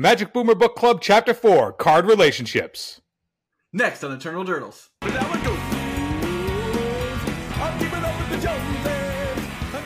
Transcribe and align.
Magic 0.00 0.32
Boomer 0.32 0.54
Book 0.54 0.76
Club, 0.76 1.02
Chapter 1.02 1.34
4 1.34 1.74
Card 1.74 2.06
Relationships. 2.06 3.02
Next 3.70 4.02
on 4.02 4.12
Eternal 4.12 4.46
Durdles. 4.46 4.88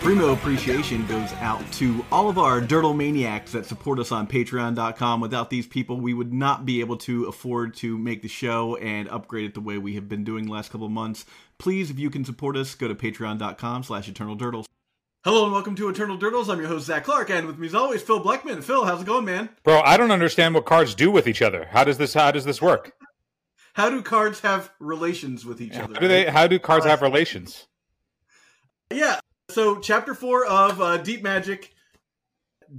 Primo 0.01 0.33
appreciation 0.33 1.05
goes 1.09 1.33
out 1.41 1.65
to 1.73 2.07
all 2.13 2.29
of 2.29 2.39
our 2.39 2.61
Durdle 2.61 2.95
maniacs 2.95 3.51
that 3.51 3.67
support 3.67 3.99
us 3.99 4.13
on 4.13 4.29
patreon.com. 4.29 5.21
Without 5.21 5.51
these 5.51 5.67
people, 5.67 5.99
we 5.99 6.15
would 6.15 6.33
not 6.33 6.65
be 6.65 6.79
able 6.79 6.99
to 6.99 7.25
afford 7.25 7.75
to 7.79 7.99
make 7.99 8.23
the 8.23 8.29
show 8.29 8.77
and 8.77 9.09
upgrade 9.09 9.47
it 9.47 9.55
the 9.55 9.61
way 9.61 9.79
we 9.79 9.97
have 9.97 10.09
been 10.09 10.23
doing 10.23 10.47
the 10.47 10.53
last 10.53 10.71
couple 10.71 10.87
of 10.87 10.93
months. 10.93 11.25
Please, 11.59 11.91
if 11.91 11.99
you 11.99 12.09
can 12.09 12.25
support 12.25 12.57
us, 12.57 12.77
go 12.77 12.87
to 12.87 12.95
patreon.com 12.95 13.83
slash 13.83 14.09
eternal 14.09 14.37
durdles. 14.37 14.67
Hello 15.25 15.45
and 15.45 15.55
welcome 15.55 15.75
to 15.77 15.89
Eternal 15.89 16.19
Durdles. 16.19 16.51
I'm 16.51 16.59
your 16.59 16.69
host, 16.69 16.85
Zach 16.85 17.05
Clark, 17.05 17.31
and 17.31 17.47
with 17.47 17.57
me 17.57 17.67
as 17.67 17.75
always, 17.75 18.03
Phil 18.03 18.21
Blackman. 18.21 18.61
Phil, 18.61 18.85
how's 18.85 19.01
it 19.01 19.07
going, 19.07 19.25
man? 19.25 19.49
Bro, 19.63 19.81
I 19.81 19.97
don't 19.97 20.11
understand 20.11 20.55
what 20.55 20.67
cards 20.67 20.95
do 20.95 21.11
with 21.11 21.27
each 21.27 21.41
other. 21.41 21.67
How 21.71 21.83
does 21.83 21.97
this 21.97 22.13
how 22.13 22.31
does 22.31 22.45
this 22.45 22.61
work? 22.61 22.93
How 23.73 23.89
do 23.89 24.03
cards 24.03 24.41
have 24.41 24.71
relations 24.81 25.47
with 25.47 25.63
each 25.63 25.77
How 25.77 25.85
other? 25.85 25.95
do 25.95 26.09
they 26.09 26.27
how 26.27 26.47
do 26.47 26.59
cards 26.59 26.85
have 26.85 27.01
relations? 27.01 27.67
Yeah. 28.93 29.19
So, 29.49 29.79
chapter 29.79 30.13
four 30.13 30.45
of 30.45 30.79
uh, 30.83 30.99
Deep 30.99 31.23
Magic, 31.23 31.73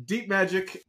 Deep 0.05 0.29
Magic, 0.29 0.85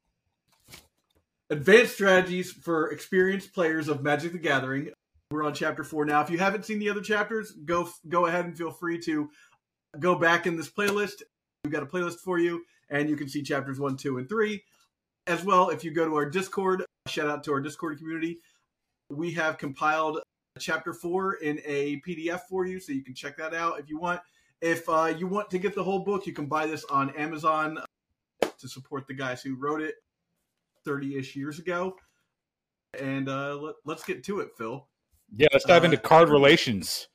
advanced 1.48 1.94
strategies 1.94 2.52
for 2.52 2.90
experienced 2.90 3.54
players 3.54 3.88
of 3.88 4.02
Magic: 4.02 4.32
The 4.32 4.38
Gathering. 4.38 4.90
We're 5.30 5.42
on 5.42 5.54
chapter 5.54 5.84
four 5.84 6.04
now. 6.04 6.20
If 6.20 6.28
you 6.28 6.36
haven't 6.36 6.66
seen 6.66 6.80
the 6.80 6.90
other 6.90 7.00
chapters, 7.00 7.52
go 7.52 7.88
go 8.06 8.26
ahead 8.26 8.44
and 8.44 8.54
feel 8.54 8.72
free 8.72 8.98
to 9.04 9.30
go 9.98 10.16
back 10.16 10.46
in 10.46 10.58
this 10.58 10.68
playlist. 10.68 11.22
We've 11.66 11.72
got 11.72 11.82
a 11.82 11.86
playlist 11.86 12.20
for 12.20 12.38
you, 12.38 12.64
and 12.90 13.10
you 13.10 13.16
can 13.16 13.28
see 13.28 13.42
chapters 13.42 13.80
one, 13.80 13.96
two, 13.96 14.18
and 14.18 14.28
three. 14.28 14.62
As 15.26 15.44
well, 15.44 15.70
if 15.70 15.82
you 15.82 15.90
go 15.90 16.04
to 16.04 16.14
our 16.14 16.30
Discord, 16.30 16.84
shout 17.08 17.26
out 17.26 17.42
to 17.42 17.52
our 17.52 17.60
Discord 17.60 17.98
community. 17.98 18.38
We 19.10 19.32
have 19.32 19.58
compiled 19.58 20.20
chapter 20.60 20.92
four 20.92 21.34
in 21.34 21.60
a 21.66 22.00
PDF 22.06 22.42
for 22.48 22.66
you, 22.66 22.78
so 22.78 22.92
you 22.92 23.02
can 23.02 23.16
check 23.16 23.36
that 23.38 23.52
out 23.52 23.80
if 23.80 23.90
you 23.90 23.98
want. 23.98 24.20
If 24.60 24.88
uh, 24.88 25.12
you 25.18 25.26
want 25.26 25.50
to 25.50 25.58
get 25.58 25.74
the 25.74 25.82
whole 25.82 25.98
book, 25.98 26.24
you 26.24 26.32
can 26.32 26.46
buy 26.46 26.66
this 26.66 26.84
on 26.84 27.10
Amazon 27.16 27.80
to 28.42 28.68
support 28.68 29.08
the 29.08 29.14
guys 29.14 29.42
who 29.42 29.56
wrote 29.56 29.82
it 29.82 29.96
30 30.84 31.18
ish 31.18 31.34
years 31.34 31.58
ago. 31.58 31.96
And 32.96 33.28
uh, 33.28 33.56
let, 33.56 33.74
let's 33.84 34.04
get 34.04 34.22
to 34.22 34.38
it, 34.38 34.50
Phil. 34.56 34.86
Yeah, 35.34 35.48
let's 35.52 35.64
dive 35.64 35.82
Uh, 35.82 35.86
into 35.86 35.96
card 35.96 36.28
relations. 36.28 37.08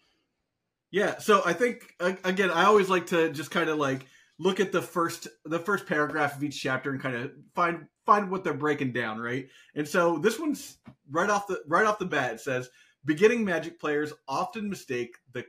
Yeah, 0.91 1.19
so 1.19 1.41
I 1.45 1.53
think 1.53 1.95
again, 2.01 2.51
I 2.51 2.65
always 2.65 2.89
like 2.89 3.07
to 3.07 3.31
just 3.31 3.49
kind 3.49 3.69
of 3.69 3.77
like 3.77 4.05
look 4.41 4.59
at 4.59 4.71
the 4.71 4.81
first 4.81 5.27
the 5.45 5.59
first 5.59 5.85
paragraph 5.85 6.35
of 6.35 6.43
each 6.43 6.59
chapter 6.59 6.89
and 6.89 6.99
kind 6.99 7.15
of 7.15 7.31
find 7.53 7.85
find 8.05 8.31
what 8.31 8.43
they're 8.43 8.53
breaking 8.53 8.91
down, 8.91 9.19
right? 9.19 9.47
And 9.75 9.87
so 9.87 10.17
this 10.17 10.39
one's 10.39 10.77
right 11.11 11.29
off 11.29 11.47
the 11.47 11.61
right 11.67 11.85
off 11.85 11.99
the 11.99 12.05
bat. 12.05 12.33
It 12.33 12.39
says 12.41 12.69
beginning 13.05 13.45
Magic 13.45 13.79
players 13.79 14.13
often 14.27 14.69
mistake 14.69 15.15
the 15.33 15.45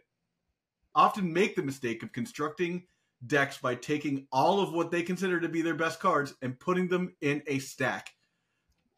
often 0.95 1.33
make 1.33 1.57
the 1.57 1.63
mistake 1.63 2.03
of 2.03 2.13
constructing 2.13 2.85
decks 3.27 3.57
by 3.57 3.75
taking 3.75 4.27
all 4.31 4.61
of 4.61 4.75
what 4.75 4.91
they 4.91 5.03
consider 5.03 5.41
to 5.41 5.49
be 5.49 5.63
their 5.63 5.75
best 5.75 5.99
cards 5.99 6.35
and 6.43 6.61
putting 6.61 6.89
them 6.89 7.15
in 7.23 7.43
a 7.47 7.59
stack. 7.61 8.11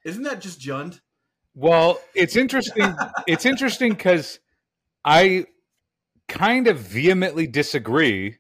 Isn't 0.05 0.25
that 0.25 0.41
just 0.41 0.61
Jund? 0.61 1.01
Well, 1.55 2.01
it's 2.15 2.35
interesting. 2.35 2.97
it's 3.29 3.47
interesting 3.47 3.93
because 3.93 4.41
I 5.05 5.47
kind 6.27 6.67
of 6.67 6.79
vehemently 6.79 7.47
disagree 7.47 8.39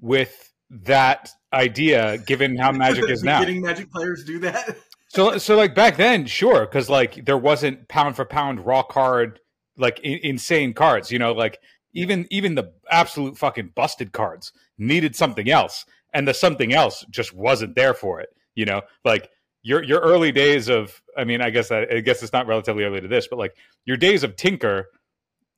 with 0.00 0.51
that 0.72 1.30
idea, 1.52 2.18
given 2.18 2.56
how 2.56 2.72
Magic 2.72 3.08
is 3.08 3.22
now. 3.22 3.40
Getting 3.40 3.60
Magic 3.60 3.90
players 3.90 4.24
do 4.24 4.38
that. 4.40 4.76
So, 5.08 5.36
so 5.36 5.56
like 5.56 5.74
back 5.74 5.96
then, 5.96 6.24
sure, 6.26 6.60
because 6.62 6.88
like 6.88 7.26
there 7.26 7.36
wasn't 7.36 7.86
pound 7.88 8.16
for 8.16 8.24
pound 8.24 8.64
raw 8.64 8.82
card, 8.82 9.40
like 9.76 10.00
insane 10.00 10.72
cards. 10.72 11.12
You 11.12 11.18
know, 11.18 11.32
like 11.32 11.58
even 11.92 12.26
even 12.30 12.54
the 12.54 12.72
absolute 12.90 13.36
fucking 13.36 13.72
busted 13.74 14.12
cards 14.12 14.52
needed 14.78 15.14
something 15.14 15.50
else, 15.50 15.84
and 16.14 16.26
the 16.26 16.32
something 16.32 16.72
else 16.72 17.04
just 17.10 17.34
wasn't 17.34 17.76
there 17.76 17.92
for 17.92 18.20
it. 18.20 18.30
You 18.54 18.64
know, 18.64 18.82
like 19.04 19.28
your 19.62 19.82
your 19.82 20.00
early 20.00 20.32
days 20.32 20.68
of, 20.68 21.02
I 21.16 21.24
mean, 21.24 21.42
I 21.42 21.50
guess 21.50 21.68
that 21.68 21.92
I 21.92 22.00
guess 22.00 22.22
it's 22.22 22.32
not 22.32 22.46
relatively 22.46 22.84
early 22.84 23.02
to 23.02 23.08
this, 23.08 23.28
but 23.28 23.38
like 23.38 23.54
your 23.84 23.98
days 23.98 24.24
of 24.24 24.36
Tinker, 24.36 24.86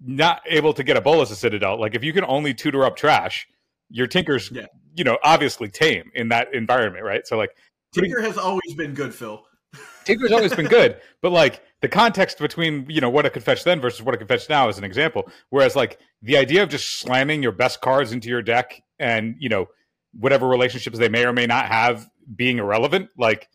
not 0.00 0.42
able 0.46 0.74
to 0.74 0.82
get 0.82 0.96
a 0.96 1.00
Bolas's 1.00 1.38
Citadel. 1.38 1.80
Like 1.80 1.94
if 1.94 2.02
you 2.02 2.12
can 2.12 2.24
only 2.24 2.54
tutor 2.54 2.84
up 2.84 2.96
trash, 2.96 3.46
your 3.88 4.08
Tinker's, 4.08 4.50
Yeah. 4.50 4.66
You 4.94 5.04
know, 5.04 5.18
obviously 5.22 5.68
tame 5.68 6.10
in 6.14 6.28
that 6.28 6.54
environment, 6.54 7.04
right? 7.04 7.26
So 7.26 7.36
like 7.36 7.50
Tinker 7.92 8.20
has 8.20 8.38
always 8.38 8.74
been 8.76 8.94
good, 8.94 9.14
Phil. 9.14 9.44
Tinker's 10.04 10.32
always 10.32 10.54
been 10.54 10.66
good, 10.66 11.00
but 11.20 11.32
like 11.32 11.62
the 11.80 11.88
context 11.88 12.38
between 12.38 12.86
you 12.88 13.00
know 13.00 13.10
what 13.10 13.26
it 13.26 13.32
could 13.32 13.42
fetch 13.42 13.64
then 13.64 13.80
versus 13.80 14.02
what 14.02 14.14
it 14.14 14.18
could 14.18 14.28
fetch 14.28 14.48
now 14.48 14.68
is 14.68 14.78
an 14.78 14.84
example. 14.84 15.30
Whereas 15.50 15.76
like 15.76 15.98
the 16.22 16.36
idea 16.36 16.62
of 16.62 16.68
just 16.68 17.00
slamming 17.00 17.42
your 17.42 17.52
best 17.52 17.80
cards 17.80 18.12
into 18.12 18.28
your 18.28 18.42
deck 18.42 18.82
and 18.98 19.36
you 19.38 19.48
know 19.48 19.68
whatever 20.12 20.46
relationships 20.46 20.98
they 20.98 21.08
may 21.08 21.24
or 21.24 21.32
may 21.32 21.46
not 21.46 21.66
have 21.66 22.08
being 22.34 22.58
irrelevant, 22.58 23.10
like 23.18 23.48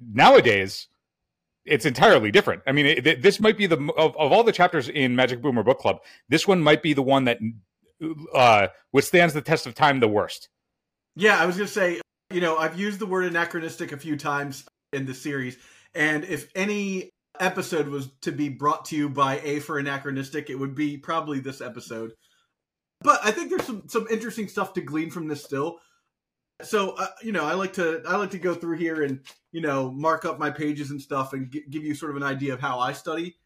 nowadays 0.00 0.88
it's 1.64 1.86
entirely 1.86 2.30
different. 2.30 2.62
I 2.66 2.72
mean, 2.72 2.86
it, 2.86 3.22
this 3.22 3.38
might 3.38 3.56
be 3.56 3.66
the 3.66 3.76
of, 3.96 4.16
of 4.16 4.32
all 4.32 4.42
the 4.42 4.52
chapters 4.52 4.88
in 4.88 5.14
Magic 5.14 5.40
Boomer 5.40 5.62
Book 5.62 5.78
Club, 5.78 6.00
this 6.28 6.46
one 6.46 6.60
might 6.60 6.82
be 6.82 6.92
the 6.92 7.02
one 7.02 7.24
that 7.24 7.38
uh, 8.34 8.68
withstands 8.92 9.34
the 9.34 9.42
test 9.42 9.66
of 9.66 9.74
time 9.74 10.00
the 10.00 10.08
worst. 10.08 10.48
Yeah, 11.14 11.38
I 11.38 11.46
was 11.46 11.56
gonna 11.56 11.68
say, 11.68 12.00
you 12.30 12.40
know, 12.40 12.56
I've 12.56 12.78
used 12.78 12.98
the 12.98 13.06
word 13.06 13.24
anachronistic 13.26 13.92
a 13.92 13.96
few 13.98 14.16
times 14.16 14.64
in 14.92 15.06
the 15.06 15.14
series, 15.14 15.56
and 15.94 16.24
if 16.24 16.50
any 16.54 17.10
episode 17.40 17.88
was 17.88 18.08
to 18.22 18.32
be 18.32 18.48
brought 18.48 18.86
to 18.86 18.96
you 18.96 19.08
by 19.08 19.40
A 19.40 19.60
for 19.60 19.78
anachronistic, 19.78 20.48
it 20.48 20.54
would 20.54 20.74
be 20.74 20.96
probably 20.96 21.40
this 21.40 21.60
episode. 21.60 22.12
But 23.02 23.20
I 23.24 23.30
think 23.32 23.50
there's 23.50 23.64
some 23.64 23.88
some 23.88 24.06
interesting 24.10 24.48
stuff 24.48 24.72
to 24.74 24.80
glean 24.80 25.10
from 25.10 25.28
this 25.28 25.44
still. 25.44 25.78
So 26.62 26.90
uh, 26.92 27.08
you 27.22 27.32
know, 27.32 27.44
I 27.44 27.54
like 27.54 27.74
to 27.74 28.02
I 28.06 28.16
like 28.16 28.30
to 28.30 28.38
go 28.38 28.54
through 28.54 28.78
here 28.78 29.02
and 29.02 29.20
you 29.50 29.60
know 29.60 29.90
mark 29.90 30.24
up 30.24 30.38
my 30.38 30.50
pages 30.50 30.90
and 30.90 31.02
stuff 31.02 31.32
and 31.32 31.50
gi- 31.50 31.64
give 31.68 31.84
you 31.84 31.94
sort 31.94 32.12
of 32.12 32.16
an 32.16 32.22
idea 32.22 32.54
of 32.54 32.60
how 32.60 32.78
I 32.78 32.92
study. 32.92 33.36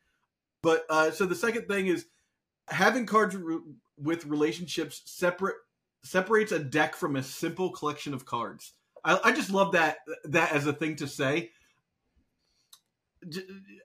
But 0.62 0.84
uh, 0.90 1.10
so 1.10 1.26
the 1.26 1.34
second 1.34 1.66
thing 1.68 1.86
is 1.88 2.06
having 2.68 3.06
cards 3.06 3.34
re- 3.34 3.58
with 3.98 4.26
relationships 4.26 5.02
separate 5.06 5.56
separates 6.06 6.52
a 6.52 6.58
deck 6.58 6.94
from 6.94 7.16
a 7.16 7.22
simple 7.22 7.70
collection 7.70 8.14
of 8.14 8.24
cards. 8.24 8.72
I, 9.04 9.18
I 9.24 9.32
just 9.32 9.50
love 9.50 9.72
that 9.72 9.98
that 10.24 10.52
as 10.52 10.66
a 10.66 10.72
thing 10.72 10.96
to 10.96 11.08
say. 11.08 11.50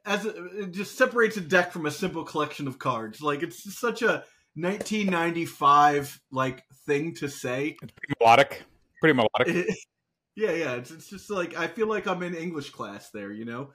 As 0.06 0.26
a, 0.26 0.46
it 0.60 0.72
just 0.72 0.98
separates 0.98 1.38
a 1.38 1.42
deck 1.42 1.72
from 1.72 1.86
a 1.86 1.92
simple 1.92 2.24
collection 2.24 2.68
of 2.68 2.80
cards. 2.80 3.22
Like 3.22 3.44
it's 3.44 3.64
just 3.64 3.80
such 3.80 4.02
a 4.02 4.24
1995 4.56 6.20
like 6.32 6.64
thing 6.86 7.16
to 7.16 7.28
say. 7.28 7.78
Pretty 7.80 8.14
melodic, 8.20 8.64
pretty 9.00 9.16
melodic. 9.16 9.76
yeah, 10.36 10.52
yeah. 10.52 10.74
It's, 10.76 10.92
it's 10.92 11.10
just 11.10 11.30
like 11.30 11.58
I 11.58 11.68
feel 11.68 11.88
like 11.88 12.08
I'm 12.08 12.24
in 12.24 12.36
English 12.36 12.72
class 12.72 13.10
there, 13.12 13.32
you 13.32 13.46
know. 13.46 13.72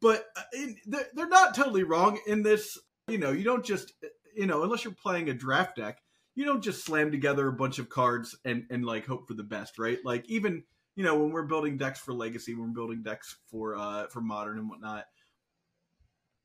But 0.00 0.24
uh, 0.36 0.42
in, 0.54 0.76
they're, 0.86 1.08
they're 1.14 1.28
not 1.28 1.54
totally 1.54 1.82
wrong 1.82 2.18
in 2.26 2.42
this. 2.42 2.78
You 3.08 3.18
know, 3.18 3.32
you 3.32 3.44
don't 3.44 3.64
just 3.64 3.92
you 4.34 4.46
know 4.46 4.62
unless 4.62 4.84
you're 4.84 4.94
playing 4.94 5.28
a 5.28 5.34
draft 5.34 5.76
deck, 5.76 5.98
you 6.38 6.44
don't 6.44 6.62
just 6.62 6.84
slam 6.84 7.10
together 7.10 7.48
a 7.48 7.52
bunch 7.52 7.80
of 7.80 7.88
cards 7.88 8.36
and 8.44 8.64
and 8.70 8.84
like 8.84 9.04
hope 9.04 9.26
for 9.26 9.34
the 9.34 9.42
best, 9.42 9.76
right? 9.76 9.98
Like 10.04 10.24
even 10.30 10.62
you 10.94 11.02
know 11.02 11.18
when 11.18 11.32
we're 11.32 11.42
building 11.42 11.76
decks 11.76 11.98
for 11.98 12.14
Legacy, 12.14 12.54
when 12.54 12.68
we're 12.68 12.74
building 12.74 13.02
decks 13.02 13.36
for 13.50 13.74
uh 13.74 14.06
for 14.06 14.20
Modern 14.20 14.56
and 14.56 14.70
whatnot. 14.70 15.06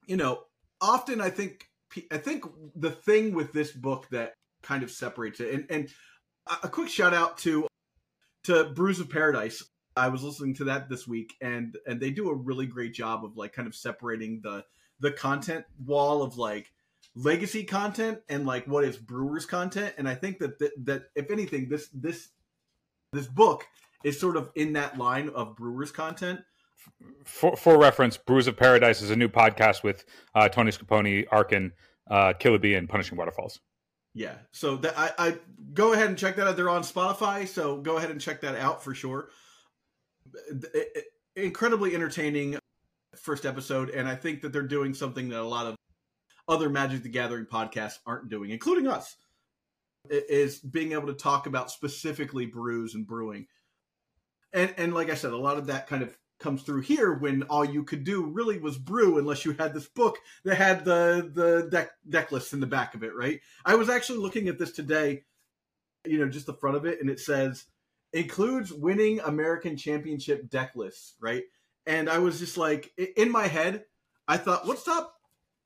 You 0.08 0.18
know, 0.18 0.46
often 0.82 1.22
I 1.22 1.30
think 1.30 1.68
I 2.10 2.18
think 2.18 2.44
the 2.76 2.90
thing 2.90 3.36
with 3.36 3.54
this 3.54 3.72
book 3.72 4.08
that 4.10 4.34
kind 4.64 4.82
of 4.82 4.90
separates 4.90 5.40
it, 5.40 5.54
and 5.54 5.68
and 5.70 5.90
a- 6.64 6.70
quick 6.70 6.90
shout 6.90 7.14
out 7.14 7.38
to 7.40 7.68
to 8.46 8.72
Brews 8.74 9.00
of 9.00 9.12
Paradise. 9.12 9.64
I 9.96 10.08
was 10.08 10.24
listening 10.24 10.56
to 10.56 10.64
that 10.64 10.90
this 10.90 11.08
week, 11.08 11.36
and 11.40 11.78
and 11.86 12.00
they 12.00 12.10
do 12.10 12.32
a 12.32 12.36
really 12.36 12.66
great 12.66 12.96
job 12.96 13.24
of 13.24 13.38
like 13.38 13.54
kind 13.54 13.68
of 13.68 13.76
separating 13.76 14.42
the 14.42 14.66
the 15.02 15.12
content 15.12 15.66
wall 15.86 16.24
of 16.24 16.36
like 16.40 16.72
legacy 17.16 17.64
content 17.64 18.20
and 18.30 18.46
like 18.46 18.66
what 18.68 18.84
is 18.84 18.98
Brewers 18.98 19.46
content. 19.46 19.94
And 19.98 20.08
I 20.10 20.16
think 20.16 20.40
that 20.40 20.60
that, 20.60 20.72
that 20.86 21.04
if 21.16 21.30
anything, 21.32 21.70
this 21.70 21.90
this 21.94 22.30
this 23.12 23.28
book 23.28 23.66
is 24.04 24.20
sort 24.20 24.36
of 24.38 24.50
in 24.56 24.74
that 24.74 24.98
line 24.98 25.30
of 25.30 25.56
Brewers 25.56 25.92
content. 25.92 26.42
for, 27.24 27.56
for 27.56 27.78
reference, 27.78 28.18
Brews 28.18 28.48
of 28.48 28.58
Paradise 28.58 29.02
is 29.02 29.12
a 29.12 29.16
new 29.16 29.30
podcast 29.30 29.84
with 29.84 30.04
uh, 30.36 30.50
Tony 30.50 30.72
Scapone, 30.72 31.26
Arkin, 31.32 31.72
uh, 32.10 32.34
Killaby, 32.40 32.78
and 32.78 32.90
Punishing 32.90 33.18
Waterfalls. 33.18 33.60
Yeah, 34.16 34.36
so 34.52 34.76
that 34.78 34.94
I, 34.98 35.12
I 35.18 35.38
go 35.74 35.94
ahead 35.94 36.08
and 36.08 36.18
check 36.18 36.36
that 36.36 36.48
out. 36.48 36.56
They're 36.56 36.70
on 36.70 36.82
Spotify, 36.84 37.48
so 37.48 37.78
go 37.78 37.98
ahead 37.98 38.12
and 38.12 38.20
check 38.20 38.42
that 38.42 38.56
out 38.56 38.84
for 38.84 38.94
sure. 38.94 39.30
It- 40.50 40.92
it- 40.96 41.06
incredibly 41.36 41.96
entertaining 41.96 42.60
first 43.16 43.44
episode, 43.46 43.90
and 43.90 44.08
I 44.08 44.16
think 44.16 44.42
that 44.42 44.54
they're 44.54 44.62
doing 44.62 44.94
something 44.94 45.30
that 45.30 45.40
a 45.40 45.44
lot 45.44 45.66
of 45.66 45.76
other 46.48 46.70
Magic 46.70 47.04
the 47.04 47.10
Gathering 47.10 47.46
podcasts 47.46 48.00
aren't 48.06 48.30
doing, 48.30 48.52
including 48.52 48.88
us. 48.88 49.16
Is 50.10 50.60
being 50.60 50.92
able 50.92 51.08
to 51.08 51.14
talk 51.14 51.48
about 51.48 51.72
specifically 51.72 52.46
brews 52.46 52.94
and 52.94 53.08
brewing, 53.08 53.48
and 54.52 54.74
and 54.78 54.94
like 54.94 55.10
I 55.10 55.16
said, 55.16 55.32
a 55.32 55.38
lot 55.38 55.58
of 55.58 55.68
that 55.68 55.88
kind 55.88 56.04
of 56.04 56.18
comes 56.44 56.64
through 56.64 56.82
here 56.82 57.14
when 57.14 57.44
all 57.44 57.64
you 57.64 57.84
could 57.84 58.04
do 58.04 58.26
really 58.26 58.60
was 58.60 58.78
brew 58.78 59.18
unless 59.18 59.46
you 59.46 59.54
had 59.54 59.74
this 59.74 59.88
book 59.88 60.18
that 60.44 60.56
had 60.56 60.84
the 60.84 61.32
the 61.34 61.70
deck 61.70 61.92
deck 62.10 62.34
list 62.34 62.52
in 62.52 62.60
the 62.60 62.68
back 62.68 62.96
of 62.96 63.04
it 63.04 63.16
right? 63.16 63.40
I 63.66 63.76
was 63.76 63.90
actually 63.90 64.20
looking 64.20 64.50
at 64.50 64.60
this 64.60 64.74
today 64.74 65.24
you 66.06 66.20
know 66.20 66.28
just 66.28 66.46
the 66.46 66.54
front 66.54 66.76
of 66.76 66.86
it 66.86 67.00
and 67.00 67.10
it 67.10 67.22
says 67.22 67.66
includes 68.12 68.74
winning 68.74 69.22
american 69.22 69.78
championship 69.78 70.50
deck 70.50 70.74
lists 70.76 71.16
right? 71.22 71.44
And 71.86 72.10
i 72.10 72.18
was 72.20 72.40
just 72.40 72.58
like 72.58 72.92
in 73.16 73.32
my 73.32 73.48
head 73.48 73.86
i 74.28 74.36
thought 74.38 74.68
what's 74.68 74.82
stop 74.82 75.16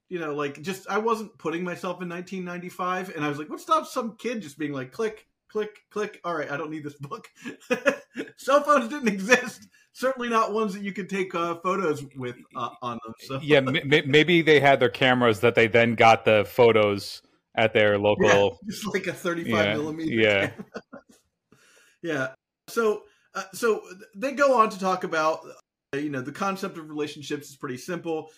you 0.09 0.19
know 0.19 0.33
like 0.33 0.61
just 0.61 0.89
i 0.89 0.97
wasn't 0.97 1.37
putting 1.37 1.63
myself 1.63 2.01
in 2.01 2.09
1995 2.09 3.15
and 3.15 3.23
i 3.23 3.29
was 3.29 3.37
like 3.37 3.49
what 3.49 3.59
stops 3.59 3.93
some 3.93 4.15
kid 4.17 4.41
just 4.41 4.57
being 4.57 4.73
like 4.73 4.91
click 4.91 5.27
click 5.49 5.79
click 5.89 6.19
all 6.23 6.35
right 6.35 6.51
i 6.51 6.57
don't 6.57 6.71
need 6.71 6.83
this 6.83 6.93
book 6.99 7.27
cell 8.37 8.63
phones 8.63 8.89
didn't 8.89 9.09
exist 9.09 9.67
certainly 9.97 10.29
not 10.29 10.53
ones 10.53 10.73
that 10.73 10.83
you 10.83 10.93
could 10.93 11.09
take 11.09 11.33
uh, 11.33 11.55
photos 11.55 12.05
with 12.15 12.35
uh, 12.55 12.69
on 12.81 12.99
them. 13.03 13.13
So. 13.19 13.39
Yeah, 13.41 13.57
m- 13.57 13.81
maybe 14.05 14.41
they 14.41 14.59
had 14.59 14.79
their 14.79 14.89
cameras 14.89 15.39
that 15.39 15.55
they 15.55 15.67
then 15.67 15.95
got 15.95 16.23
the 16.23 16.45
photos 16.47 17.23
at 17.55 17.73
their 17.73 17.97
local. 17.97 18.27
Yeah, 18.27 18.49
just 18.69 18.93
like 18.93 19.07
a 19.07 19.13
thirty-five 19.13 19.65
yeah, 19.65 19.73
millimeter. 19.73 20.11
Yeah, 20.11 20.51
yeah. 22.03 22.27
So, 22.69 23.03
uh, 23.33 23.43
so 23.53 23.81
they 24.15 24.33
go 24.33 24.59
on 24.59 24.69
to 24.69 24.79
talk 24.79 25.03
about, 25.03 25.39
uh, 25.93 25.97
you 25.97 26.09
know, 26.09 26.21
the 26.21 26.31
concept 26.31 26.77
of 26.77 26.89
relationships 26.89 27.49
is 27.49 27.55
pretty 27.55 27.77
simple. 27.77 28.29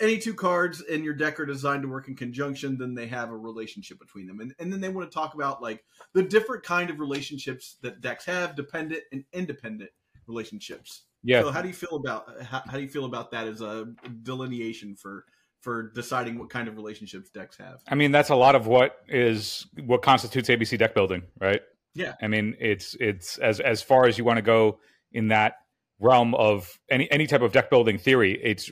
Any 0.00 0.18
two 0.18 0.34
cards 0.34 0.80
in 0.80 1.04
your 1.04 1.14
deck 1.14 1.38
are 1.38 1.46
designed 1.46 1.82
to 1.82 1.88
work 1.88 2.08
in 2.08 2.16
conjunction, 2.16 2.78
then 2.78 2.94
they 2.94 3.06
have 3.06 3.30
a 3.30 3.36
relationship 3.36 3.98
between 3.98 4.26
them, 4.26 4.40
and 4.40 4.54
and 4.58 4.72
then 4.72 4.80
they 4.80 4.88
want 4.88 5.10
to 5.10 5.14
talk 5.14 5.34
about 5.34 5.62
like 5.62 5.84
the 6.12 6.22
different 6.22 6.62
kind 6.62 6.90
of 6.90 6.98
relationships 6.98 7.76
that 7.82 8.00
decks 8.00 8.24
have, 8.24 8.56
dependent 8.56 9.02
and 9.12 9.24
independent 9.32 9.90
relationships. 10.26 11.04
Yeah. 11.22 11.42
So 11.42 11.50
how 11.50 11.62
do 11.62 11.68
you 11.68 11.74
feel 11.74 11.96
about 11.96 12.42
how, 12.42 12.62
how 12.66 12.76
do 12.76 12.82
you 12.82 12.88
feel 12.88 13.04
about 13.04 13.30
that 13.32 13.46
as 13.48 13.60
a 13.60 13.86
delineation 14.22 14.94
for 14.94 15.24
for 15.60 15.90
deciding 15.94 16.38
what 16.38 16.50
kind 16.50 16.68
of 16.68 16.76
relationships 16.76 17.30
decks 17.30 17.56
have? 17.58 17.80
I 17.88 17.96
mean, 17.96 18.12
that's 18.12 18.30
a 18.30 18.36
lot 18.36 18.54
of 18.54 18.66
what 18.66 18.98
is 19.08 19.66
what 19.84 20.02
constitutes 20.02 20.48
ABC 20.48 20.78
deck 20.78 20.94
building, 20.94 21.22
right? 21.40 21.60
Yeah. 21.94 22.14
I 22.22 22.28
mean, 22.28 22.56
it's 22.60 22.96
it's 23.00 23.38
as 23.38 23.60
as 23.60 23.82
far 23.82 24.06
as 24.06 24.18
you 24.18 24.24
want 24.24 24.36
to 24.36 24.42
go 24.42 24.78
in 25.12 25.28
that 25.28 25.54
realm 25.98 26.34
of 26.34 26.78
any 26.90 27.10
any 27.10 27.26
type 27.26 27.42
of 27.42 27.52
deck 27.52 27.70
building 27.70 27.98
theory, 27.98 28.38
it's 28.42 28.70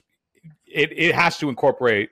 it 0.75 0.93
it 0.97 1.15
has 1.15 1.39
to 1.39 1.49
incorporate 1.49 2.11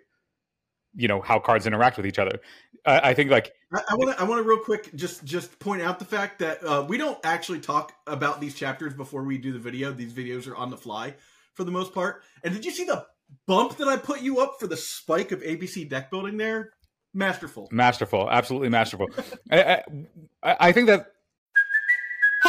you 0.94 1.08
know 1.08 1.20
how 1.20 1.38
cards 1.38 1.66
interact 1.66 1.96
with 1.96 2.06
each 2.06 2.18
other. 2.18 2.40
I, 2.86 3.10
I 3.10 3.14
think 3.14 3.30
like 3.30 3.52
I 3.72 3.94
want 3.94 4.16
to 4.16 4.20
I 4.20 4.24
want 4.24 4.42
to 4.42 4.48
real 4.48 4.58
quick 4.58 4.94
just 4.94 5.24
just 5.24 5.58
point 5.58 5.82
out 5.82 5.98
the 5.98 6.04
fact 6.04 6.38
that 6.40 6.64
uh, 6.64 6.84
we 6.88 6.98
don't 6.98 7.18
actually 7.24 7.60
talk 7.60 7.92
about 8.06 8.40
these 8.40 8.54
chapters 8.54 8.94
before 8.94 9.24
we 9.24 9.38
do 9.38 9.52
the 9.52 9.58
video. 9.58 9.92
These 9.92 10.12
videos 10.12 10.48
are 10.48 10.56
on 10.56 10.70
the 10.70 10.76
fly 10.76 11.14
for 11.54 11.64
the 11.64 11.70
most 11.70 11.92
part. 11.92 12.22
And 12.44 12.54
did 12.54 12.64
you 12.64 12.70
see 12.70 12.84
the 12.84 13.06
bump 13.46 13.76
that 13.78 13.88
I 13.88 13.96
put 13.96 14.20
you 14.20 14.40
up 14.40 14.56
for 14.60 14.66
the 14.66 14.76
spike 14.76 15.32
of 15.32 15.40
ABC 15.40 15.88
deck 15.88 16.10
building 16.10 16.36
there? 16.36 16.70
Masterful, 17.14 17.68
masterful, 17.70 18.28
absolutely 18.30 18.68
masterful. 18.68 19.08
I, 19.50 19.82
I 20.42 20.56
I 20.60 20.72
think 20.72 20.86
that 20.86 21.11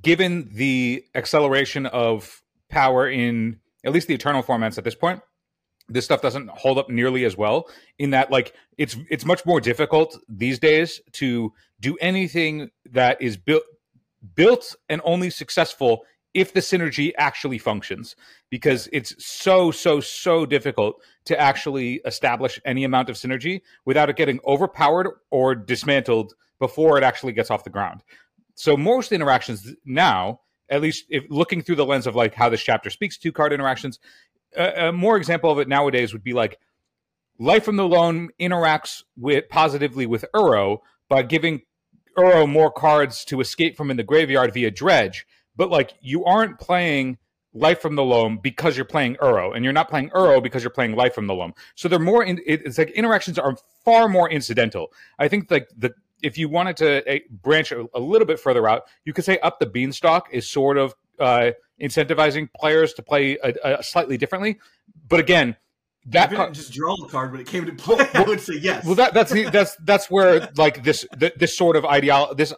given 0.00 0.48
the 0.52 1.04
acceleration 1.14 1.86
of 1.86 2.42
power 2.70 3.08
in 3.08 3.60
at 3.84 3.92
least 3.92 4.08
the 4.08 4.14
eternal 4.14 4.42
formats 4.42 4.78
at 4.78 4.84
this 4.84 4.94
point 4.94 5.20
this 5.88 6.04
stuff 6.04 6.22
doesn't 6.22 6.48
hold 6.50 6.78
up 6.78 6.88
nearly 6.88 7.24
as 7.24 7.36
well 7.36 7.68
in 7.98 8.10
that 8.10 8.30
like 8.30 8.54
it's 8.78 8.96
it's 9.10 9.24
much 9.24 9.44
more 9.44 9.60
difficult 9.60 10.18
these 10.28 10.58
days 10.58 11.00
to 11.12 11.52
do 11.80 11.96
anything 12.00 12.70
that 12.90 13.20
is 13.20 13.36
built 13.36 13.62
built 14.34 14.74
and 14.88 15.00
only 15.04 15.28
successful 15.28 16.04
if 16.32 16.52
the 16.52 16.60
synergy 16.60 17.12
actually 17.18 17.58
functions 17.58 18.16
because 18.50 18.88
it's 18.92 19.14
so 19.24 19.70
so 19.70 20.00
so 20.00 20.46
difficult 20.46 21.00
to 21.26 21.38
actually 21.38 22.00
establish 22.06 22.60
any 22.64 22.84
amount 22.84 23.10
of 23.10 23.16
synergy 23.16 23.60
without 23.84 24.08
it 24.08 24.16
getting 24.16 24.40
overpowered 24.46 25.10
or 25.30 25.54
dismantled 25.54 26.34
before 26.58 26.96
it 26.96 27.04
actually 27.04 27.32
gets 27.32 27.50
off 27.50 27.64
the 27.64 27.70
ground 27.70 28.02
so 28.54 28.76
most 28.76 29.12
interactions 29.12 29.72
now, 29.84 30.40
at 30.68 30.80
least 30.80 31.06
if 31.10 31.24
looking 31.28 31.62
through 31.62 31.76
the 31.76 31.86
lens 31.86 32.06
of 32.06 32.14
like 32.14 32.34
how 32.34 32.48
this 32.48 32.62
chapter 32.62 32.90
speaks 32.90 33.18
to 33.18 33.32
card 33.32 33.52
interactions, 33.52 33.98
a, 34.56 34.88
a 34.88 34.92
more 34.92 35.16
example 35.16 35.50
of 35.50 35.58
it 35.58 35.68
nowadays 35.68 36.12
would 36.12 36.24
be 36.24 36.32
like 36.32 36.58
Life 37.38 37.64
from 37.64 37.76
the 37.76 37.86
Loam 37.86 38.30
interacts 38.40 39.02
with 39.16 39.48
positively 39.48 40.06
with 40.06 40.24
Uro 40.34 40.78
by 41.08 41.22
giving 41.22 41.62
Uro 42.16 42.48
more 42.48 42.70
cards 42.70 43.24
to 43.24 43.40
escape 43.40 43.76
from 43.76 43.90
in 43.90 43.96
the 43.96 44.04
graveyard 44.04 44.54
via 44.54 44.70
dredge. 44.70 45.26
But 45.56 45.70
like 45.70 45.94
you 46.00 46.24
aren't 46.24 46.60
playing 46.60 47.18
Life 47.52 47.80
from 47.80 47.94
the 47.96 48.04
Loam 48.04 48.38
because 48.42 48.76
you're 48.76 48.84
playing 48.84 49.16
Uro, 49.16 49.54
and 49.54 49.64
you're 49.64 49.72
not 49.72 49.88
playing 49.88 50.10
Uro 50.10 50.42
because 50.42 50.62
you're 50.62 50.70
playing 50.70 50.96
Life 50.96 51.14
from 51.14 51.26
the 51.26 51.34
Loam. 51.34 51.54
So 51.76 51.88
they're 51.88 51.98
more. 51.98 52.24
In, 52.24 52.40
it's 52.46 52.78
like 52.78 52.90
interactions 52.90 53.38
are 53.38 53.56
far 53.84 54.08
more 54.08 54.28
incidental. 54.30 54.92
I 55.18 55.28
think 55.28 55.50
like 55.50 55.68
the 55.76 55.94
if 56.24 56.38
you 56.38 56.48
wanted 56.48 56.76
to 56.78 57.08
eh, 57.08 57.18
branch 57.30 57.70
a, 57.70 58.00
little 58.00 58.26
bit 58.26 58.40
further 58.40 58.66
out, 58.66 58.84
you 59.04 59.12
could 59.12 59.24
say 59.24 59.38
up 59.40 59.58
the 59.58 59.66
beanstalk 59.66 60.28
is 60.32 60.50
sort 60.50 60.78
of 60.78 60.94
uh, 61.20 61.50
incentivizing 61.80 62.48
players 62.56 62.94
to 62.94 63.02
play 63.02 63.38
a, 63.42 63.78
a 63.78 63.82
slightly 63.82 64.16
differently. 64.16 64.58
But 65.08 65.20
again, 65.20 65.56
that 66.06 66.32
card, 66.32 66.54
just 66.54 66.72
draw 66.72 66.96
the 66.96 67.08
card 67.08 67.32
when 67.32 67.40
it 67.40 67.46
came 67.46 67.66
to 67.66 67.72
play. 67.76 68.08
I 68.14 68.22
would 68.22 68.40
say 68.40 68.54
yes. 68.54 68.84
Well, 68.84 68.94
that, 68.96 69.14
that's 69.14 69.32
that's 69.50 69.76
that's 69.84 70.10
where 70.10 70.50
like 70.56 70.82
this 70.82 71.06
this 71.36 71.56
sort 71.56 71.76
of 71.76 71.84
ideal 71.84 72.34
this 72.34 72.52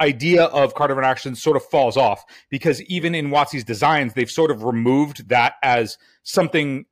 idea 0.00 0.44
of 0.44 0.74
card 0.74 0.90
of 0.90 0.98
action 0.98 1.36
sort 1.36 1.56
of 1.56 1.64
falls 1.64 1.96
off 1.96 2.24
because 2.50 2.82
even 2.82 3.14
in 3.14 3.28
WotC's 3.28 3.64
designs, 3.64 4.14
they've 4.14 4.30
sort 4.30 4.50
of 4.50 4.64
removed 4.64 5.28
that 5.28 5.54
as 5.62 5.96
something 6.24 6.86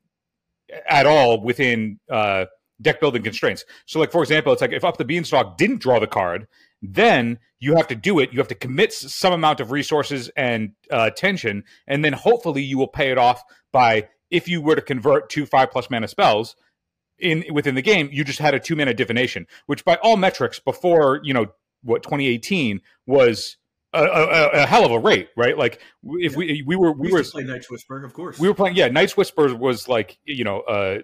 at 0.88 1.06
all 1.06 1.43
within. 1.43 1.99
Uh, 2.09 2.46
deck 2.81 3.01
building 3.01 3.22
constraints. 3.22 3.65
So, 3.87 4.01
like 4.01 4.13
for 4.13 4.22
example, 4.22 4.53
it's 4.53 4.63
like 4.63 4.72
if 4.72 4.84
Up 4.84 4.96
the 4.96 5.05
Beanstalk 5.05 5.56
didn't 5.56 5.81
draw 5.81 5.99
the 5.99 6.06
card, 6.06 6.46
then 6.82 7.39
you 7.58 7.77
have 7.77 7.89
to 7.89 7.94
do 7.94 8.19
it. 8.19 8.32
You 8.32 8.39
have 8.39 8.49
to 8.49 8.55
commit 8.55 8.93
some 8.93 9.32
amount 9.32 9.60
of 9.60 9.70
resources 9.70 10.31
and 10.37 10.72
uh, 10.91 11.08
attention, 11.13 11.65
and 11.87 12.05
then 12.05 12.13
hopefully 12.13 12.63
you 12.63 12.79
will 12.79 12.89
pay 12.89 13.10
it 13.10 13.19
off 13.19 13.43
by 13.72 14.08
if 14.31 14.49
you 14.49 14.63
were 14.63 14.77
to 14.77 14.82
convert 14.82 15.29
two 15.29 15.46
five 15.46 15.70
plus 15.70 15.91
mana 15.91 16.08
spells 16.08 16.56
in 17.19 17.44
within 17.53 17.75
the 17.75 17.82
game. 17.82 18.08
You 18.13 18.25
just 18.25 18.39
had 18.39 18.55
a 18.55 18.60
two 18.60 18.77
mana 18.77 18.94
divination, 18.94 19.46
which 19.67 19.84
by 19.84 19.96
all 19.96 20.17
metrics 20.17 20.58
before 20.58 21.20
you 21.22 21.34
know 21.34 21.46
what 21.82 22.03
2018 22.03 22.81
was. 23.06 23.56
A, 23.93 24.05
a, 24.05 24.49
a, 24.63 24.67
hell 24.67 24.87
of 24.87 24.93
a 24.93 25.01
rate, 25.01 25.31
right? 25.37 25.58
Like 25.58 25.82
if 26.05 26.31
yeah. 26.34 26.39
we 26.39 26.63
we 26.65 26.77
were 26.77 26.93
we, 26.93 27.08
we 27.08 27.13
were 27.13 27.25
playing 27.25 27.49
Night's 27.49 27.69
Whisper, 27.69 28.05
of 28.05 28.15
course. 28.15 28.39
We 28.39 28.46
were 28.46 28.55
playing, 28.55 28.77
yeah. 28.77 28.87
Night's 28.87 29.17
Whisper 29.17 29.53
was 29.53 29.89
like 29.89 30.17
you 30.25 30.44
know 30.44 30.60
uh, 30.60 30.99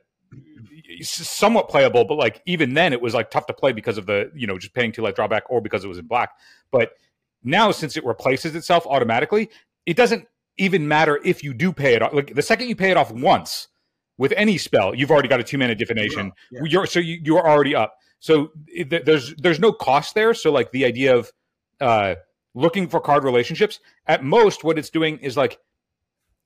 somewhat 1.02 1.68
playable, 1.68 2.04
but 2.04 2.16
like 2.16 2.42
even 2.46 2.74
then 2.74 2.92
it 2.92 3.00
was 3.00 3.14
like 3.14 3.30
tough 3.30 3.46
to 3.46 3.52
play 3.52 3.72
because 3.72 3.98
of 3.98 4.06
the 4.06 4.30
you 4.34 4.46
know 4.46 4.58
just 4.58 4.74
paying 4.74 4.92
two 4.92 5.02
life 5.02 5.14
drawback 5.14 5.44
or 5.48 5.60
because 5.60 5.84
it 5.84 5.88
was 5.88 5.98
in 5.98 6.06
black. 6.06 6.30
But 6.70 6.92
now 7.42 7.70
since 7.70 7.96
it 7.96 8.04
replaces 8.04 8.54
itself 8.54 8.86
automatically, 8.86 9.50
it 9.84 9.96
doesn't 9.96 10.26
even 10.58 10.88
matter 10.88 11.20
if 11.24 11.44
you 11.44 11.52
do 11.52 11.72
pay 11.72 11.94
it 11.94 12.02
off. 12.02 12.12
Like 12.12 12.34
the 12.34 12.42
second 12.42 12.68
you 12.68 12.76
pay 12.76 12.90
it 12.90 12.96
off 12.96 13.10
once 13.10 13.68
with 14.18 14.32
any 14.36 14.58
spell, 14.58 14.94
you've 14.94 15.10
already 15.10 15.28
got 15.28 15.40
a 15.40 15.44
two 15.44 15.58
mana 15.58 15.74
divination. 15.74 16.32
Yeah. 16.50 16.60
You're 16.64 16.86
so 16.86 17.00
you, 17.00 17.20
you're 17.22 17.46
already 17.46 17.74
up. 17.74 17.96
So 18.18 18.50
it, 18.66 19.04
there's 19.04 19.34
there's 19.36 19.60
no 19.60 19.72
cost 19.72 20.14
there. 20.14 20.34
So 20.34 20.50
like 20.50 20.72
the 20.72 20.84
idea 20.84 21.16
of 21.16 21.30
uh, 21.80 22.14
looking 22.54 22.88
for 22.88 23.00
card 23.00 23.24
relationships 23.24 23.80
at 24.06 24.24
most, 24.24 24.64
what 24.64 24.78
it's 24.78 24.90
doing 24.90 25.18
is 25.18 25.36
like, 25.36 25.58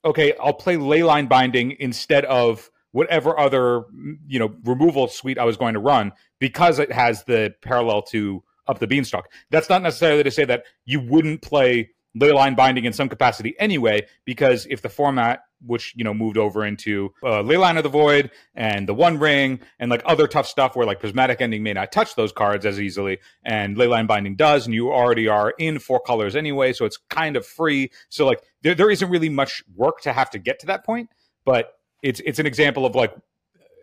okay, 0.03 0.33
I'll 0.41 0.53
play 0.53 0.75
leyline 0.75 1.29
binding 1.29 1.77
instead 1.79 2.25
of 2.25 2.69
whatever 2.91 3.39
other 3.39 3.83
you 4.27 4.39
know 4.39 4.53
removal 4.63 5.07
suite 5.07 5.37
I 5.37 5.45
was 5.45 5.57
going 5.57 5.73
to 5.73 5.79
run 5.79 6.11
because 6.39 6.79
it 6.79 6.91
has 6.91 7.23
the 7.23 7.53
parallel 7.61 8.01
to 8.03 8.43
up 8.67 8.79
the 8.79 8.87
beanstalk. 8.87 9.31
That's 9.49 9.69
not 9.69 9.81
necessarily 9.81 10.23
to 10.23 10.31
say 10.31 10.45
that 10.45 10.65
you 10.85 11.01
wouldn't 11.01 11.41
play 11.41 11.91
leyline 12.19 12.55
binding 12.55 12.85
in 12.85 12.93
some 12.93 13.09
capacity 13.09 13.55
anyway, 13.59 14.05
because 14.25 14.67
if 14.69 14.81
the 14.81 14.89
format 14.89 15.41
which 15.65 15.93
you 15.95 16.03
know 16.03 16.13
moved 16.13 16.37
over 16.37 16.65
into 16.65 17.13
uh, 17.23 17.41
leyline 17.43 17.77
of 17.77 17.83
the 17.83 17.89
void 17.89 18.31
and 18.55 18.87
the 18.87 18.93
one 18.93 19.19
ring 19.19 19.59
and 19.79 19.91
like 19.91 20.01
other 20.05 20.27
tough 20.27 20.47
stuff 20.47 20.75
where 20.75 20.85
like 20.85 20.99
prismatic 20.99 21.41
ending 21.41 21.63
may 21.63 21.73
not 21.73 21.91
touch 21.91 22.15
those 22.15 22.31
cards 22.31 22.65
as 22.65 22.79
easily 22.79 23.19
and 23.43 23.77
leyline 23.77 24.07
binding 24.07 24.35
does 24.35 24.65
and 24.65 24.73
you 24.73 24.91
already 24.91 25.27
are 25.27 25.53
in 25.59 25.79
four 25.79 25.99
colors 25.99 26.35
anyway 26.35 26.73
so 26.73 26.85
it's 26.85 26.97
kind 27.09 27.35
of 27.35 27.45
free 27.45 27.91
so 28.09 28.25
like 28.25 28.41
there, 28.63 28.75
there 28.75 28.89
isn't 28.89 29.09
really 29.09 29.29
much 29.29 29.63
work 29.75 30.01
to 30.01 30.11
have 30.11 30.29
to 30.29 30.39
get 30.39 30.59
to 30.59 30.65
that 30.65 30.83
point 30.83 31.09
but 31.45 31.73
it's 32.01 32.19
it's 32.25 32.39
an 32.39 32.45
example 32.45 32.85
of 32.85 32.95
like 32.95 33.13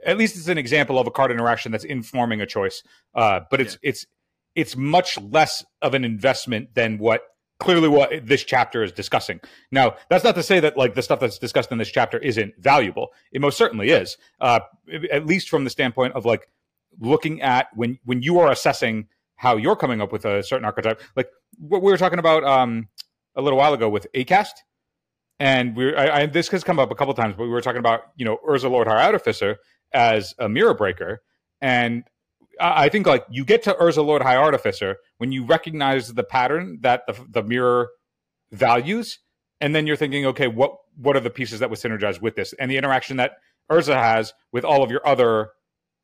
at 0.05 0.17
least 0.17 0.37
it's 0.37 0.49
an 0.49 0.59
example 0.59 0.99
of 0.99 1.07
a 1.07 1.11
card 1.11 1.31
interaction 1.31 1.73
that's 1.73 1.85
informing 1.85 2.41
a 2.41 2.47
choice. 2.47 2.83
Uh, 3.15 3.41
but 3.51 3.61
it's 3.61 3.79
yeah. 3.83 3.91
it's 3.91 4.07
it's 4.55 4.77
much 4.77 5.21
less 5.21 5.65
of 5.83 5.95
an 5.95 6.05
investment 6.05 6.75
than 6.75 6.99
what 6.99 7.23
clearly 7.61 7.89
what 7.89 8.27
this 8.27 8.45
chapter 8.45 8.83
is 8.83 8.93
discussing. 8.93 9.41
Now, 9.71 9.97
that's 10.09 10.25
not 10.25 10.35
to 10.37 10.43
say 10.43 10.61
that 10.61 10.77
like 10.77 10.95
the 10.95 11.03
stuff 11.03 11.21
that's 11.21 11.39
discussed 11.39 11.73
in 11.73 11.79
this 11.79 11.91
chapter 11.91 12.19
isn't 12.19 12.55
valuable. 12.59 13.09
It 13.33 13.41
most 13.41 13.59
certainly 13.59 13.91
is. 13.91 14.17
Uh, 14.41 14.61
at 15.11 15.27
least 15.27 15.49
from 15.49 15.65
the 15.65 15.71
standpoint 15.71 16.15
of 16.15 16.25
like 16.25 16.49
looking 17.01 17.43
at 17.43 17.69
when 17.75 17.99
when 18.05 18.23
you 18.23 18.39
are 18.39 18.51
assessing 18.51 19.09
how 19.37 19.57
you're 19.57 19.77
coming 19.77 20.01
up 20.01 20.13
with 20.13 20.25
a 20.25 20.43
certain 20.43 20.65
archetype. 20.65 21.01
Like 21.17 21.31
what 21.59 21.83
we 21.83 21.91
were 21.91 21.99
talking 21.99 22.19
about 22.19 22.45
um, 22.45 22.89
a 23.37 23.43
little 23.43 23.59
while 23.59 23.73
ago 23.73 23.89
with 23.89 24.07
8-Cast. 24.15 24.65
And 25.41 25.77
we, 25.77 25.95
I, 25.95 26.23
I, 26.23 26.27
this 26.27 26.49
has 26.49 26.65
come 26.65 26.79
up 26.79 26.91
a 26.91 26.95
couple 26.95 27.15
times, 27.15 27.35
but 27.37 27.45
we 27.45 27.51
were 27.51 27.61
talking 27.61 27.79
about 27.79 28.03
you 28.17 28.25
know 28.25 28.39
Urza 28.49 28.71
Lord 28.71 28.89
High 28.89 29.05
Artificer 29.05 29.59
as 29.93 30.35
a 30.39 30.49
mirror 30.49 30.75
breaker, 30.75 31.23
and 31.61 32.05
I 32.61 32.89
think 32.89 33.07
like 33.07 33.25
you 33.31 33.45
get 33.45 33.63
to 33.65 33.75
Urza 33.75 34.05
Lord 34.05 34.23
High 34.23 34.37
Artificer 34.37 34.97
when 35.19 35.33
you 35.33 35.45
recognize 35.45 36.13
the 36.15 36.25
pattern 36.25 36.79
that 36.81 37.03
the, 37.07 37.15
the 37.29 37.43
mirror 37.43 37.91
values, 38.51 39.21
and 39.61 39.75
then 39.75 39.87
you're 39.87 39.97
thinking, 39.97 40.27
okay, 40.27 40.49
what 40.49 40.77
what 40.97 41.17
are 41.17 41.21
the 41.21 41.31
pieces 41.31 41.61
that 41.61 41.71
would 41.71 41.79
synergize 41.79 42.21
with 42.21 42.35
this, 42.35 42.53
and 42.55 42.71
the 42.71 42.77
interaction 42.77 43.17
that 43.19 43.33
Urza 43.71 43.95
has 43.95 44.35
with 44.53 44.65
all 44.65 44.83
of 44.83 44.91
your 44.91 45.07
other 45.07 45.51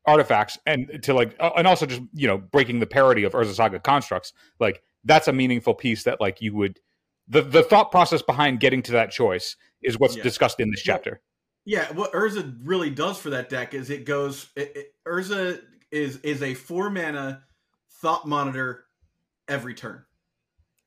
artifacts, 0.05 0.57
and 0.65 1.03
to 1.03 1.13
like, 1.13 1.35
and 1.39 1.67
also 1.67 1.85
just 1.85 2.01
you 2.13 2.27
know 2.27 2.37
breaking 2.37 2.79
the 2.79 2.87
parity 2.87 3.23
of 3.23 3.33
Urza 3.33 3.53
Saga 3.53 3.79
constructs, 3.79 4.31
like 4.59 4.81
that's 5.03 5.27
a 5.27 5.33
meaningful 5.33 5.73
piece 5.73 6.03
that 6.03 6.21
like 6.21 6.41
you 6.41 6.55
would 6.55 6.79
the 7.27 7.41
the 7.41 7.63
thought 7.63 7.91
process 7.91 8.21
behind 8.21 8.59
getting 8.59 8.81
to 8.83 8.91
that 8.93 9.11
choice 9.11 9.55
is 9.81 9.99
what's 9.99 10.15
yeah. 10.15 10.23
discussed 10.23 10.59
in 10.59 10.69
this 10.71 10.81
chapter. 10.81 11.21
Yeah, 11.65 11.91
what 11.93 12.13
Urza 12.13 12.57
really 12.63 12.91
does 12.91 13.17
for 13.17 13.31
that 13.31 13.49
deck 13.49 13.73
is 13.73 13.89
it 13.89 14.05
goes. 14.05 14.49
It, 14.55 14.71
it, 14.75 14.93
Urza 15.07 15.61
is 15.91 16.17
is 16.17 16.41
a 16.41 16.53
four 16.53 16.89
mana 16.89 17.43
thought 18.01 18.27
monitor 18.27 18.85
every 19.47 19.73
turn. 19.73 20.03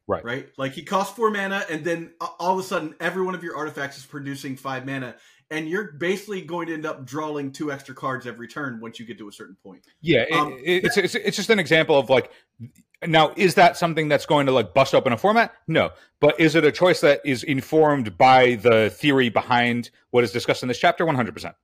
Right. 0.07 0.25
Right. 0.25 0.49
Like 0.57 0.73
he 0.73 0.85
costs 0.85 1.15
four 1.15 1.31
mana, 1.31 1.65
and 1.69 1.85
then 1.85 2.13
all 2.39 2.59
of 2.59 2.65
a 2.65 2.67
sudden, 2.67 2.95
every 2.99 3.23
one 3.23 3.35
of 3.35 3.43
your 3.43 3.57
artifacts 3.57 3.99
is 3.99 4.07
producing 4.07 4.57
five 4.57 4.87
mana, 4.87 5.17
and 5.51 5.69
you're 5.69 5.93
basically 5.93 6.43
going 6.43 6.67
to 6.69 6.75
end 6.75 6.87
up 6.87 7.05
drawing 7.05 7.53
two 7.53 7.73
extra 7.73 7.95
cards 7.95 8.27
every 8.27 8.49
turn 8.49 8.81
once 8.81 8.99
you 8.99 9.07
get 9.07 9.19
to 9.19 9.29
a 9.29 9.33
certain 9.33 9.57
point. 9.63 9.83
Yeah, 10.01 10.25
um, 10.33 10.59
it, 10.65 10.85
it's, 10.85 10.97
it's 10.97 11.15
it's 11.15 11.37
just 11.37 11.51
an 11.51 11.59
example 11.59 11.99
of 11.99 12.11
like 12.11 12.31
now 13.07 13.33
is 13.37 13.55
that 13.55 13.77
something 13.77 14.09
that's 14.09 14.27
going 14.27 14.47
to 14.47 14.53
like 14.53 14.75
bust 14.75 14.95
open 14.95 15.13
a 15.13 15.17
format? 15.17 15.53
No, 15.67 15.91
but 16.21 16.39
is 16.39 16.55
it 16.55 16.65
a 16.65 16.73
choice 16.73 17.01
that 17.01 17.21
is 17.25 17.43
informed 17.43 18.19
by 18.19 18.57
the 18.57 18.91
theory 18.91 19.29
behind 19.29 19.91
what 20.11 20.25
is 20.25 20.33
discussed 20.33 20.63
in 20.63 20.69
this 20.69 20.79
chapter? 20.79 21.07
One 21.07 21.15
hundred 21.15 21.35
percent. 21.35 21.55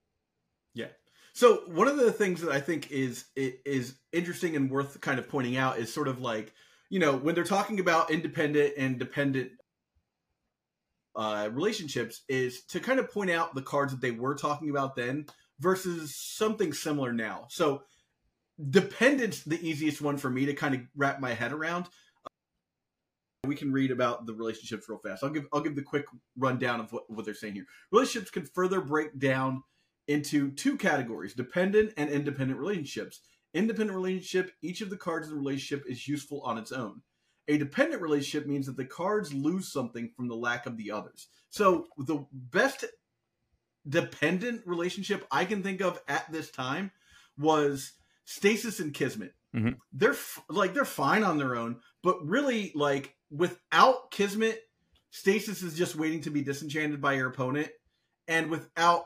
Yeah. 0.74 0.86
So 1.32 1.62
one 1.66 1.88
of 1.88 1.96
the 1.96 2.12
things 2.12 2.40
that 2.42 2.52
I 2.52 2.60
think 2.60 2.90
is 2.90 3.24
is 3.36 3.94
interesting 4.12 4.56
and 4.56 4.70
worth 4.70 5.00
kind 5.00 5.18
of 5.18 5.28
pointing 5.28 5.56
out 5.56 5.78
is 5.78 5.92
sort 5.92 6.08
of 6.08 6.20
like 6.20 6.52
you 6.88 7.00
know 7.00 7.16
when 7.16 7.34
they're 7.34 7.44
talking 7.44 7.80
about 7.80 8.10
independent 8.10 8.74
and 8.78 8.98
dependent 8.98 9.52
uh, 11.16 11.49
relationships 11.52 12.23
is 12.28 12.64
to 12.64 12.80
kind 12.80 12.99
of 12.99 13.12
point 13.12 13.30
out 13.30 13.54
the 13.54 13.62
cards 13.62 13.92
that 13.92 14.00
they 14.00 14.11
were 14.11 14.35
talking 14.35 14.71
about 14.71 14.97
then 14.97 15.26
versus 15.61 16.16
something 16.16 16.73
similar 16.73 17.12
now. 17.12 17.47
So 17.49 17.83
dependence 18.71 19.42
the 19.42 19.61
easiest 19.66 20.00
one 20.00 20.16
for 20.16 20.30
me 20.30 20.47
to 20.47 20.54
kind 20.54 20.75
of 20.75 20.80
wrap 20.97 21.21
my 21.21 21.35
head 21.35 21.52
around. 21.52 21.87
we 23.47 23.54
can 23.54 23.73
read 23.73 23.90
about 23.90 24.26
the 24.26 24.35
relationships 24.35 24.88
real 24.88 24.99
fast. 24.99 25.23
I'll 25.23 25.30
give 25.30 25.47
I'll 25.52 25.61
give 25.61 25.76
the 25.76 25.83
quick 25.83 26.06
rundown 26.37 26.80
of 26.80 26.92
what, 26.92 27.09
what 27.11 27.25
they're 27.25 27.35
saying 27.35 27.54
here. 27.54 27.66
Relationships 27.92 28.30
can 28.30 28.47
further 28.47 28.80
break 28.80 29.18
down 29.18 29.62
into 30.09 30.50
two 30.52 30.76
categories 30.76 31.35
dependent 31.35 31.92
and 31.97 32.11
independent 32.11 32.59
relationships. 32.59 33.21
Independent 33.52 33.97
relationship, 33.97 34.50
each 34.62 34.80
of 34.80 34.90
the 34.90 34.97
cards 34.97 35.28
in 35.28 35.35
the 35.35 35.38
relationship 35.38 35.85
is 35.88 36.09
useful 36.09 36.40
on 36.42 36.59
its 36.59 36.73
own. 36.73 37.02
A 37.48 37.58
dependent 37.58 38.00
relationship 38.00 38.46
means 38.46 38.66
that 38.66 38.76
the 38.76 38.84
cards 38.84 39.32
lose 39.32 39.70
something 39.70 40.10
from 40.16 40.28
the 40.28 40.36
lack 40.36 40.66
of 40.66 40.76
the 40.76 40.90
others. 40.90 41.28
So 41.50 41.86
the 41.98 42.24
best 42.32 42.84
dependent 43.88 44.62
relationship 44.66 45.26
I 45.30 45.44
can 45.44 45.62
think 45.62 45.82
of 45.82 46.00
at 46.08 46.30
this 46.32 46.50
time 46.50 46.90
was 47.38 47.92
Stasis 48.24 48.80
and 48.80 48.94
Kismet. 48.94 49.34
Mm-hmm. 49.54 49.74
They're 49.92 50.16
like 50.48 50.74
they're 50.74 50.84
fine 50.84 51.22
on 51.22 51.38
their 51.38 51.54
own, 51.54 51.80
but 52.02 52.26
really 52.26 52.72
like 52.74 53.14
without 53.30 54.10
Kismet, 54.10 54.60
Stasis 55.10 55.62
is 55.62 55.74
just 55.76 55.96
waiting 55.96 56.22
to 56.22 56.30
be 56.30 56.42
disenchanted 56.42 57.00
by 57.00 57.12
your 57.12 57.28
opponent, 57.28 57.68
and 58.26 58.50
without 58.50 59.04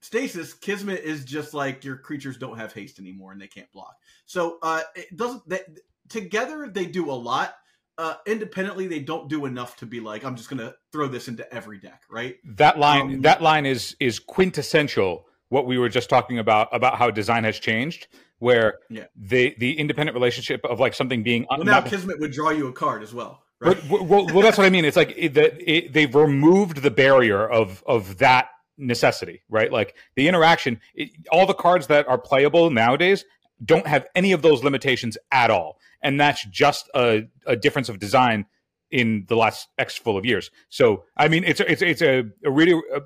stasis 0.00 0.54
kismet 0.54 1.00
is 1.00 1.24
just 1.24 1.54
like 1.54 1.84
your 1.84 1.96
creatures 1.96 2.36
don't 2.36 2.58
have 2.58 2.72
haste 2.72 2.98
anymore 2.98 3.32
and 3.32 3.40
they 3.40 3.48
can't 3.48 3.70
block 3.72 3.96
so 4.26 4.58
uh 4.62 4.80
it 4.94 5.16
doesn't 5.16 5.46
that 5.48 5.62
together 6.08 6.68
they 6.72 6.86
do 6.86 7.10
a 7.10 7.12
lot 7.12 7.54
uh 7.98 8.14
independently 8.26 8.86
they 8.86 9.00
don't 9.00 9.28
do 9.28 9.44
enough 9.44 9.76
to 9.76 9.86
be 9.86 10.00
like 10.00 10.24
i'm 10.24 10.36
just 10.36 10.48
gonna 10.48 10.72
throw 10.92 11.06
this 11.06 11.28
into 11.28 11.52
every 11.52 11.78
deck 11.78 12.02
right 12.10 12.36
that 12.44 12.78
line 12.78 13.14
um, 13.14 13.20
that 13.22 13.42
line 13.42 13.66
is 13.66 13.96
is 14.00 14.18
quintessential 14.18 15.26
what 15.50 15.66
we 15.66 15.78
were 15.78 15.88
just 15.88 16.08
talking 16.08 16.38
about 16.38 16.68
about 16.72 16.96
how 16.96 17.10
design 17.10 17.44
has 17.44 17.58
changed 17.58 18.08
where 18.38 18.78
yeah. 18.88 19.04
the 19.16 19.54
the 19.58 19.78
independent 19.78 20.14
relationship 20.14 20.64
of 20.64 20.78
like 20.80 20.94
something 20.94 21.22
being 21.22 21.46
well, 21.50 21.64
now 21.64 21.80
kismet 21.80 22.18
would 22.20 22.32
draw 22.32 22.50
you 22.50 22.68
a 22.68 22.72
card 22.72 23.02
as 23.02 23.12
well 23.12 23.42
right? 23.60 23.76
But, 23.88 24.02
well, 24.02 24.26
well, 24.26 24.42
that's 24.42 24.58
what 24.58 24.66
I 24.66 24.70
mean. 24.70 24.84
It's 24.84 24.96
like 24.96 25.12
it, 25.16 25.36
it, 25.36 25.92
they've 25.92 26.14
removed 26.14 26.82
the 26.82 26.90
barrier 26.90 27.48
of 27.48 27.82
of 27.86 28.18
that 28.18 28.50
necessity, 28.76 29.42
right? 29.48 29.72
Like 29.72 29.96
the 30.14 30.28
interaction, 30.28 30.80
it, 30.94 31.10
all 31.30 31.46
the 31.46 31.54
cards 31.54 31.88
that 31.88 32.08
are 32.08 32.18
playable 32.18 32.70
nowadays 32.70 33.24
don't 33.64 33.86
have 33.86 34.06
any 34.14 34.32
of 34.32 34.42
those 34.42 34.62
limitations 34.62 35.18
at 35.32 35.50
all. 35.50 35.78
And 36.02 36.20
that's 36.20 36.44
just 36.46 36.88
a, 36.94 37.28
a 37.46 37.56
difference 37.56 37.88
of 37.88 37.98
design 37.98 38.46
in 38.90 39.26
the 39.28 39.36
last 39.36 39.68
X 39.78 39.96
full 39.96 40.16
of 40.16 40.24
years. 40.24 40.50
So, 40.68 41.04
I 41.16 41.28
mean, 41.28 41.44
it's, 41.44 41.60
it's, 41.60 41.82
it's 41.82 42.02
a, 42.02 42.24
a 42.44 42.50
really, 42.50 42.80
a, 42.94 43.00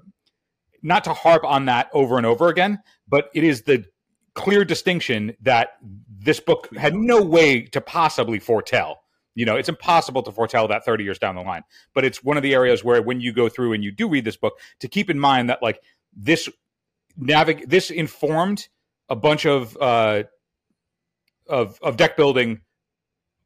not 0.83 1.05
to 1.05 1.13
harp 1.13 1.45
on 1.45 1.67
that 1.67 1.89
over 1.93 2.17
and 2.17 2.27
over 2.27 2.49
again, 2.49 2.81
but 3.09 3.31
it 3.35 3.45
is 3.45 3.63
the 3.63 3.85
clear 4.35 4.65
distinction 4.65 5.37
that 5.43 5.71
this 6.09 6.41
book 6.41 6.75
had 6.77 6.95
no 6.95 7.23
way 7.23 7.63
to 7.63 7.81
possibly 7.81 8.39
foretell 8.39 9.03
you 9.35 9.47
know, 9.47 9.57
it's 9.57 9.69
impossible 9.69 10.23
to 10.25 10.33
foretell 10.33 10.69
that 10.69 10.85
30 10.85 11.05
years 11.05 11.19
down 11.19 11.35
the 11.35 11.43
line. 11.43 11.63
But 11.95 12.05
it's 12.05 12.23
one 12.23 12.37
of 12.37 12.43
the 12.43 12.55
areas 12.55 12.85
where 12.85 13.01
when 13.01 13.21
you 13.21 13.33
go 13.33 13.49
through 13.49 13.73
and 13.73 13.83
you 13.83 13.91
do 13.91 14.09
read 14.09 14.25
this 14.25 14.37
book, 14.37 14.59
to 14.81 14.89
keep 14.89 15.09
in 15.09 15.19
mind 15.19 15.49
that 15.49 15.63
like 15.63 15.81
this 16.15 16.49
navig 17.19 17.69
this 17.69 17.91
informed 17.91 18.69
a 19.09 19.17
bunch 19.17 19.45
of 19.47 19.77
uh 19.81 20.23
of 21.47 21.79
of 21.83 21.97
deck 21.97 22.17
building 22.17 22.61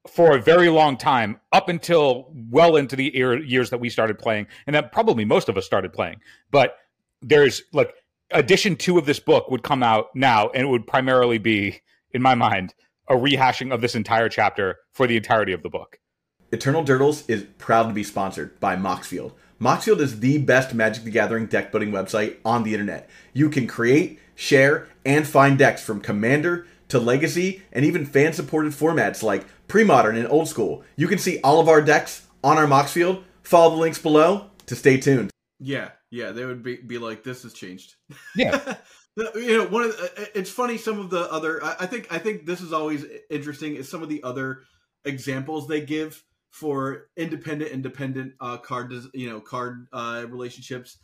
for 0.09 0.37
a 0.37 0.41
very 0.41 0.69
long 0.69 0.97
time 0.97 1.41
up 1.53 1.69
until 1.69 2.33
well 2.51 2.77
into 2.77 2.97
the 2.97 3.11
years 3.45 3.71
that 3.71 3.79
we 3.79 3.89
started 3.89 4.19
playing 4.19 4.47
and 4.67 4.75
that 4.75 4.93
probably 4.93 5.25
most 5.25 5.49
of 5.49 5.57
us 5.57 5.65
started 5.65 5.93
playing 5.93 6.21
but 6.51 6.77
there's 7.23 7.63
like 7.73 7.95
edition 8.33 8.77
2 8.77 8.99
of 8.99 9.07
this 9.07 9.21
book 9.21 9.51
would 9.51 9.63
come 9.63 9.83
out 9.83 10.07
now 10.15 10.49
and 10.51 10.63
it 10.63 10.71
would 10.71 10.87
primarily 10.87 11.39
be 11.39 11.81
in 12.13 12.23
my 12.23 12.35
mind 12.35 12.75
a 13.09 13.15
rehashing 13.15 13.73
of 13.73 13.81
this 13.81 13.95
entire 13.95 14.29
chapter 14.29 14.79
for 14.93 15.07
the 15.07 15.17
entirety 15.17 15.53
of 15.53 15.63
the 15.63 15.69
book. 15.69 15.99
Eternal 16.53 16.85
Durdles 16.85 17.29
is 17.29 17.45
proud 17.59 17.89
to 17.89 17.95
be 17.95 18.03
sponsored 18.03 18.59
by 18.61 18.77
Moxfield. 18.77 19.33
Moxfield 19.61 20.01
is 20.01 20.21
the 20.21 20.39
best 20.39 20.75
Magic 20.75 21.05
the 21.05 21.11
Gathering 21.11 21.47
deck 21.47 21.71
building 21.71 21.91
website 21.91 22.37
on 22.45 22.63
the 22.63 22.73
internet. 22.73 23.09
You 23.33 23.49
can 23.49 23.67
create, 23.67 24.19
share, 24.35 24.89
and 25.05 25.27
find 25.27 25.59
decks 25.59 25.83
from 25.83 26.01
Commander 26.01 26.67
to 26.89 26.99
Legacy 26.99 27.63
and 27.73 27.85
even 27.85 28.07
fan 28.07 28.33
supported 28.33 28.73
formats 28.73 29.23
like 29.23 29.45
pre 29.68 29.85
modern 29.85 30.16
and 30.16 30.28
old 30.28 30.49
school. 30.49 30.85
You 30.96 31.08
can 31.08 31.18
see 31.18 31.40
all 31.40 31.61
of 31.61 31.68
our 31.68 31.80
decks 31.80 32.26
on 32.42 32.58
our 32.58 32.66
Moxfield. 32.66 33.23
Follow 33.42 33.70
the 33.70 33.80
links 33.80 33.99
below 33.99 34.50
to 34.66 34.75
stay 34.75 34.99
tuned. 34.99 35.30
Yeah, 35.58 35.90
yeah, 36.11 36.32
they 36.32 36.44
would 36.44 36.62
be, 36.62 36.76
be 36.76 36.99
like, 36.99 37.23
this 37.23 37.42
has 37.44 37.52
changed. 37.52 37.94
Yeah. 38.35 38.75
you 39.35 39.56
know 39.56 39.66
one 39.66 39.82
of 39.82 39.96
the, 39.96 40.30
it's 40.35 40.50
funny 40.50 40.76
some 40.76 40.99
of 40.99 41.08
the 41.11 41.32
other 41.32 41.64
I, 41.64 41.87
think 41.87 42.12
i 42.12 42.18
think 42.18 42.44
this 42.44 42.61
is 42.61 42.73
always 42.73 43.04
interesting 43.30 43.76
is 43.76 43.88
some 43.88 44.02
of 44.02 44.08
the 44.08 44.23
other 44.23 44.62
examples 45.04 45.66
they 45.66 45.80
give 45.80 46.23
for 46.50 47.08
independent 47.16 47.70
independent 47.70 48.35
uh 48.40 48.58
card 48.58 48.92
you 49.14 49.30
know 49.30 49.40
card 49.40 49.87
uh 49.92 50.26
relationships 50.28 50.99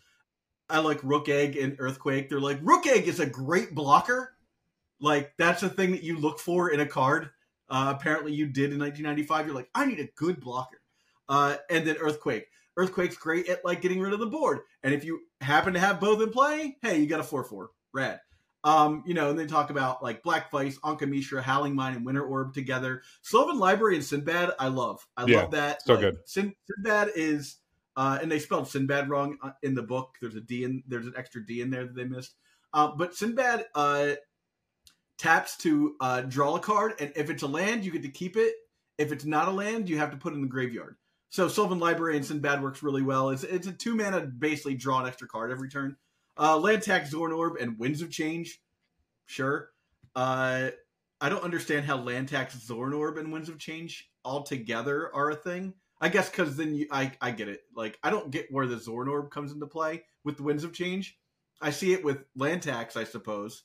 i 0.68 0.78
like 0.78 1.00
Rukh 1.02 1.28
Egg 1.28 1.56
and 1.56 1.76
earthquake 1.78 2.28
they're 2.28 2.40
like 2.40 2.58
Rukh 2.62 2.86
Egg 2.86 3.08
is 3.08 3.18
a 3.18 3.26
great 3.26 3.74
blocker 3.74 4.34
like 5.00 5.32
that's 5.38 5.62
a 5.62 5.68
thing 5.68 5.92
that 5.92 6.02
you 6.02 6.18
look 6.18 6.38
for 6.38 6.70
in 6.70 6.80
a 6.80 6.86
card 6.86 7.30
uh 7.72 7.92
apparently 7.96 8.32
you 8.32 8.46
did 8.46 8.72
in 8.72 8.78
1995 8.78 9.46
you're 9.46 9.54
like 9.54 9.70
i 9.74 9.84
need 9.84 9.98
a 9.98 10.08
good 10.14 10.40
blocker 10.40 10.80
uh 11.28 11.56
and 11.68 11.84
then 11.84 11.96
earthquake 11.96 12.46
earthquake's 12.76 13.16
great 13.16 13.48
at 13.48 13.64
like 13.64 13.82
getting 13.82 14.00
rid 14.00 14.12
of 14.12 14.20
the 14.20 14.26
board 14.26 14.60
and 14.84 14.94
if 14.94 15.04
you 15.04 15.20
happen 15.40 15.72
to 15.72 15.80
have 15.80 15.98
both 15.98 16.22
in 16.22 16.30
play 16.30 16.76
hey 16.82 16.98
you 16.98 17.06
got 17.06 17.18
a 17.18 17.24
4-4 17.24 17.66
Red. 17.92 18.20
Um, 18.64 19.02
you 19.04 19.14
know, 19.14 19.30
and 19.30 19.38
they 19.38 19.46
talk 19.46 19.70
about 19.70 20.02
like 20.02 20.22
Black 20.22 20.50
Vice, 20.50 20.78
Ankh 20.84 21.02
of 21.02 21.08
Mishra, 21.08 21.42
Howling 21.42 21.74
Mine, 21.74 21.96
and 21.96 22.06
Winter 22.06 22.24
Orb 22.24 22.54
together. 22.54 23.02
Sylvan 23.22 23.58
Library 23.58 23.96
and 23.96 24.04
Sinbad, 24.04 24.52
I 24.58 24.68
love. 24.68 25.04
I 25.16 25.26
yeah, 25.26 25.40
love 25.40 25.50
that. 25.50 25.82
So 25.82 25.94
like, 25.94 26.00
good. 26.00 26.18
Sin- 26.26 26.54
Sinbad 26.70 27.10
is 27.16 27.56
uh, 27.96 28.18
and 28.22 28.30
they 28.30 28.38
spelled 28.38 28.68
Sinbad 28.68 29.10
wrong 29.10 29.36
uh, 29.42 29.50
in 29.62 29.74
the 29.74 29.82
book. 29.82 30.16
There's 30.20 30.36
a 30.36 30.40
D 30.40 30.64
in 30.64 30.82
there's 30.86 31.06
an 31.06 31.14
extra 31.16 31.44
D 31.44 31.60
in 31.60 31.70
there 31.70 31.84
that 31.84 31.96
they 31.96 32.04
missed. 32.04 32.36
Uh, 32.72 32.92
but 32.96 33.16
Sinbad 33.16 33.66
uh, 33.74 34.12
taps 35.22 35.56
to 35.58 35.94
uh, 36.00 36.22
draw 36.22 36.56
a 36.56 36.60
card, 36.60 36.94
and 36.98 37.12
if 37.14 37.30
it's 37.30 37.44
a 37.44 37.46
land, 37.46 37.84
you 37.84 37.92
get 37.92 38.02
to 38.02 38.08
keep 38.08 38.36
it. 38.36 38.54
If 38.98 39.12
it's 39.12 39.24
not 39.24 39.46
a 39.46 39.52
land, 39.52 39.88
you 39.88 39.98
have 39.98 40.10
to 40.10 40.16
put 40.16 40.32
it 40.32 40.36
in 40.36 40.42
the 40.42 40.48
graveyard. 40.48 40.96
So 41.30 41.46
Sylvan 41.46 41.78
Library 41.78 42.16
and 42.16 42.26
Sinbad 42.26 42.60
works 42.60 42.82
really 42.82 43.02
well. 43.02 43.30
It's 43.30 43.44
it's 43.44 43.68
a 43.68 43.72
two 43.72 43.94
mana 43.94 44.20
basically 44.22 44.74
draw 44.74 45.00
an 45.00 45.06
extra 45.06 45.28
card 45.28 45.52
every 45.52 45.68
turn. 45.68 45.96
Uh, 46.36 46.58
land 46.58 46.82
tax 46.82 47.12
Zuran 47.12 47.36
Orb 47.36 47.56
and 47.60 47.78
Winds 47.78 48.02
of 48.02 48.10
Change, 48.10 48.60
sure. 49.26 49.70
Uh, 50.16 50.70
I 51.20 51.28
don't 51.28 51.44
understand 51.44 51.86
how 51.86 51.98
land 51.98 52.28
tax 52.28 52.56
Zuran 52.56 52.98
Orb 52.98 53.16
and 53.16 53.32
Winds 53.32 53.48
of 53.48 53.58
Change 53.58 54.10
all 54.24 54.42
together 54.42 55.14
are 55.14 55.30
a 55.30 55.36
thing. 55.36 55.74
I 56.00 56.08
guess 56.08 56.28
because 56.28 56.56
then 56.56 56.74
you, 56.74 56.88
I 56.90 57.12
I 57.20 57.30
get 57.30 57.48
it. 57.48 57.60
Like 57.76 57.96
I 58.02 58.10
don't 58.10 58.32
get 58.32 58.48
where 58.50 58.66
the 58.66 58.76
Zuran 58.76 59.08
Orb 59.08 59.30
comes 59.30 59.52
into 59.52 59.68
play 59.68 60.02
with 60.24 60.36
the 60.36 60.42
Winds 60.42 60.64
of 60.64 60.72
Change. 60.72 61.16
I 61.60 61.70
see 61.70 61.92
it 61.92 62.04
with 62.04 62.24
land 62.34 62.62
tax, 62.62 62.96
I 62.96 63.04
suppose. 63.04 63.62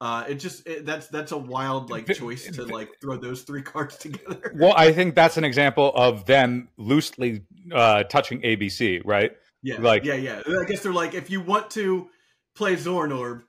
Uh, 0.00 0.24
it 0.28 0.34
just 0.34 0.66
it, 0.66 0.84
that's 0.84 1.06
that's 1.08 1.32
a 1.32 1.38
wild 1.38 1.88
like 1.90 2.06
choice 2.14 2.50
to 2.50 2.64
like 2.64 2.90
throw 3.00 3.16
those 3.16 3.42
three 3.42 3.62
cards 3.72 3.96
together. 3.96 4.52
Well, 4.56 4.74
I 4.76 4.92
think 4.92 5.14
that's 5.14 5.36
an 5.36 5.44
example 5.44 5.92
of 5.94 6.26
them 6.26 6.68
loosely 6.76 7.42
uh, 7.72 8.02
touching 8.04 8.40
ABC, 8.42 9.02
right? 9.04 9.32
Yeah, 9.62 9.76
Like- 9.80 10.04
yeah, 10.04 10.14
yeah. 10.14 10.42
I 10.46 10.64
guess 10.64 10.82
they're 10.82 10.92
like, 10.92 11.14
if 11.14 11.30
you 11.30 11.40
want 11.40 11.70
to 11.70 12.08
play 12.54 12.76
Zuran 12.76 13.16
Orb, 13.18 13.44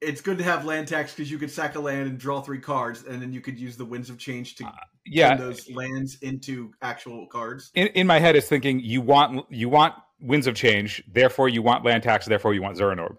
it's 0.00 0.20
good 0.20 0.38
to 0.38 0.44
have 0.44 0.64
land 0.64 0.86
tax 0.88 1.12
because 1.14 1.30
you 1.30 1.38
could 1.38 1.50
sack 1.50 1.74
a 1.74 1.80
land 1.80 2.08
and 2.08 2.18
draw 2.18 2.40
three 2.42 2.60
cards, 2.60 3.02
and 3.04 3.20
then 3.20 3.32
you 3.32 3.40
could 3.40 3.58
use 3.58 3.76
the 3.76 3.84
Winds 3.84 4.08
of 4.10 4.18
Change 4.18 4.54
to 4.56 4.64
turn 4.64 4.72
Yeah. 5.06 5.36
those 5.36 5.68
lands 5.70 6.18
into 6.20 6.70
actual 6.82 7.26
cards. 7.26 7.70
In, 7.74 7.88
in 7.88 8.06
my 8.06 8.18
head, 8.20 8.36
is 8.36 8.46
thinking 8.46 8.78
you 8.78 9.00
want 9.00 9.46
you 9.50 9.68
want 9.68 9.94
winds 10.20 10.46
of 10.46 10.54
change, 10.54 11.02
therefore 11.12 11.48
you 11.48 11.62
want 11.62 11.84
land 11.84 12.02
tax, 12.02 12.26
therefore 12.26 12.54
you 12.54 12.62
want 12.62 12.76
Zuran 12.78 13.00
Orb. 13.00 13.16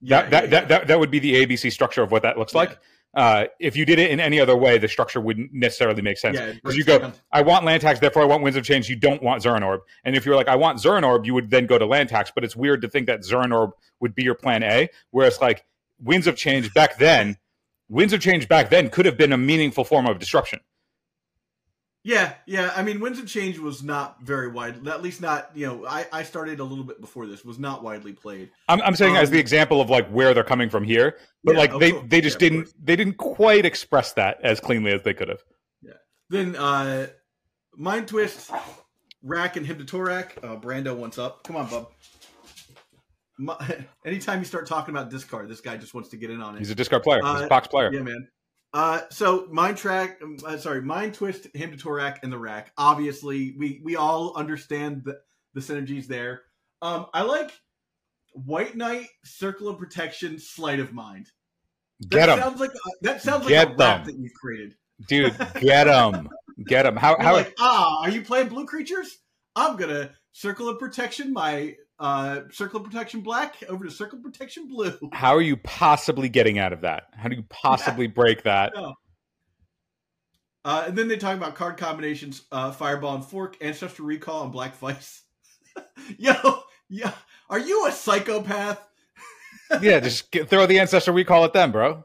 Yeah, 0.00 0.22
that, 0.22 0.30
that, 0.30 0.50
yeah, 0.50 0.64
that, 0.66 0.86
that 0.88 0.98
would 0.98 1.10
be 1.10 1.18
the 1.18 1.34
ABC 1.34 1.70
structure 1.72 2.02
of 2.02 2.10
what 2.10 2.22
that 2.22 2.38
looks 2.38 2.54
like. 2.54 2.78
Uh, 3.12 3.46
if 3.58 3.76
you 3.76 3.84
did 3.84 3.98
it 3.98 4.10
in 4.10 4.20
any 4.20 4.38
other 4.38 4.56
way, 4.56 4.78
the 4.78 4.86
structure 4.86 5.20
wouldn't 5.20 5.52
necessarily 5.52 6.00
make 6.00 6.16
sense. 6.16 6.38
Yeah, 6.38 6.52
Because 6.52 6.76
you 6.76 6.84
go. 6.84 7.12
I 7.32 7.42
want 7.42 7.64
land 7.64 7.82
tax, 7.82 7.98
therefore 7.98 8.22
I 8.22 8.26
want 8.26 8.42
winds 8.42 8.56
of 8.56 8.64
change. 8.64 8.88
You 8.88 8.96
don't 8.96 9.22
want 9.22 9.42
Zuran 9.42 9.66
Orb. 9.66 9.80
And 10.04 10.14
if 10.14 10.24
you're 10.24 10.36
like, 10.36 10.48
I 10.48 10.56
want 10.56 10.78
Zuran 10.78 11.04
Orb, 11.04 11.26
you 11.26 11.34
would 11.34 11.50
then 11.50 11.66
go 11.66 11.76
to 11.76 11.86
land 11.86 12.08
tax. 12.08 12.30
But 12.32 12.44
it's 12.44 12.54
weird 12.54 12.82
to 12.82 12.88
think 12.88 13.06
that 13.06 13.20
Zuran 13.20 13.52
Orb 13.52 13.72
would 13.98 14.14
be 14.14 14.22
your 14.22 14.36
plan 14.36 14.62
A, 14.62 14.88
whereas 15.10 15.40
like 15.40 15.64
winds 15.98 16.26
of 16.26 16.36
change 16.36 16.72
back 16.72 16.98
then, 16.98 17.36
winds 17.88 18.12
of 18.12 18.20
change 18.20 18.48
back 18.48 18.70
then 18.70 18.88
could 18.88 19.06
have 19.06 19.18
been 19.18 19.32
a 19.32 19.38
meaningful 19.38 19.84
form 19.84 20.06
of 20.06 20.18
disruption. 20.18 20.60
Yeah, 22.02 22.32
yeah. 22.46 22.72
I 22.74 22.82
mean, 22.82 22.98
Winds 22.98 23.18
of 23.18 23.26
Change 23.26 23.58
was 23.58 23.82
not 23.82 24.22
very 24.22 24.48
wide. 24.48 24.86
At 24.88 25.02
least 25.02 25.20
not, 25.20 25.50
you 25.54 25.66
know, 25.66 25.84
I, 25.86 26.06
I 26.10 26.22
started 26.22 26.58
a 26.58 26.64
little 26.64 26.84
bit 26.84 26.98
before 27.00 27.26
this. 27.26 27.44
Was 27.44 27.58
not 27.58 27.82
widely 27.82 28.14
played. 28.14 28.50
I'm, 28.68 28.80
I'm 28.80 28.96
saying 28.96 29.16
as 29.16 29.28
Um, 29.28 29.34
the 29.34 29.38
example 29.38 29.82
of 29.82 29.90
like 29.90 30.08
where 30.08 30.32
they're 30.32 30.42
coming 30.42 30.70
from 30.70 30.84
here, 30.84 31.18
but 31.44 31.52
Yeah, 31.52 31.58
like 31.58 31.78
they 31.78 31.92
course. 31.92 32.06
they 32.08 32.20
just 32.22 32.40
Yeah, 32.40 32.48
didn't 32.48 32.74
they 32.82 32.96
didn't 32.96 33.18
quite 33.18 33.66
express 33.66 34.14
that 34.14 34.38
as 34.42 34.60
cleanly 34.60 34.92
as 34.92 35.02
they 35.02 35.12
could 35.12 35.28
have. 35.28 35.42
Yeah. 35.82 35.92
Then 36.30 36.56
uh 36.56 37.08
Mind 37.76 38.08
Twist, 38.08 38.50
Rack, 39.22 39.56
and 39.56 39.66
Hymn 39.66 39.78
to 39.78 39.84
Tourach. 39.84 40.30
Uh, 40.42 40.56
Brando 40.56 40.96
wants 40.96 41.18
up. 41.18 41.44
Come 41.44 41.56
on, 41.56 41.68
bub. 41.68 41.90
My, 43.38 43.56
anytime 44.06 44.38
you 44.38 44.44
start 44.46 44.66
talking 44.66 44.94
about 44.94 45.10
discard, 45.10 45.48
this 45.50 45.60
guy 45.60 45.76
just 45.76 45.92
wants 45.94 46.08
to 46.10 46.16
get 46.16 46.30
in 46.30 46.40
on 46.40 46.56
it. 46.56 46.58
He's 46.60 46.70
a 46.70 46.74
discard 46.74 47.02
player. 47.02 47.20
He's 47.22 47.42
Uh, 47.42 47.44
a 47.44 47.48
box 47.48 47.68
player. 47.68 47.92
Yeah, 47.92 48.00
man. 48.00 48.28
Uh, 48.72 49.00
so 49.10 49.48
mind 49.50 49.76
track, 49.76 50.18
um, 50.22 50.36
uh, 50.46 50.56
sorry, 50.56 50.80
mind 50.82 51.14
twist, 51.14 51.48
Hymn 51.54 51.76
to 51.76 51.76
Tourach 51.76 52.18
and 52.22 52.32
the 52.32 52.38
rack. 52.38 52.72
Obviously, 52.76 53.54
we 53.58 53.80
we 53.82 53.96
all 53.96 54.36
understand 54.36 55.02
the 55.04 55.18
the 55.54 55.60
synergies 55.60 56.06
there. 56.06 56.42
Um, 56.80 57.06
I 57.12 57.22
like 57.22 57.50
White 58.32 58.76
Knight, 58.76 59.08
Circle 59.24 59.68
of 59.68 59.78
Protection, 59.78 60.38
Sleight 60.38 60.78
of 60.78 60.92
Mind. 60.92 61.26
That 62.00 62.10
Get 62.10 62.28
him, 62.28 62.38
sounds 62.38 62.60
like 62.60 62.70
a, 62.70 62.90
that 63.02 63.22
sounds 63.22 63.44
like 63.44 63.54
a 63.54 63.74
rap 63.74 64.04
that 64.04 64.16
you've 64.16 64.32
created. 64.34 64.74
dude. 65.08 65.36
Get 65.60 65.88
him. 65.88 66.28
Get 66.64 66.86
him. 66.86 66.96
How 66.96 67.10
You're 67.10 67.22
how 67.22 67.32
like, 67.34 67.54
ah, 67.58 68.02
are 68.02 68.10
you 68.10 68.22
playing 68.22 68.48
blue 68.48 68.66
creatures? 68.66 69.18
I'm 69.56 69.76
gonna 69.76 70.12
Circle 70.32 70.68
of 70.68 70.78
Protection 70.78 71.32
my 71.32 71.74
uh 72.00 72.40
Circle 72.50 72.80
Protection 72.80 73.20
black 73.20 73.62
over 73.68 73.84
to 73.84 73.90
Circle 73.90 74.18
Protection 74.18 74.66
blue. 74.66 74.98
how 75.12 75.36
are 75.36 75.42
you 75.42 75.56
possibly 75.58 76.28
getting 76.28 76.58
out 76.58 76.72
of 76.72 76.80
that? 76.80 77.04
How 77.12 77.28
do 77.28 77.36
you 77.36 77.44
possibly 77.48 78.06
break 78.08 78.42
that? 78.42 78.72
No. 78.74 78.94
Uh, 80.64 80.84
and 80.88 80.98
then 80.98 81.08
they 81.08 81.16
talk 81.16 81.36
about 81.36 81.54
card 81.54 81.76
combinations: 81.76 82.42
uh, 82.50 82.72
Fireball 82.72 83.14
and 83.14 83.24
Fork, 83.24 83.56
Ancestral 83.62 84.08
Recall, 84.08 84.44
and 84.44 84.52
Black 84.52 84.76
Vice. 84.76 85.22
Yo, 86.18 86.34
yeah, 86.88 87.12
are 87.48 87.58
you 87.58 87.86
a 87.86 87.92
psychopath? 87.92 88.80
Yeah, 89.80 90.00
just 90.00 90.30
get, 90.30 90.48
throw 90.48 90.66
the 90.66 90.80
Ancestral 90.80 91.14
Recall 91.14 91.44
at 91.44 91.52
them, 91.52 91.70
bro. 91.70 92.04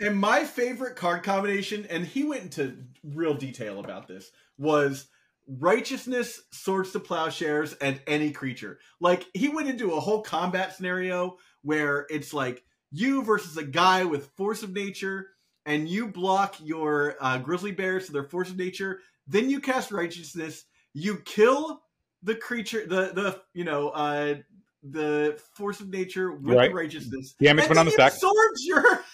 And 0.00 0.16
my 0.16 0.44
favorite 0.44 0.96
card 0.96 1.22
combination, 1.22 1.86
and 1.90 2.04
he 2.04 2.24
went 2.24 2.42
into 2.42 2.76
real 3.04 3.34
detail 3.34 3.78
about 3.78 4.08
this, 4.08 4.32
was 4.58 5.06
Righteousness, 5.46 6.40
Swords 6.52 6.92
to 6.92 7.00
Plowshares, 7.00 7.72
and 7.74 8.00
any 8.06 8.30
creature. 8.30 8.78
Like, 9.00 9.26
he 9.34 9.48
went 9.48 9.68
into 9.68 9.92
a 9.92 10.00
whole 10.00 10.22
combat 10.22 10.74
scenario 10.74 11.36
where 11.62 12.06
it's 12.10 12.32
like 12.32 12.64
you 12.90 13.22
versus 13.24 13.56
a 13.56 13.64
guy 13.64 14.04
with 14.04 14.26
Force 14.36 14.62
of 14.62 14.72
Nature, 14.72 15.28
and 15.66 15.88
you 15.88 16.08
block 16.08 16.56
your 16.62 17.16
uh, 17.20 17.38
Grizzly 17.38 17.72
Bears 17.72 18.06
to 18.06 18.12
their 18.12 18.24
Force 18.24 18.50
of 18.50 18.56
Nature. 18.58 19.00
Then 19.26 19.48
you 19.50 19.60
cast 19.60 19.92
Righteousness, 19.92 20.64
you 20.94 21.16
kill 21.24 21.82
the 22.22 22.34
creature, 22.34 22.86
the, 22.86 23.12
the 23.12 23.40
you 23.54 23.64
know, 23.64 23.88
uh, 23.90 24.36
the 24.82 25.40
Force 25.54 25.80
of 25.80 25.88
Nature 25.88 26.32
with 26.32 26.56
Right. 26.56 26.70
the 26.70 26.74
Righteousness. 26.74 27.34
Damage 27.40 27.64
and 27.64 27.70
went 27.70 27.78
on 27.80 27.86
the 27.86 27.92
stack. 27.92 28.12
absorbs 28.12 28.64
your 28.64 28.84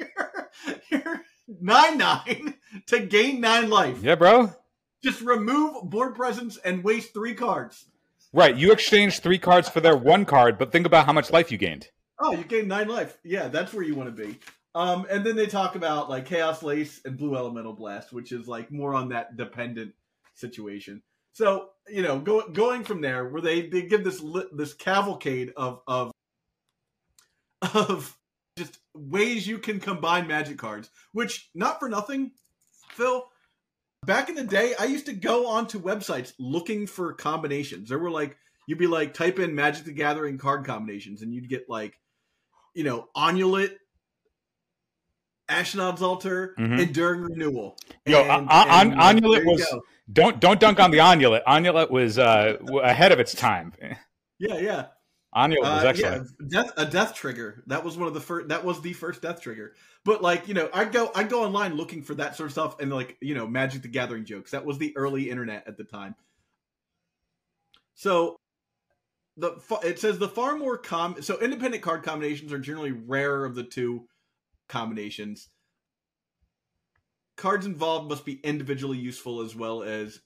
your, 0.00 0.50
your 0.90 1.22
nine 1.60 1.98
nine 1.98 2.54
to 2.86 3.00
gain 3.00 3.40
nine 3.40 3.70
life. 3.70 4.02
Yeah, 4.02 4.14
bro. 4.16 4.52
Just 5.02 5.20
remove 5.20 5.84
board 5.84 6.14
presence 6.14 6.56
and 6.58 6.82
waste 6.82 7.14
three 7.14 7.34
cards. 7.34 7.86
Right. 8.32 8.56
You 8.56 8.72
exchanged 8.72 9.22
three 9.22 9.38
cards 9.38 9.68
for 9.68 9.80
their 9.80 9.96
one 9.96 10.24
card, 10.24 10.58
but 10.58 10.72
think 10.72 10.86
about 10.86 11.06
how 11.06 11.12
much 11.12 11.30
life 11.30 11.50
you 11.50 11.58
gained. 11.58 11.88
Oh, 12.18 12.32
you 12.32 12.44
gained 12.44 12.68
nine 12.68 12.88
life. 12.88 13.16
Yeah, 13.24 13.48
that's 13.48 13.72
where 13.72 13.84
you 13.84 13.94
want 13.94 14.14
to 14.14 14.26
be. 14.26 14.38
Um, 14.74 15.06
and 15.08 15.24
then 15.24 15.36
they 15.36 15.46
talk 15.46 15.76
about 15.76 16.10
like 16.10 16.28
Chaoslace 16.28 17.04
and 17.04 17.16
Blue 17.16 17.36
Elemental 17.36 17.72
Blast, 17.72 18.12
which 18.12 18.32
is 18.32 18.46
like 18.46 18.70
more 18.70 18.94
on 18.94 19.08
that 19.10 19.36
dependent 19.36 19.94
situation. 20.34 21.02
So 21.32 21.70
you 21.88 22.02
know, 22.02 22.18
go, 22.18 22.48
going 22.48 22.84
from 22.84 23.00
there, 23.00 23.28
where 23.28 23.40
they, 23.40 23.68
they 23.68 23.82
give 23.82 24.04
this 24.04 24.22
this 24.52 24.74
cavalcade 24.74 25.52
of 25.56 25.80
of 25.86 26.12
of 27.74 28.16
just 28.56 28.78
ways 28.94 29.46
you 29.46 29.58
can 29.58 29.80
combine 29.80 30.26
Magic 30.26 30.58
cards, 30.58 30.90
which 31.12 31.50
not 31.54 31.78
for 31.78 31.88
nothing, 31.88 32.32
Phil. 32.90 33.24
Back 34.06 34.28
in 34.28 34.36
the 34.36 34.44
day, 34.44 34.74
I 34.78 34.84
used 34.84 35.06
to 35.06 35.12
go 35.12 35.48
onto 35.48 35.80
websites 35.80 36.32
looking 36.38 36.86
for 36.86 37.12
combinations. 37.12 37.88
There 37.88 37.98
were 37.98 38.10
like 38.10 38.36
you'd 38.66 38.78
be 38.78 38.86
like 38.86 39.12
type 39.14 39.38
in 39.38 39.54
Magic 39.54 39.84
the 39.84 39.92
Gathering 39.92 40.38
card 40.38 40.64
combinations, 40.64 41.22
and 41.22 41.34
you'd 41.34 41.48
get 41.48 41.68
like 41.68 41.94
you 42.74 42.84
know 42.84 43.08
Onulet, 43.16 43.72
Ashnod's 45.50 46.00
Altar, 46.02 46.54
Mhm. 46.58 46.80
Enduring 46.80 47.22
Renewal. 47.22 47.76
Yo, 48.06 48.20
And- 48.22 48.48
An- 48.50 48.92
An- 48.92 49.00
and, 49.00 49.20
was- 49.46 49.64
go. 49.70 49.82
Don't 50.10 50.40
don't 50.40 50.58
dunk 50.60 50.80
on 50.80 50.90
the 50.90 50.98
Onulet. 50.98 51.42
Onulet 51.44 51.90
was 51.90 52.18
uh, 52.18 52.56
ahead 52.82 53.12
of 53.12 53.18
its 53.20 53.34
time. 53.34 53.72
yeah, 54.38 54.58
yeah. 54.58 54.86
Onulet 55.38 55.60
was 55.60 55.84
Uh, 55.84 55.86
excellent. 55.86 56.30
yeah, 56.40 56.46
death, 56.48 56.72
a 56.76 56.84
death 56.84 57.14
trigger. 57.14 57.62
That 57.68 57.84
was 57.84 57.96
one 57.96 58.08
of 58.08 58.14
the 58.14 58.20
first. 58.20 58.48
That 58.48 58.64
was 58.64 58.80
the 58.80 58.92
first 58.92 59.22
death 59.22 59.40
trigger. 59.40 59.74
But 60.04 60.20
like 60.20 60.48
you 60.48 60.54
know, 60.54 60.68
I'd 60.74 60.90
go, 60.90 61.12
I'd 61.14 61.28
go 61.28 61.44
online 61.44 61.76
looking 61.76 62.02
for 62.02 62.14
that 62.16 62.34
sort 62.34 62.48
of 62.48 62.52
stuff, 62.52 62.80
and 62.80 62.92
like 62.92 63.16
you 63.20 63.34
know, 63.36 63.46
Magic 63.46 63.82
the 63.82 63.88
Gathering 63.88 64.24
jokes. 64.24 64.50
That 64.50 64.64
was 64.64 64.78
the 64.78 64.96
early 64.96 65.30
internet 65.30 65.68
at 65.68 65.76
the 65.76 65.84
time. 65.84 66.16
So 67.94 68.36
the 69.36 69.60
it 69.84 70.00
says 70.00 70.18
the 70.18 70.28
far 70.28 70.56
more 70.56 70.76
com. 70.76 71.22
So 71.22 71.38
independent 71.40 71.82
card 71.84 72.02
combinations 72.02 72.52
are 72.52 72.58
generally 72.58 72.92
rarer 72.92 73.44
of 73.44 73.54
the 73.54 73.64
two 73.64 74.06
combinations. 74.68 75.48
Cards 77.36 77.64
involved 77.64 78.08
must 78.08 78.24
be 78.24 78.40
individually 78.42 78.98
useful 78.98 79.40
as 79.42 79.54
well 79.54 79.84
as 79.84 80.20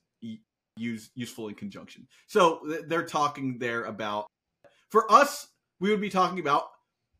use 0.78 1.10
useful 1.14 1.48
in 1.48 1.54
conjunction. 1.54 2.08
So 2.28 2.60
they're 2.86 3.04
talking 3.04 3.58
there 3.58 3.84
about 3.84 4.26
for 4.92 5.10
us, 5.10 5.48
we 5.80 5.90
would 5.90 6.02
be 6.02 6.10
talking 6.10 6.38
about 6.38 6.66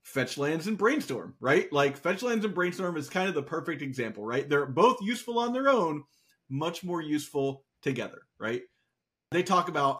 fetch 0.02 0.36
lands 0.36 0.66
and 0.66 0.76
brainstorm, 0.76 1.34
right? 1.40 1.72
Like 1.72 1.96
fetch 1.96 2.22
lands 2.22 2.44
and 2.44 2.54
brainstorm 2.54 2.96
is 2.98 3.08
kind 3.08 3.28
of 3.28 3.34
the 3.34 3.42
perfect 3.42 3.80
example, 3.80 4.24
right? 4.24 4.48
They're 4.48 4.66
both 4.66 5.00
useful 5.00 5.38
on 5.38 5.54
their 5.54 5.68
own, 5.68 6.04
much 6.50 6.84
more 6.84 7.00
useful 7.00 7.64
together, 7.80 8.20
right? 8.38 8.62
They 9.30 9.42
talk 9.42 9.68
about 9.70 9.98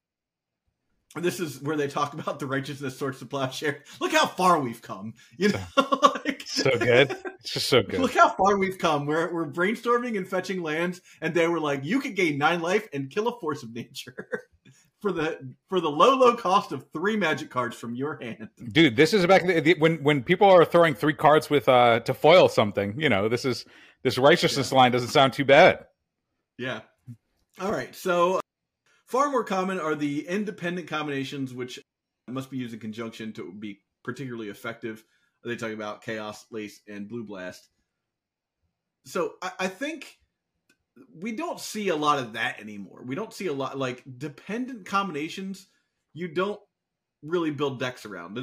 this 1.17 1.41
is 1.41 1.61
where 1.63 1.77
they 1.77 1.89
talk 1.89 2.15
about 2.15 2.39
the 2.39 2.47
righteousness 2.47 2.99
Swords 2.99 3.19
to 3.21 3.27
Plowshare. 3.27 3.85
Look 4.01 4.13
how 4.13 4.27
far 4.27 4.61
we've 4.61 4.83
come, 4.83 5.15
you 5.37 5.49
know. 5.49 5.65
like, 6.25 6.43
So 6.47 6.71
good. 6.79 7.17
It's 7.41 7.53
just 7.53 7.69
so 7.69 7.83
good. 7.83 8.01
Look 8.01 8.15
how 8.15 8.31
far 8.31 8.59
we've 8.59 8.79
come. 8.79 9.07
We're 9.07 9.33
we're 9.33 9.51
brainstorming 9.51 10.17
and 10.17 10.29
fetching 10.29 10.63
lands, 10.63 11.01
and 11.21 11.35
they 11.35 11.49
were 11.49 11.61
like, 11.61 11.85
you 11.85 12.01
could 12.01 12.17
gain 12.17 12.39
nine 12.39 12.61
life 12.61 12.89
and 12.93 13.11
kill 13.11 13.29
a 13.29 13.41
force 13.41 13.63
of 13.63 13.75
nature. 13.75 14.27
for 15.03 15.13
the 15.13 15.55
for 15.69 15.81
the 15.81 15.91
low 15.91 16.15
low 16.17 16.37
cost 16.37 16.71
of 16.71 16.87
three 16.93 17.17
magic 17.17 17.51
cards 17.51 17.77
from 17.77 17.95
your 17.95 18.19
hand. 18.23 18.49
Dude, 18.71 18.97
this 18.97 19.13
is 19.13 19.27
back 19.27 19.45
the, 19.45 19.75
when 19.79 20.03
when 20.03 20.23
people 20.23 20.49
are 20.49 20.65
throwing 20.65 20.95
three 20.95 21.13
cards 21.13 21.51
with 21.51 21.69
uh 21.69 22.01
to 22.01 22.15
foil 22.15 22.49
something. 22.49 22.99
You 22.99 23.09
know, 23.09 23.29
this 23.29 23.45
is 23.45 23.67
this 24.03 24.17
righteousness 24.17 24.73
line 24.73 24.93
doesn't 24.93 25.09
sound 25.09 25.33
too 25.33 25.45
bad. 25.45 25.87
Yeah. 26.57 26.81
All 27.61 27.73
right. 27.73 27.95
So 27.95 28.41
far 29.07 29.31
more 29.31 29.45
common 29.45 29.81
are 29.81 29.97
the 29.97 30.27
independent 30.27 30.89
combinations, 30.89 31.53
which 31.53 31.81
must 32.29 32.51
be 32.51 32.57
used 32.57 32.73
in 32.73 32.81
conjunction 32.81 33.33
to 33.35 33.53
be 33.53 33.81
particularly 34.05 34.49
effective. 34.49 35.05
They 35.45 35.57
talk 35.57 35.73
about 35.73 36.03
chaos, 36.03 36.47
lace, 36.53 36.81
and 36.89 37.09
blue 37.09 37.25
blast. 37.25 37.69
So 39.05 39.33
I, 39.43 39.51
I 39.61 39.69
think 39.69 40.17
we 41.15 41.33
don't 41.33 41.61
see 41.61 41.89
a 41.89 41.97
lot 41.97 42.19
of 42.19 42.35
that 42.35 42.61
anymore. 42.61 43.03
We 43.05 43.15
don't 43.15 43.33
see 43.33 43.47
a 43.47 43.53
lot 43.53 43.79
like 43.79 44.03
dependent 44.19 44.87
combinations. 44.87 45.69
You 46.13 46.29
don't 46.29 46.61
really 47.23 47.51
build 47.51 47.79
decks 47.79 48.05
around, 48.05 48.37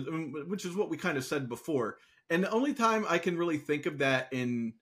which 0.47 0.65
is 0.65 0.75
what 0.75 0.89
we 0.89 0.97
kind 0.97 1.17
of 1.17 1.25
said 1.25 1.49
before. 1.49 1.97
And 2.29 2.43
the 2.43 2.51
only 2.51 2.73
time 2.73 3.05
I 3.07 3.17
can 3.17 3.37
really 3.37 3.57
think 3.57 3.85
of 3.85 3.99
that 3.99 4.29
in, 4.31 4.73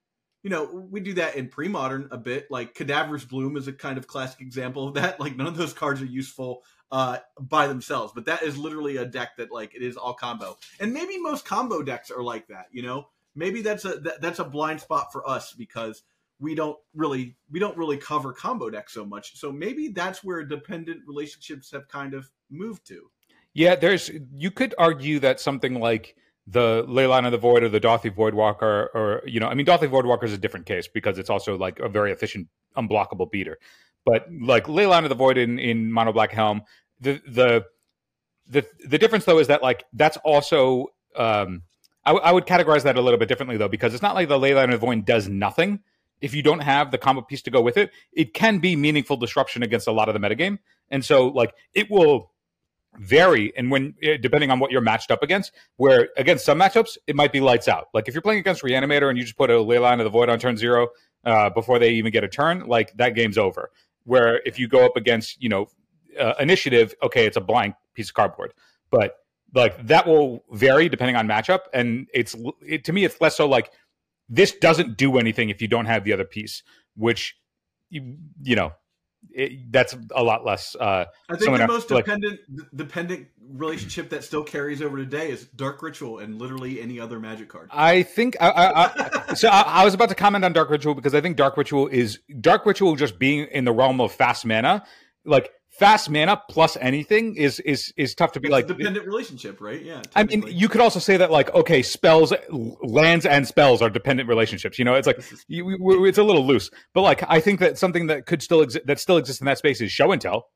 you 0.44 0.50
know, 0.50 0.66
we 0.66 1.00
do 1.00 1.14
that 1.14 1.36
in 1.36 1.48
pre-modern 1.50 2.10
a 2.12 2.18
bit. 2.18 2.48
Like 2.50 2.74
Cadaverous 2.74 3.26
Bloom 3.26 3.58
is 3.58 3.68
a 3.68 3.74
kind 3.74 3.98
of 3.98 4.08
classic 4.08 4.42
example 4.42 4.88
of 4.88 4.94
that. 4.96 5.20
Like 5.28 5.36
none 5.36 5.48
of 5.48 5.58
those 5.58 5.74
cards 5.74 6.02
are 6.02 6.06
useful 6.06 6.64
uh, 6.92 7.18
by 7.40 7.68
themselves, 7.68 8.14
but 8.14 8.26
that 8.26 8.44
is 8.44 8.58
literally 8.58 8.98
a 8.98 9.06
deck 9.06 9.38
that 9.38 9.52
like 9.52 9.76
it 9.76 9.82
is 9.82 9.98
all 9.98 10.14
combo. 10.14 10.58
And 10.80 10.94
maybe 10.94 11.18
most 11.18 11.46
combo 11.46 11.82
decks 11.82 12.12
are 12.12 12.24
like 12.24 12.48
that. 12.48 12.68
You 12.72 12.84
know, 12.84 13.08
maybe 13.36 13.62
that's 13.62 13.86
a 13.86 14.00
that, 14.00 14.22
that's 14.22 14.40
a 14.40 14.46
blind 14.46 14.82
spot 14.82 15.12
for 15.12 15.28
us 15.28 15.54
because 15.54 16.04
we 16.40 16.56
don't 16.56 16.78
really 16.94 17.36
we 17.52 17.60
don't 17.60 17.78
really 17.78 17.98
cover 17.98 18.34
combo 18.34 18.70
decks 18.70 18.94
so 18.94 19.06
much. 19.06 19.38
So 19.40 19.52
maybe 19.52 19.90
that's 19.90 20.24
where 20.24 20.44
dependent 20.44 21.02
relationships 21.08 21.72
have 21.72 21.88
kind 21.88 22.14
of 22.14 22.30
moved 22.50 22.86
to. 22.88 23.10
Yeah, 23.54 23.76
there's 23.76 24.12
you 24.36 24.52
could 24.52 24.76
argue 24.78 25.20
that 25.20 25.40
something 25.40 25.80
like 25.80 26.16
the 26.46 26.86
Leyline 26.88 27.26
of 27.26 27.32
the 27.32 27.38
Void 27.38 27.64
or 27.64 27.70
the 27.70 27.80
Dauthi 27.80 28.10
Voidwalker, 28.10 28.88
or 28.94 29.22
you 29.26 29.40
know, 29.40 29.48
I 29.48 29.54
mean, 29.54 29.66
Dauthi 29.66 29.90
Voidwalker 29.90 30.24
is 30.24 30.34
a 30.34 30.38
different 30.38 30.66
case 30.66 30.88
because 30.88 31.18
it's 31.18 31.30
also 31.30 31.58
like 31.58 31.80
a 31.80 31.90
very 31.90 32.12
efficient, 32.12 32.48
unblockable 32.78 33.30
beater. 33.30 33.58
But 34.06 34.28
like 34.42 34.68
Leyline 34.68 35.04
of 35.04 35.10
the 35.10 35.16
Void 35.16 35.38
in 35.38 35.60
in 35.60 35.92
Mono 35.92 36.14
Black 36.14 36.32
Helm, 36.32 36.62
the 37.02 37.22
the 37.28 37.66
the 38.48 38.66
the 38.88 38.98
difference 38.98 39.26
though 39.26 39.40
is 39.40 39.48
that 39.48 39.62
like 39.62 39.84
that's 39.92 40.18
also 40.18 40.88
um, 41.16 41.64
I, 42.06 42.12
w- 42.12 42.24
I 42.24 42.32
would 42.32 42.46
categorize 42.46 42.84
that 42.84 42.96
a 42.96 43.02
little 43.02 43.20
bit 43.20 43.28
differently 43.28 43.58
though 43.58 43.68
because 43.68 43.94
it's 43.94 44.04
not 44.04 44.16
like 44.16 44.30
the 44.30 44.40
Leyline 44.40 44.66
of 44.66 44.72
the 44.72 44.78
Void 44.78 45.04
does 45.06 45.28
nothing 45.28 45.80
if 46.22 46.34
you 46.34 46.42
don't 46.42 46.62
have 46.62 46.92
the 46.92 46.98
combo 46.98 47.22
piece 47.22 47.42
to 47.44 47.52
go 47.52 47.62
with 47.62 47.78
it, 47.78 47.92
it 48.12 48.34
can 48.34 48.60
be 48.60 48.76
meaningful 48.76 49.18
disruption 49.18 49.64
against 49.64 49.88
a 49.88 49.92
lot 49.92 50.10
of 50.10 50.14
the 50.14 50.20
metagame. 50.20 50.60
And 50.90 51.04
so, 51.04 51.28
like, 51.28 51.54
it 51.74 51.92
will 51.92 52.32
vary 53.00 53.56
and 53.56 53.70
when 53.70 53.94
eh, 54.02 54.18
depending 54.18 54.50
on 54.50 54.60
what 54.60 54.72
you're 54.72 54.82
matched 54.82 55.12
up 55.12 55.22
against 55.22 55.52
where 55.78 56.10
against 56.18 56.46
some 56.46 56.60
matchups 56.60 56.98
it 57.08 57.16
might 57.16 57.32
be 57.32 57.40
lights 57.40 57.68
out. 57.68 57.88
Like 57.94 58.08
if 58.08 58.14
you're 58.14 58.22
playing 58.22 58.40
against 58.40 58.64
reanimator 58.64 59.10
and 59.10 59.18
you 59.18 59.24
just 59.24 59.38
put 59.38 59.50
a 59.50 59.54
Leyline 59.54 60.00
of 60.00 60.04
the 60.04 60.10
void 60.10 60.30
on 60.30 60.40
turn 60.40 60.58
zero 60.58 60.90
uh, 61.24 61.50
before 61.50 61.80
they 61.80 61.92
even 61.92 62.12
get 62.12 62.24
a 62.24 62.28
turn 62.28 62.66
like 62.66 62.96
that 62.98 63.10
game's 63.16 63.38
over. 63.38 63.70
Where 64.06 64.42
if 64.46 64.58
you 64.58 64.68
go 64.68 64.86
up 64.86 64.98
against 64.98 65.42
you 65.42 65.50
know 65.50 65.68
uh, 66.20 66.34
initiative 66.40 66.96
okay 67.04 67.26
it's 67.26 67.38
a 67.38 67.42
blank 67.42 67.76
piece 67.94 68.10
of 68.10 68.16
cardboard. 68.16 68.54
But 68.90 69.16
like 69.54 69.88
that 69.88 70.08
will 70.08 70.44
vary 70.52 70.90
depending 70.90 71.16
on 71.16 71.28
matchup. 71.28 71.62
And 71.74 72.08
it's 72.14 72.36
it, 72.66 72.84
to 72.86 72.94
me 72.94 73.06
it's 73.06 73.20
less 73.22 73.38
so 73.38 73.48
like 73.48 73.72
this 74.30 74.52
doesn't 74.54 74.98
do 74.98 75.18
anything 75.18 75.50
if 75.50 75.62
you 75.62 75.68
don't 75.68 75.86
have 75.86 76.04
the 76.04 76.14
other 76.14 76.26
piece, 76.26 76.64
which 76.96 77.38
you, 77.90 78.18
you 78.42 78.56
know 78.56 78.74
it, 79.32 79.72
that's 79.72 79.96
a 80.12 80.24
lot 80.24 80.46
less. 80.46 80.76
Uh, 80.76 81.06
I 81.30 81.36
think 81.36 81.58
the 81.58 81.68
most 81.68 81.92
like, 81.92 82.06
dependent 82.06 82.40
dependent 82.76 83.28
relationship 83.40 84.10
that 84.10 84.24
still 84.24 84.44
carries 84.44 84.82
over 84.82 84.98
today 84.98 85.32
is 85.32 85.46
Dark 85.46 85.82
Ritual 85.82 86.20
and 86.20 86.40
literally 86.40 86.82
any 86.82 87.00
other 87.00 87.20
Magic 87.20 87.50
card. 87.50 87.70
I 87.72 88.04
think 88.04 88.36
I, 88.40 88.50
I, 88.50 88.92
I 89.30 89.34
so 89.36 89.50
I, 89.50 89.84
was 89.84 89.94
about 89.94 90.10
to 90.10 90.16
comment 90.16 90.44
on 90.46 90.54
Dark 90.54 90.70
Ritual 90.70 90.96
because 90.96 91.14
I 91.14 91.22
think 91.22 91.38
Dark 91.38 91.58
Ritual 91.58 91.88
is 91.88 92.20
Dark 92.40 92.66
Ritual 92.66 92.96
just 92.96 93.20
being 93.20 93.48
in 93.52 93.66
the 93.66 93.72
realm 93.72 94.02
of 94.02 94.12
fast 94.12 94.46
mana. 94.46 94.84
Like 95.26 95.52
fast 95.78 96.10
mana 96.10 96.42
plus 96.50 96.78
anything 96.82 97.36
is 97.36 97.60
is 97.62 97.94
is 97.98 98.16
tough 98.16 98.32
to 98.32 98.40
be 98.40 98.48
it's 98.48 98.52
like 98.52 98.68
dependent 98.68 99.06
relationship, 99.06 99.62
right? 99.62 99.82
Yeah. 99.82 100.02
I 100.16 100.24
mean, 100.24 100.44
you 100.48 100.68
could 100.70 100.82
also 100.82 101.00
say 101.00 101.18
that 101.18 101.32
like 101.32 101.54
okay, 101.54 101.82
spells, 101.82 102.34
lands, 102.50 103.26
and 103.26 103.48
spells 103.48 103.82
are 103.82 103.90
dependent 103.90 104.28
relationships. 104.28 104.80
You 104.80 104.86
know, 104.86 104.96
it's 104.96 105.08
like 105.08 105.22
you, 105.48 106.06
it's 106.06 106.18
a 106.18 106.24
little 106.24 106.46
loose, 106.46 106.70
but 106.94 107.02
like 107.02 107.24
I 107.28 107.40
think 107.40 107.60
that 107.60 107.78
something 107.78 108.08
that 108.08 108.26
could 108.26 108.42
still 108.42 108.62
exist 108.62 108.86
that 108.88 109.00
still 109.00 109.18
exists 109.18 109.42
in 109.42 109.46
that 109.46 109.58
space 109.58 109.82
is 109.82 109.92
show 109.92 110.12
and 110.12 110.22
tell. 110.22 110.50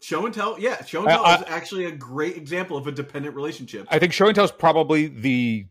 Show 0.00 0.26
and 0.26 0.34
tell, 0.34 0.60
yeah, 0.60 0.84
show 0.84 1.00
and 1.00 1.08
tell 1.08 1.24
I, 1.24 1.32
I, 1.32 1.34
is 1.36 1.44
actually 1.48 1.86
a 1.86 1.92
great 1.92 2.36
example 2.36 2.76
of 2.76 2.86
a 2.86 2.92
dependent 2.92 3.34
relationship. 3.34 3.86
I 3.90 3.98
think 3.98 4.12
show 4.12 4.26
and 4.26 4.34
tell 4.34 4.44
is 4.44 4.52
probably 4.52 5.06
the 5.06 5.66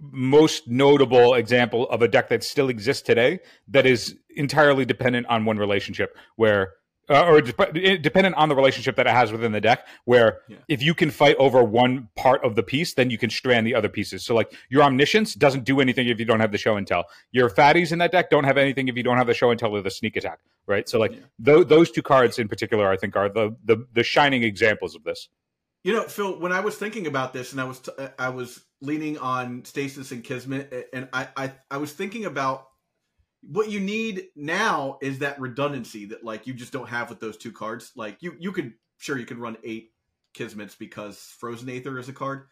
most 0.00 0.66
notable 0.66 1.34
example 1.34 1.88
of 1.90 2.02
a 2.02 2.08
deck 2.08 2.28
that 2.28 2.42
still 2.42 2.68
exists 2.68 3.02
today 3.02 3.38
that 3.68 3.86
is 3.86 4.16
entirely 4.30 4.84
dependent 4.84 5.26
on 5.28 5.44
one 5.44 5.58
relationship 5.58 6.16
where 6.36 6.72
uh, 7.08 7.26
or 7.26 7.40
de- 7.40 7.98
dependent 7.98 8.34
on 8.36 8.48
the 8.48 8.56
relationship 8.56 8.96
that 8.96 9.06
it 9.06 9.12
has 9.12 9.32
within 9.32 9.52
the 9.52 9.60
deck. 9.60 9.86
Where 10.04 10.40
yeah. 10.48 10.58
if 10.68 10.82
you 10.82 10.94
can 10.94 11.10
fight 11.10 11.36
over 11.36 11.62
one 11.62 12.08
part 12.16 12.44
of 12.44 12.56
the 12.56 12.62
piece, 12.62 12.94
then 12.94 13.10
you 13.10 13.18
can 13.18 13.30
strand 13.30 13.66
the 13.66 13.74
other 13.74 13.88
pieces. 13.88 14.24
So 14.24 14.34
like 14.34 14.52
your 14.68 14.82
omniscience 14.82 15.34
doesn't 15.34 15.64
do 15.64 15.80
anything 15.80 16.08
if 16.08 16.18
you 16.18 16.24
don't 16.24 16.40
have 16.40 16.52
the 16.52 16.58
show 16.58 16.76
and 16.76 16.86
tell. 16.86 17.04
Your 17.32 17.50
fatties 17.50 17.92
in 17.92 17.98
that 17.98 18.12
deck 18.12 18.30
don't 18.30 18.44
have 18.44 18.56
anything 18.56 18.88
if 18.88 18.96
you 18.96 19.02
don't 19.02 19.16
have 19.16 19.26
the 19.26 19.34
show 19.34 19.50
and 19.50 19.58
tell 19.58 19.74
or 19.74 19.82
the 19.82 19.90
sneak 19.90 20.16
attack. 20.16 20.40
Right. 20.66 20.88
So 20.88 20.98
like 20.98 21.12
yeah. 21.12 21.54
th- 21.54 21.68
those 21.68 21.90
two 21.90 22.02
cards 22.02 22.38
in 22.38 22.48
particular, 22.48 22.90
I 22.90 22.96
think 22.96 23.16
are 23.16 23.28
the, 23.28 23.56
the 23.64 23.86
the 23.92 24.02
shining 24.02 24.42
examples 24.42 24.94
of 24.96 25.04
this. 25.04 25.28
You 25.84 25.92
know, 25.92 26.02
Phil, 26.02 26.40
when 26.40 26.50
I 26.50 26.58
was 26.58 26.74
thinking 26.76 27.06
about 27.06 27.32
this, 27.32 27.52
and 27.52 27.60
I 27.60 27.64
was 27.64 27.78
t- 27.78 27.92
I 28.18 28.30
was 28.30 28.64
leaning 28.80 29.18
on 29.18 29.64
Stasis 29.64 30.10
and 30.10 30.24
Kismet, 30.24 30.88
and 30.92 31.08
I, 31.12 31.28
I 31.36 31.52
I 31.70 31.76
was 31.76 31.92
thinking 31.92 32.24
about 32.24 32.66
what 33.48 33.70
you 33.70 33.80
need 33.80 34.24
now 34.34 34.98
is 35.00 35.20
that 35.20 35.40
redundancy 35.40 36.06
that 36.06 36.24
like 36.24 36.46
you 36.46 36.54
just 36.54 36.72
don't 36.72 36.88
have 36.88 37.10
with 37.10 37.20
those 37.20 37.36
two 37.36 37.52
cards. 37.52 37.92
Like 37.96 38.18
you 38.20 38.36
you 38.38 38.52
could 38.52 38.74
sure 38.98 39.18
you 39.18 39.26
could 39.26 39.38
run 39.38 39.56
eight 39.64 39.92
Kismets 40.34 40.76
because 40.78 41.18
Frozen 41.38 41.68
Aether 41.68 41.98
is 41.98 42.08
a 42.08 42.12
card. 42.12 42.46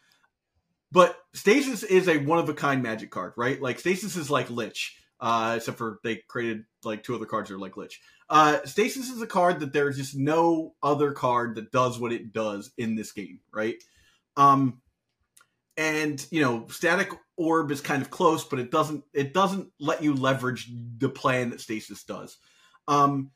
But 0.92 1.16
Stasis 1.32 1.82
is 1.82 2.08
a 2.08 2.18
one 2.18 2.38
of 2.38 2.48
a 2.48 2.54
kind 2.54 2.82
magic 2.82 3.10
card, 3.10 3.32
right? 3.36 3.60
Like 3.60 3.80
Stasis 3.80 4.16
is 4.16 4.30
like 4.30 4.50
Lich. 4.50 4.96
Uh, 5.20 5.54
except 5.56 5.78
for 5.78 6.00
they 6.02 6.16
created 6.28 6.64
like 6.84 7.02
two 7.02 7.14
other 7.14 7.24
cards 7.24 7.48
that 7.48 7.54
are 7.54 7.58
like 7.58 7.76
Lich. 7.76 8.00
Uh, 8.28 8.58
Stasis 8.64 9.10
is 9.10 9.22
a 9.22 9.26
card 9.26 9.60
that 9.60 9.72
there's 9.72 9.96
just 9.96 10.16
no 10.16 10.74
other 10.82 11.12
card 11.12 11.54
that 11.54 11.72
does 11.72 11.98
what 11.98 12.12
it 12.12 12.32
does 12.32 12.72
in 12.76 12.94
this 12.94 13.12
game, 13.12 13.40
right? 13.52 13.76
Um, 14.36 14.82
and 15.76 16.24
you 16.30 16.40
know 16.40 16.66
static 16.68 17.10
orb 17.36 17.70
is 17.70 17.80
kind 17.80 18.02
of 18.02 18.10
close 18.10 18.44
but 18.44 18.58
it 18.58 18.70
doesn't 18.70 19.04
it 19.12 19.34
doesn't 19.34 19.68
let 19.80 20.02
you 20.02 20.14
leverage 20.14 20.70
the 20.98 21.08
plan 21.08 21.50
that 21.50 21.60
stasis 21.60 22.04
does. 22.04 22.36
Um 22.88 23.30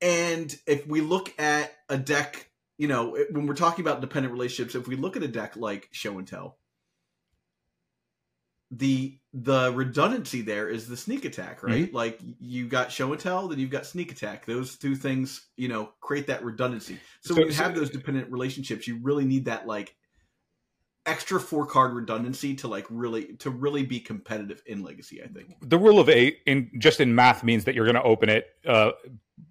and 0.00 0.54
if 0.66 0.86
we 0.86 1.00
look 1.00 1.38
at 1.38 1.72
a 1.88 1.98
deck 1.98 2.50
you 2.78 2.88
know 2.88 3.16
when 3.30 3.46
we're 3.46 3.54
talking 3.54 3.84
about 3.84 4.00
dependent 4.00 4.32
relationships 4.32 4.74
if 4.74 4.88
we 4.88 4.96
look 4.96 5.16
at 5.16 5.22
a 5.22 5.28
deck 5.28 5.56
like 5.56 5.88
show 5.92 6.18
and 6.18 6.26
tell 6.26 6.56
the 8.70 9.18
the 9.32 9.72
redundancy 9.72 10.42
there 10.42 10.68
is 10.68 10.86
the 10.86 10.96
sneak 10.96 11.24
attack 11.24 11.62
right? 11.62 11.86
Mm-hmm. 11.86 11.96
like 11.96 12.20
you 12.38 12.68
got 12.68 12.92
show 12.92 13.12
and 13.12 13.20
tell 13.20 13.48
then 13.48 13.58
you've 13.58 13.70
got 13.70 13.86
sneak 13.86 14.12
attack. 14.12 14.46
Those 14.46 14.76
two 14.76 14.94
things 14.94 15.46
you 15.56 15.68
know 15.68 15.90
create 16.00 16.28
that 16.28 16.44
redundancy. 16.44 16.98
So, 17.22 17.34
so 17.34 17.40
when 17.40 17.48
you 17.48 17.54
have 17.54 17.74
those 17.74 17.90
dependent 17.90 18.30
relationships 18.30 18.86
you 18.86 18.98
really 19.02 19.24
need 19.24 19.46
that 19.46 19.66
like 19.66 19.94
extra 21.10 21.40
four 21.40 21.66
card 21.66 21.92
redundancy 21.92 22.54
to 22.54 22.68
like 22.68 22.86
really 22.88 23.34
to 23.36 23.50
really 23.50 23.82
be 23.82 23.98
competitive 23.98 24.62
in 24.66 24.82
legacy 24.82 25.22
i 25.22 25.26
think. 25.26 25.54
The 25.60 25.78
rule 25.78 25.98
of 25.98 26.08
eight 26.08 26.38
in 26.46 26.70
just 26.78 27.00
in 27.00 27.14
math 27.14 27.42
means 27.42 27.64
that 27.64 27.74
you're 27.74 27.84
going 27.84 27.96
to 27.96 28.02
open 28.02 28.28
it 28.28 28.46
uh 28.66 28.92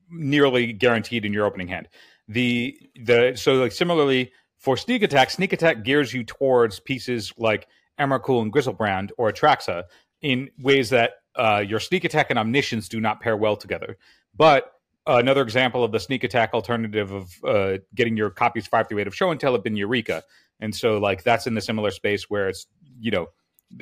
nearly 0.09 0.73
guaranteed 0.73 1.25
in 1.25 1.33
your 1.33 1.45
opening 1.45 1.67
hand. 1.67 1.87
The 2.27 2.77
the 2.95 3.33
so 3.35 3.53
like 3.53 3.71
similarly 3.71 4.31
for 4.57 4.77
sneak 4.77 5.03
attack 5.03 5.29
sneak 5.29 5.53
attack 5.53 5.83
gears 5.83 6.13
you 6.13 6.23
towards 6.23 6.79
pieces 6.79 7.33
like 7.37 7.67
Emrakul 7.99 8.41
and 8.41 8.53
Griselbrand 8.53 9.11
or 9.17 9.31
Atraxa 9.31 9.83
in 10.21 10.49
ways 10.59 10.89
that 10.89 11.11
uh, 11.35 11.63
your 11.65 11.79
sneak 11.79 12.03
attack 12.03 12.29
and 12.29 12.39
omniscience 12.39 12.89
do 12.89 12.99
not 12.99 13.21
pair 13.21 13.35
well 13.35 13.55
together. 13.55 13.97
But 14.35 14.71
another 15.05 15.41
example 15.41 15.83
of 15.83 15.91
the 15.91 15.99
sneak 15.99 16.23
attack 16.23 16.53
alternative 16.53 17.11
of 17.11 17.43
uh, 17.43 17.77
getting 17.95 18.17
your 18.17 18.29
copies 18.29 18.67
five 18.67 18.87
through 18.87 18.99
eight 18.99 19.07
of 19.07 19.15
show 19.15 19.31
and 19.31 19.39
tell 19.39 19.53
have 19.53 19.63
been 19.63 19.75
Eureka. 19.75 20.23
And 20.59 20.75
so 20.75 20.97
like 20.97 21.23
that's 21.23 21.47
in 21.47 21.53
the 21.53 21.61
similar 21.61 21.91
space 21.91 22.29
where 22.29 22.49
it's 22.49 22.67
you 22.99 23.11
know 23.11 23.27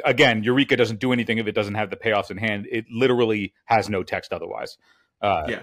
again 0.05 0.43
Eureka 0.43 0.75
doesn't 0.75 0.99
do 0.99 1.11
anything 1.13 1.37
if 1.37 1.47
it 1.47 1.53
doesn't 1.53 1.75
have 1.75 1.89
the 1.89 1.95
payoffs 1.95 2.31
in 2.31 2.37
hand. 2.37 2.67
It 2.71 2.85
literally 2.91 3.53
has 3.65 3.89
no 3.89 4.03
text 4.03 4.33
otherwise. 4.33 4.77
Uh, 5.21 5.43
yeah. 5.47 5.61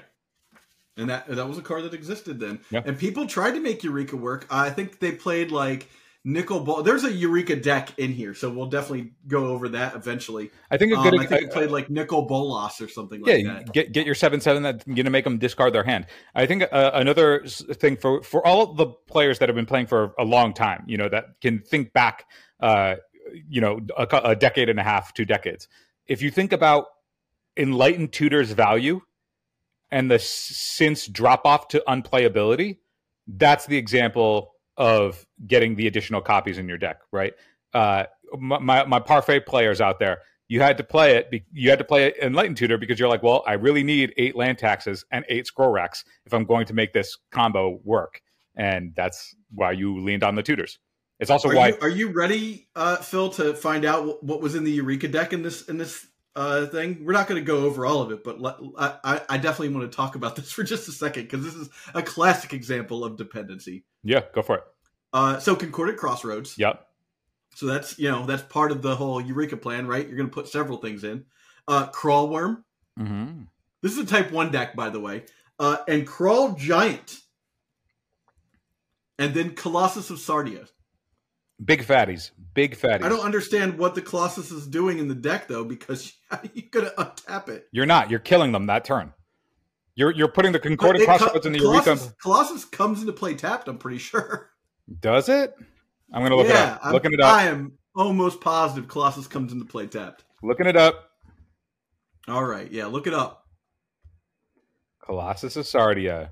And 0.97 1.11
that 1.11 1.27
that 1.29 1.49
was 1.49 1.59
a 1.59 1.63
card 1.63 1.85
that 1.85 1.95
existed 1.95 2.39
then. 2.39 2.61
Yeah. 2.71 2.83
And 2.85 2.99
people 2.99 3.27
tried 3.27 3.53
to 3.53 3.61
make 3.61 3.83
Eureka 3.83 4.17
work. 4.17 4.47
I 4.51 4.71
think 4.71 5.01
they 5.01 5.13
played 5.13 5.51
like 5.51 5.89
Nicol 6.27 6.61
Bol. 6.61 6.83
There's 6.83 7.05
a 7.05 7.13
Eureka 7.13 7.57
deck 7.57 7.91
in 7.99 8.11
here, 8.11 8.33
so 8.33 8.51
we'll 8.51 8.67
definitely 8.67 9.13
go 9.29 9.49
over 9.49 9.69
that 9.71 9.95
eventually. 9.95 10.51
I 10.71 10.79
think 10.79 10.93
a 10.93 10.97
Um, 10.97 11.11
good. 11.11 11.21
I 11.21 11.27
think 11.27 11.43
it 11.43 11.53
played 11.53 11.71
like 11.71 11.91
Nicol 11.91 12.23
Bolas 12.23 12.81
or 12.81 12.89
something 12.89 13.23
yeah, 13.27 13.57
like 13.57 13.73
get 13.73 13.93
get 13.93 14.07
your 14.07 14.15
seven 14.15 14.41
seven 14.41 14.63
that's 14.63 14.85
going 14.85 15.05
to 15.05 15.11
make 15.11 15.25
them 15.25 15.37
discard 15.37 15.75
their 15.75 15.85
hand. 15.85 16.07
I 16.35 16.47
think 16.47 16.63
uh, 16.63 16.93
another 16.95 17.45
thing 17.47 17.99
for 17.99 18.23
for 18.23 18.45
all 18.47 18.73
the 18.73 18.87
players 18.87 19.39
that 19.41 19.51
have 19.51 19.57
been 19.57 19.67
playing 19.67 19.87
for 19.87 20.15
a 20.19 20.25
long 20.25 20.55
time, 20.55 20.85
you 20.87 20.97
know, 20.97 21.11
that 21.11 21.41
can 21.43 21.59
think 21.61 21.93
back, 21.93 22.25
uh, 22.61 22.97
you 23.47 23.61
know, 23.61 23.81
a, 23.99 24.07
a 24.25 24.35
decade 24.35 24.71
and 24.71 24.81
a 24.81 24.83
half, 24.83 25.13
two 25.13 25.27
decades. 25.27 25.69
If 26.07 26.23
you 26.23 26.31
think 26.31 26.53
about 26.53 26.87
enlightened 27.55 28.13
tutors 28.15 28.51
value 28.53 29.03
and 29.91 30.11
the 30.11 30.19
since 30.19 31.07
drop 31.07 31.43
off 31.45 31.69
to 31.69 31.85
unplayability, 31.87 32.79
that's 33.27 33.67
the 33.67 33.77
example 33.77 34.54
of 34.77 35.25
getting 35.47 35.77
the 35.77 35.87
additional 35.87 36.21
copies 36.21 36.59
in 36.59 36.69
your 36.69 36.79
deck, 36.79 36.99
right? 37.13 37.35
Uh, 37.73 38.05
my, 38.39 38.85
my 38.85 39.01
parfait 39.01 39.41
players 39.41 39.81
out 39.81 39.99
there, 39.99 40.19
you 40.49 40.61
had 40.61 40.77
to 40.79 40.85
play 40.85 41.17
it. 41.17 41.31
be- 41.31 41.45
You 41.53 41.71
had 41.71 41.79
to 41.79 41.85
play 41.85 42.07
it 42.07 42.17
Enlightened 42.23 42.57
Tutor 42.57 42.79
because 42.79 42.99
you're 42.99 43.09
like, 43.09 43.23
well, 43.23 43.43
I 43.47 43.55
really 43.55 43.83
need 43.83 44.13
eight 44.17 44.37
land 44.37 44.59
taxes 44.59 45.05
and 45.11 45.25
eight 45.29 45.47
scroll 45.47 45.71
racks 45.71 46.05
if 46.27 46.35
I'm 46.35 46.45
going 46.45 46.67
to 46.67 46.75
make 46.75 46.93
this 46.93 47.17
combo 47.31 47.81
work, 47.85 48.21
and 48.57 48.93
that's 48.95 49.35
why 49.53 49.73
you 49.73 50.01
leaned 50.01 50.23
on 50.23 50.35
the 50.35 50.43
tutors. 50.43 50.79
It's 51.21 51.31
also 51.31 51.49
Are 51.51 51.55
why 51.55 51.69
you, 51.69 51.79
are 51.81 51.89
you 51.89 52.09
ready, 52.13 52.69
uh, 52.75 52.97
Phil, 52.97 53.31
to 53.31 53.55
find 53.55 53.85
out 53.85 54.05
what, 54.05 54.23
what 54.23 54.41
was 54.41 54.55
in 54.55 54.65
the 54.65 54.73
Eureka 54.73 55.09
deck 55.09 55.33
in 55.33 55.43
this 55.43 55.63
in 55.69 55.79
this 55.79 56.07
uh, 56.37 56.67
thing? 56.67 57.05
We're 57.05 57.13
not 57.13 57.29
going 57.29 57.41
to 57.41 57.47
go 57.47 57.65
over 57.65 57.87
all 57.87 58.03
of 58.03 58.11
it, 58.11 58.25
but 58.25 58.41
let, 58.41 58.57
I, 58.79 59.21
I- 59.29 59.39
definitely 59.39 59.71
want 59.75 59.91
to 59.91 59.97
talk 59.97 60.15
about 60.17 60.37
this 60.37 60.51
for 60.57 60.63
just 60.63 60.89
a 60.89 60.93
second 60.93 61.25
because 61.25 61.45
this 61.45 61.55
is 61.55 61.69
a 61.95 62.03
classic 62.03 62.53
example 62.53 63.05
of 63.05 63.17
dependency. 63.17 63.85
yeah, 64.03 64.23
go 64.35 64.43
for 64.43 64.57
it. 64.57 64.65
Uh, 65.13 65.39
so 65.39 65.55
Concordant 65.55 65.97
Crossroads. 65.99 66.59
Yep. 66.59 66.87
So 67.55 67.67
that's 67.67 67.97
you 68.01 68.11
know 68.11 68.27
that's 68.27 68.43
part 68.43 68.73
of 68.73 68.83
the 68.83 68.97
whole 68.97 69.21
Eureka 69.21 69.57
plan, 69.57 69.87
right? 69.87 70.05
You're 70.07 70.17
going 70.17 70.29
to 70.29 70.35
put 70.35 70.49
several 70.49 70.79
things 70.79 71.05
in. 71.05 71.25
Uh, 71.69 71.87
Craw 71.87 72.27
Wurm. 72.27 72.65
Mm-hmm. 72.99 73.43
This 73.81 73.93
is 73.93 73.99
a 73.99 74.07
Type 74.07 74.33
One 74.33 74.51
deck, 74.51 74.75
by 74.75 74.91
the 74.91 74.99
way. 74.99 75.23
Uh, 75.61 75.77
and 75.87 76.05
Craw 76.05 76.57
Giant. 76.57 77.21
And 79.19 79.35
then 79.35 79.51
Colossus 79.51 80.11
of 80.11 80.17
Sardia. 80.19 80.69
Big 81.63 81.85
fatties, 81.85 82.33
big 82.55 82.77
fatties. 82.77 83.05
I 83.05 83.09
don't 83.09 83.25
understand 83.25 83.79
what 83.79 83.95
the 83.95 84.03
Colossus 84.03 84.51
is 84.51 84.67
doing 84.67 84.99
in 84.99 85.07
the 85.07 85.15
deck 85.15 85.47
though, 85.47 85.65
because 85.65 86.13
how 86.29 86.39
are 86.43 86.51
you 86.53 86.63
gonna 86.69 86.91
untap 86.99 87.49
it? 87.49 87.69
You're 87.71 87.87
not. 87.87 88.11
You're 88.11 88.19
killing 88.19 88.53
them 88.53 88.67
that 88.67 88.85
turn. 88.85 89.13
You're 89.95 90.11
you're 90.11 90.29
putting 90.29 90.51
the 90.51 90.59
concordant 90.59 91.05
crossroads 91.05 91.47
in 91.47 91.53
the 91.53 91.61
Eureka. 91.61 91.85
Colossus, 91.85 92.15
Colossus 92.21 92.65
comes 92.65 93.01
into 93.01 93.13
play 93.13 93.35
tapped. 93.35 93.69
I'm 93.69 93.79
pretty 93.79 93.99
sure. 93.99 94.51
Does 95.01 95.29
it? 95.29 95.55
I'm 96.13 96.23
gonna 96.23 96.37
look 96.37 96.49
yeah, 96.49 96.53
it 96.53 96.73
up. 96.73 96.85
I'm- 96.85 96.93
Looking 96.93 97.13
it 97.13 97.21
up. 97.21 97.33
I 97.33 97.45
am 97.45 97.79
almost 97.95 98.41
positive 98.41 98.89
Colossus 98.89 99.29
comes 99.29 99.53
into 99.53 99.65
play 99.65 99.87
tapped. 99.87 100.25
Looking 100.43 100.67
it 100.67 100.77
up. 100.77 101.11
All 102.27 102.45
right, 102.45 102.71
yeah, 102.71 102.87
look 102.87 103.07
it 103.07 103.15
up. 103.15 103.45
Colossus 105.05 105.57
of 105.57 105.67
Sardia. 105.67 106.31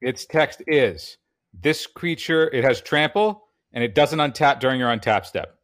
Its 0.00 0.26
text 0.26 0.62
is 0.66 1.18
this 1.52 1.86
creature, 1.86 2.50
it 2.52 2.64
has 2.64 2.80
trample 2.80 3.43
and 3.74 3.84
it 3.84 3.94
doesn't 3.94 4.20
untap 4.20 4.60
during 4.60 4.78
your 4.80 4.88
untap 4.88 5.26
step. 5.26 5.58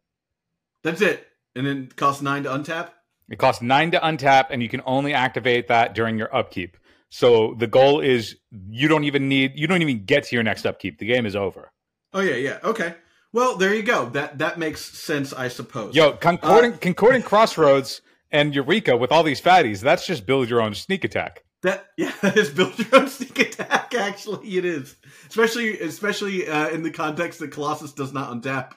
That's 0.83 1.01
it. 1.01 1.25
And 1.55 1.65
then 1.65 1.83
it 1.85 1.95
costs 1.95 2.21
nine 2.21 2.43
to 2.43 2.49
untap. 2.49 2.89
It 3.29 3.39
costs 3.39 3.61
nine 3.61 3.91
to 3.91 3.99
untap, 3.99 4.47
and 4.51 4.61
you 4.61 4.69
can 4.69 4.81
only 4.85 5.13
activate 5.13 5.69
that 5.69 5.95
during 5.95 6.17
your 6.17 6.33
upkeep. 6.35 6.77
So 7.09 7.55
the 7.57 7.67
goal 7.67 8.01
is 8.01 8.35
you 8.69 8.87
don't 8.87 9.05
even 9.05 9.27
need 9.27 9.53
you 9.55 9.67
don't 9.67 9.81
even 9.81 10.05
get 10.05 10.25
to 10.25 10.35
your 10.35 10.43
next 10.43 10.65
upkeep. 10.65 10.99
The 10.99 11.05
game 11.05 11.25
is 11.25 11.35
over. 11.35 11.71
Oh 12.13 12.21
yeah, 12.21 12.35
yeah. 12.35 12.59
Okay. 12.63 12.95
Well, 13.33 13.55
there 13.55 13.73
you 13.73 13.83
go. 13.83 14.09
That 14.09 14.37
that 14.39 14.59
makes 14.59 14.81
sense, 14.81 15.33
I 15.33 15.47
suppose. 15.47 15.95
Yo, 15.95 16.13
concordant 16.13 16.75
uh, 16.75 16.77
concordant 16.77 17.25
crossroads 17.25 18.01
and 18.31 18.53
Eureka 18.53 18.95
with 18.97 19.11
all 19.11 19.23
these 19.23 19.41
fatties, 19.41 19.81
that's 19.81 20.05
just 20.05 20.25
build 20.25 20.49
your 20.49 20.61
own 20.61 20.73
sneak 20.73 21.03
attack. 21.03 21.43
That 21.63 21.87
yeah, 21.97 22.11
that 22.21 22.37
is 22.37 22.49
build 22.49 22.77
your 22.77 22.87
own 22.93 23.07
sneak 23.07 23.37
attack. 23.39 23.93
Actually, 23.93 24.57
it 24.57 24.65
is, 24.65 24.95
especially 25.29 25.79
especially 25.79 26.47
uh, 26.47 26.69
in 26.69 26.83
the 26.83 26.91
context 26.91 27.39
that 27.39 27.51
Colossus 27.51 27.93
does 27.93 28.13
not 28.13 28.31
untap. 28.31 28.73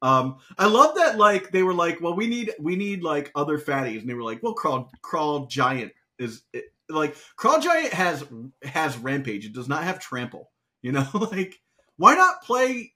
Um, 0.00 0.38
I 0.56 0.66
love 0.66 0.96
that. 0.96 1.18
Like 1.18 1.50
they 1.50 1.62
were 1.62 1.74
like, 1.74 2.00
well, 2.00 2.14
we 2.14 2.26
need 2.26 2.52
we 2.60 2.76
need 2.76 3.02
like 3.02 3.30
other 3.34 3.58
fatties, 3.58 4.00
and 4.00 4.08
they 4.08 4.14
were 4.14 4.22
like, 4.22 4.42
well, 4.42 4.54
crawl 4.54 4.90
craw 5.02 5.46
giant 5.46 5.92
is 6.18 6.42
it, 6.52 6.64
like 6.88 7.16
craw 7.36 7.60
giant 7.60 7.92
has 7.92 8.24
has 8.62 8.96
rampage. 8.96 9.46
It 9.46 9.52
does 9.54 9.68
not 9.68 9.84
have 9.84 10.00
trample. 10.00 10.50
You 10.82 10.92
know, 10.92 11.06
like 11.32 11.54
why 11.96 12.14
not 12.14 12.42
play? 12.42 12.92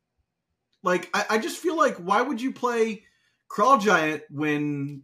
Like 0.83 1.11
I, 1.15 1.25
I 1.31 1.39
just 1.39 1.59
feel 1.59 1.77
like 1.77 1.97
why 1.97 2.23
would 2.23 2.41
you 2.41 2.53
play 2.53 3.05
craw 3.49 3.79
giant 3.79 4.23
when 4.31 5.03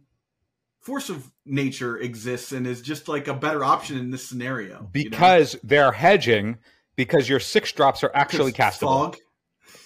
force 0.79 1.09
of 1.09 1.29
nature 1.45 1.97
exists 1.97 2.51
and 2.51 2.65
is 2.65 2.81
just 2.81 3.07
like 3.07 3.27
a 3.27 3.33
better 3.33 3.63
option 3.63 3.97
in 3.97 4.11
this 4.11 4.27
scenario 4.27 4.89
you 4.93 5.09
know? 5.09 5.09
Because 5.09 5.55
they're 5.63 5.91
hedging 5.91 6.57
because 6.95 7.27
your 7.29 7.39
six 7.39 7.71
drops 7.71 8.03
are 8.03 8.11
actually 8.13 8.51
castable. 8.53 8.79
fog 9.11 9.17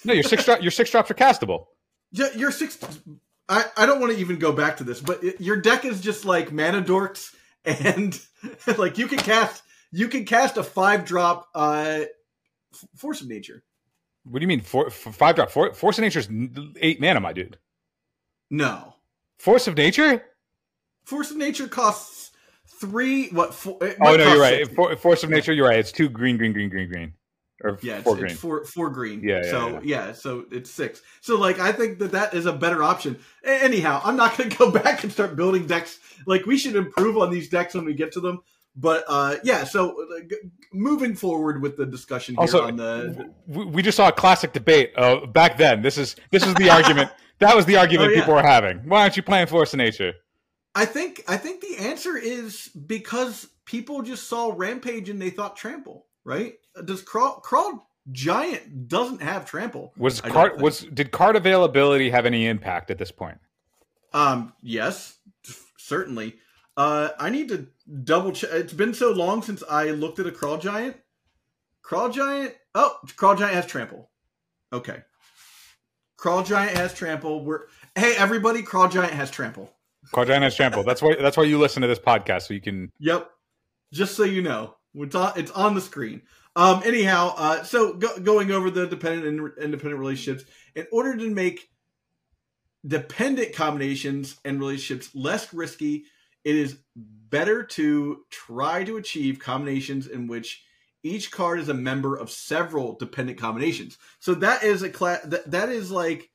No, 0.06 0.14
your 0.14 0.24
six 0.24 0.46
dro- 0.46 0.60
your 0.60 0.72
six 0.72 0.92
drops 0.92 1.10
are 1.12 1.16
castable. 1.16 1.66
Yeah, 2.16 2.28
your 2.36 2.52
six 2.52 2.78
I, 3.50 3.66
I 3.76 3.88
don't 3.88 4.00
want 4.00 4.14
to 4.14 4.20
even 4.20 4.38
go 4.38 4.52
back 4.52 4.78
to 4.78 4.84
this 4.84 5.02
but 5.02 5.24
it, 5.24 5.42
your 5.42 5.58
deck 5.58 5.84
is 5.84 6.00
just 6.00 6.26
like 6.26 6.52
mana 6.52 6.82
dorks 6.84 7.34
and 7.66 8.20
like 8.78 9.00
you 9.00 9.08
can 9.08 9.18
cast 9.18 9.64
you 9.92 10.08
can 10.08 10.24
cast 10.26 10.58
a 10.58 10.64
five 10.64 11.06
drop 11.06 11.48
uh 11.56 12.02
f- 12.72 12.86
force 12.96 13.22
of 13.22 13.28
nature 13.28 13.64
What 14.26 14.40
do 14.40 14.44
you 14.44 14.48
mean? 14.48 14.62
Four, 14.62 14.88
f- 14.88 14.94
five 14.94 15.36
drop. 15.36 15.50
Four, 15.50 15.74
Force 15.74 15.98
of 15.98 16.04
nature 16.04 16.20
is 16.20 16.30
eight 16.80 17.02
mana, 17.02 17.20
my 17.20 17.34
dude. 17.34 17.58
no 18.52 18.94
Force 19.40 19.68
of 19.68 19.76
Nature? 19.76 20.24
Force 21.06 21.32
of 21.32 21.38
nature 21.38 21.68
costs 21.68 22.32
three 22.80 23.30
what 23.30 23.54
four, 23.54 23.78
Oh 23.82 24.16
no, 24.16 24.28
you're 24.34 24.42
right. 24.42 24.70
For, 24.74 24.96
Force 24.98 25.24
of 25.24 25.30
Nature, 25.30 25.54
you're 25.54 25.68
right. 25.68 25.80
It's 25.80 25.92
two 25.92 26.10
green, 26.10 26.38
green, 26.38 26.54
green, 26.54 26.70
green, 26.70 26.90
green, 26.90 27.14
or 27.64 27.78
Yeah, 27.82 27.96
it's, 27.96 28.04
four 28.04 28.14
it's 28.16 28.22
green. 28.22 28.36
four 28.36 28.66
four 28.66 28.90
green. 28.90 29.22
Yeah, 29.24 29.42
yeah, 29.44 29.52
so 29.52 29.70
yeah. 29.70 29.80
yeah. 29.84 30.12
so 30.14 30.46
it's 30.52 30.70
six. 30.70 31.02
So 31.22 31.38
like, 31.38 31.60
I 31.60 31.72
think 31.72 32.00
that 32.00 32.12
that 32.12 32.34
is 32.34 32.46
a 32.46 32.54
better 32.54 32.84
option. 32.84 33.20
Anyhow, 33.44 34.02
I'm 34.04 34.16
not 34.18 34.38
going 34.38 34.50
to 34.50 34.58
go 34.58 34.72
back 34.72 35.04
and 35.04 35.12
start 35.12 35.36
building 35.36 35.66
decks. 35.68 35.98
Like 36.26 36.46
we 36.46 36.58
should 36.58 36.76
improve 36.76 37.18
on 37.18 37.30
these 37.32 37.50
decks 37.50 37.74
when 37.74 37.86
we 37.86 37.94
get 37.94 38.12
to 38.14 38.20
them. 38.20 38.40
But 38.76 39.04
uh 39.08 39.36
yeah, 39.44 39.66
so 39.66 39.92
uh, 40.02 40.22
moving 40.74 41.14
forward 41.16 41.62
with 41.62 41.78
the 41.78 41.86
discussion 41.86 42.34
here 42.36 42.42
Also, 42.42 42.64
on 42.66 42.76
the 42.76 43.30
we 43.46 43.66
we 43.66 43.82
just 43.84 43.96
saw 43.98 44.08
a 44.08 44.12
classic 44.12 44.52
debate 44.52 44.94
uh, 44.98 45.28
back 45.28 45.58
then. 45.58 45.84
This 45.84 45.98
is 46.00 46.16
this 46.32 46.44
is 46.46 46.56
the 46.56 46.70
argument. 46.78 47.12
That 47.40 47.56
was 47.56 47.66
the 47.68 47.78
argument 47.78 48.10
Oh, 48.10 48.14
yeah. 48.14 48.20
people 48.22 48.34
were 48.34 48.42
having. 48.42 48.80
Why 48.80 49.02
aren't 49.04 49.16
you 49.16 49.22
playing 49.24 49.46
Force 49.48 49.74
of 49.74 49.78
Nature? 49.78 50.14
I 50.76 50.86
think 50.86 51.24
I 51.28 51.38
think 51.38 51.62
the 51.62 51.78
answer 51.78 52.18
is 52.18 52.70
because 52.70 53.48
people 53.66 54.02
just 54.02 54.28
saw 54.28 54.52
Rampage 54.56 55.10
and 55.10 55.22
they 55.22 55.30
thought 55.30 55.56
Trample, 55.56 56.06
right? 56.24 56.56
Does 56.86 57.02
crawl 57.02 57.36
craw 57.36 57.84
giant 58.12 58.88
doesn't 58.88 59.22
have 59.22 59.46
Trample? 59.46 59.94
Was 59.98 60.20
card 60.22 60.62
was 60.62 60.82
did 60.82 61.12
card 61.12 61.36
availability 61.36 62.10
have 62.10 62.26
any 62.26 62.48
impact 62.48 62.90
at 62.90 62.98
this 62.98 63.12
point? 63.12 63.38
Um, 64.14 64.54
yes, 64.62 65.18
certainly. 65.78 66.36
Uh, 66.76 67.10
I 67.20 67.30
need 67.30 67.50
to 67.50 67.68
double 68.04 68.32
check. 68.32 68.50
It's 68.54 68.74
been 68.74 68.96
so 68.96 69.12
long 69.12 69.44
since 69.44 69.64
I 69.70 69.92
looked 69.92 70.20
at 70.20 70.26
a 70.26 70.32
craw 70.32 70.58
giant. 70.58 70.98
Craw 71.84 72.10
giant. 72.10 72.56
Oh, 72.74 72.98
craw 73.16 73.36
giant 73.36 73.54
has 73.54 73.68
trample. 73.68 74.10
Okay. 74.72 75.04
Craw 76.18 76.44
giant 76.44 76.76
has 76.78 76.94
trample. 76.96 77.44
We're 77.44 77.62
hey 77.96 78.16
everybody. 78.18 78.64
Craw 78.64 78.88
giant 78.88 79.14
has 79.14 79.30
trample. 79.30 79.72
Has 80.16 80.56
trample. 80.56 80.84
That's 80.84 81.02
why 81.02 81.16
that's 81.20 81.38
why 81.38 81.44
you 81.44 81.58
listen 81.60 81.82
to 81.82 81.88
this 81.88 82.00
podcast 82.00 82.44
so 82.44 82.54
you 82.54 82.62
can. 82.62 82.92
Yep. 83.00 83.30
Just 83.92 84.16
so 84.16 84.24
you 84.24 84.42
know, 84.42 84.76
it's 84.96 85.16
on, 85.16 85.34
it's 85.36 85.52
on 85.52 85.76
the 85.76 85.82
screen. 85.82 86.24
Um. 86.56 86.82
Anyhow, 86.86 87.34
uh, 87.38 87.64
so 87.64 87.94
go, 87.94 88.20
going 88.20 88.52
over 88.52 88.70
the 88.70 88.88
dependent 88.88 89.28
and 89.28 89.52
independent 89.64 90.00
relationships 90.00 90.50
in 90.76 90.88
order 90.92 91.16
to 91.16 91.30
make 91.30 91.70
dependent 92.86 93.56
combinations 93.56 94.38
and 94.44 94.60
relationships 94.60 95.10
less 95.16 95.54
risky, 95.54 96.06
it 96.44 96.56
is 96.56 96.78
better 96.96 97.64
to 97.64 98.24
try 98.30 98.84
to 98.84 98.98
achieve 98.98 99.40
combinations 99.40 100.08
in 100.08 100.28
which 100.28 100.64
each 101.04 101.32
card 101.32 101.60
is 101.60 101.70
a 101.70 101.74
member 101.74 102.16
of 102.16 102.30
several 102.30 102.96
dependent 102.96 103.40
combinations. 103.40 103.98
So 104.20 104.36
that 104.36 104.64
is 104.64 104.84
a 104.84 104.90
class 104.90 105.22
that, 105.24 105.50
that 105.52 105.70
is 105.70 105.92
like 105.92 106.30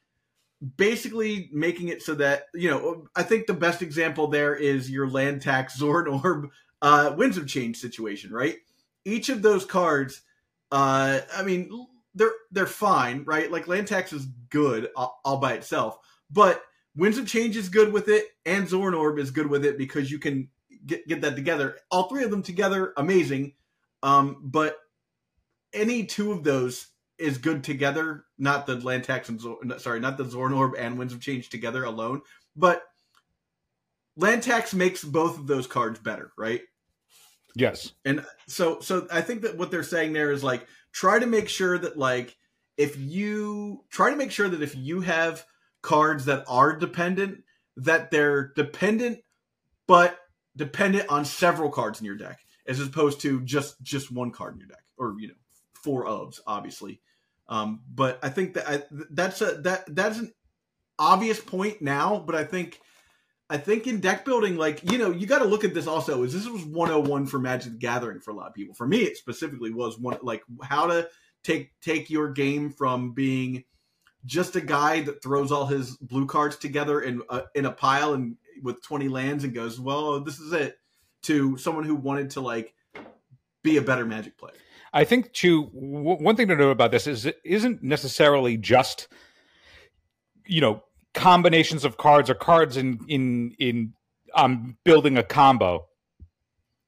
basically 0.76 1.48
making 1.52 1.88
it 1.88 2.02
so 2.02 2.14
that 2.14 2.44
you 2.54 2.70
know 2.70 3.06
I 3.14 3.22
think 3.22 3.46
the 3.46 3.54
best 3.54 3.82
example 3.82 4.26
there 4.26 4.54
is 4.54 4.90
your 4.90 5.08
land 5.08 5.42
tax 5.42 5.78
Zuran 5.80 6.22
Orb 6.24 6.50
uh 6.82 7.14
winds 7.16 7.36
of 7.36 7.46
change 7.46 7.78
situation, 7.78 8.32
right? 8.32 8.56
Each 9.04 9.28
of 9.28 9.42
those 9.42 9.64
cards 9.64 10.22
uh 10.72 11.20
I 11.34 11.42
mean 11.42 11.70
they're 12.14 12.32
they're 12.50 12.66
fine, 12.66 13.24
right? 13.24 13.50
Like 13.50 13.68
land 13.68 13.86
tax 13.86 14.12
is 14.12 14.26
good 14.50 14.88
all, 14.96 15.20
all 15.24 15.38
by 15.38 15.54
itself, 15.54 15.98
but 16.30 16.62
Winds 16.98 17.16
of 17.16 17.28
Change 17.28 17.56
is 17.56 17.68
good 17.68 17.92
with 17.92 18.08
it, 18.08 18.24
and 18.44 18.66
Zuran 18.66 18.98
Orb 18.98 19.20
is 19.20 19.30
good 19.30 19.46
with 19.46 19.64
it 19.64 19.78
because 19.78 20.10
you 20.10 20.18
can 20.18 20.48
get 20.84 21.06
get 21.06 21.20
that 21.20 21.36
together. 21.36 21.78
All 21.92 22.08
three 22.08 22.24
of 22.24 22.30
them 22.32 22.42
together, 22.42 22.92
amazing. 22.96 23.54
Um, 24.02 24.38
but 24.42 24.76
any 25.72 26.04
two 26.04 26.32
of 26.32 26.42
those 26.42 26.88
is 27.18 27.38
good 27.38 27.64
together. 27.64 28.24
Not 28.38 28.66
the 28.66 28.76
Land 28.76 29.04
Tax 29.04 29.28
and 29.28 29.40
Zor- 29.40 29.58
sorry, 29.78 30.00
not 30.00 30.16
the 30.16 30.24
Zuran 30.24 30.56
Orb 30.56 30.74
and 30.78 30.98
Winds 30.98 31.12
of 31.12 31.20
Change 31.20 31.48
together 31.48 31.84
alone, 31.84 32.22
but 32.56 32.82
Land 34.16 34.42
Tax 34.42 34.74
makes 34.74 35.04
both 35.04 35.38
of 35.38 35.46
those 35.46 35.66
cards 35.66 36.00
better, 36.00 36.32
right? 36.36 36.62
Yes. 37.54 37.92
And 38.04 38.24
so 38.46 38.80
so 38.80 39.06
I 39.10 39.20
think 39.20 39.42
that 39.42 39.56
what 39.56 39.70
they're 39.70 39.82
saying 39.82 40.12
there 40.12 40.32
is 40.32 40.44
like 40.44 40.66
try 40.92 41.18
to 41.18 41.26
make 41.26 41.48
sure 41.48 41.76
that 41.78 41.96
like 41.96 42.36
if 42.76 42.96
you 42.96 43.84
try 43.90 44.10
to 44.10 44.16
make 44.16 44.30
sure 44.30 44.48
that 44.48 44.62
if 44.62 44.76
you 44.76 45.00
have 45.00 45.44
cards 45.82 46.26
that 46.26 46.44
are 46.48 46.76
dependent 46.76 47.42
that 47.76 48.10
they're 48.10 48.52
dependent 48.54 49.20
but 49.86 50.18
dependent 50.56 51.08
on 51.08 51.24
several 51.24 51.70
cards 51.70 52.00
in 52.00 52.06
your 52.06 52.16
deck 52.16 52.38
as 52.66 52.80
opposed 52.80 53.20
to 53.20 53.40
just 53.42 53.80
just 53.82 54.12
one 54.12 54.30
card 54.30 54.54
in 54.54 54.60
your 54.60 54.68
deck 54.68 54.84
or 54.96 55.14
you 55.18 55.28
know 55.28 55.34
four 55.82 56.06
ofs 56.06 56.40
obviously 56.46 57.00
um 57.48 57.80
but 57.92 58.18
i 58.22 58.28
think 58.28 58.54
that 58.54 58.68
I, 58.68 58.82
that's 59.10 59.40
a 59.40 59.60
that 59.62 59.84
that's 59.94 60.18
an 60.18 60.32
obvious 60.98 61.40
point 61.40 61.80
now 61.80 62.22
but 62.24 62.34
i 62.34 62.44
think 62.44 62.80
I 63.50 63.56
think 63.56 63.86
in 63.86 64.00
deck 64.00 64.24
building, 64.24 64.56
like 64.56 64.90
you 64.90 64.98
know, 64.98 65.10
you 65.10 65.26
got 65.26 65.38
to 65.38 65.46
look 65.46 65.64
at 65.64 65.72
this 65.72 65.86
also. 65.86 66.22
Is 66.22 66.34
this 66.34 66.46
was 66.46 66.64
101 66.64 67.26
for 67.26 67.38
Magic 67.38 67.72
the 67.72 67.78
Gathering 67.78 68.20
for 68.20 68.30
a 68.30 68.34
lot 68.34 68.48
of 68.48 68.54
people? 68.54 68.74
For 68.74 68.86
me, 68.86 68.98
it 68.98 69.16
specifically 69.16 69.72
was 69.72 69.98
one 69.98 70.18
like 70.22 70.42
how 70.62 70.86
to 70.86 71.08
take 71.42 71.72
take 71.80 72.10
your 72.10 72.30
game 72.30 72.70
from 72.70 73.12
being 73.12 73.64
just 74.26 74.56
a 74.56 74.60
guy 74.60 75.00
that 75.02 75.22
throws 75.22 75.50
all 75.50 75.64
his 75.64 75.96
blue 75.96 76.26
cards 76.26 76.56
together 76.56 77.00
in 77.00 77.22
in 77.54 77.64
a 77.64 77.72
pile 77.72 78.12
and 78.12 78.36
with 78.62 78.82
20 78.82 79.08
lands 79.08 79.44
and 79.44 79.54
goes, 79.54 79.80
well, 79.80 80.20
this 80.20 80.40
is 80.40 80.52
it, 80.52 80.78
to 81.22 81.56
someone 81.56 81.84
who 81.84 81.94
wanted 81.94 82.30
to 82.30 82.40
like 82.40 82.74
be 83.62 83.78
a 83.78 83.82
better 83.82 84.04
Magic 84.04 84.36
player. 84.36 84.54
I 84.92 85.04
think 85.04 85.32
too. 85.32 85.64
W- 85.66 86.22
one 86.22 86.36
thing 86.36 86.48
to 86.48 86.56
know 86.56 86.70
about 86.70 86.90
this 86.90 87.06
is 87.06 87.26
it 87.26 87.38
isn't 87.44 87.82
necessarily 87.82 88.56
just 88.56 89.08
you 90.46 90.60
know 90.60 90.82
combinations 91.14 91.84
of 91.84 91.96
cards 91.96 92.30
or 92.30 92.34
cards 92.34 92.76
in 92.76 93.00
in 93.08 93.54
in 93.58 93.92
um 94.34 94.76
building 94.84 95.18
a 95.18 95.22
combo. 95.22 95.86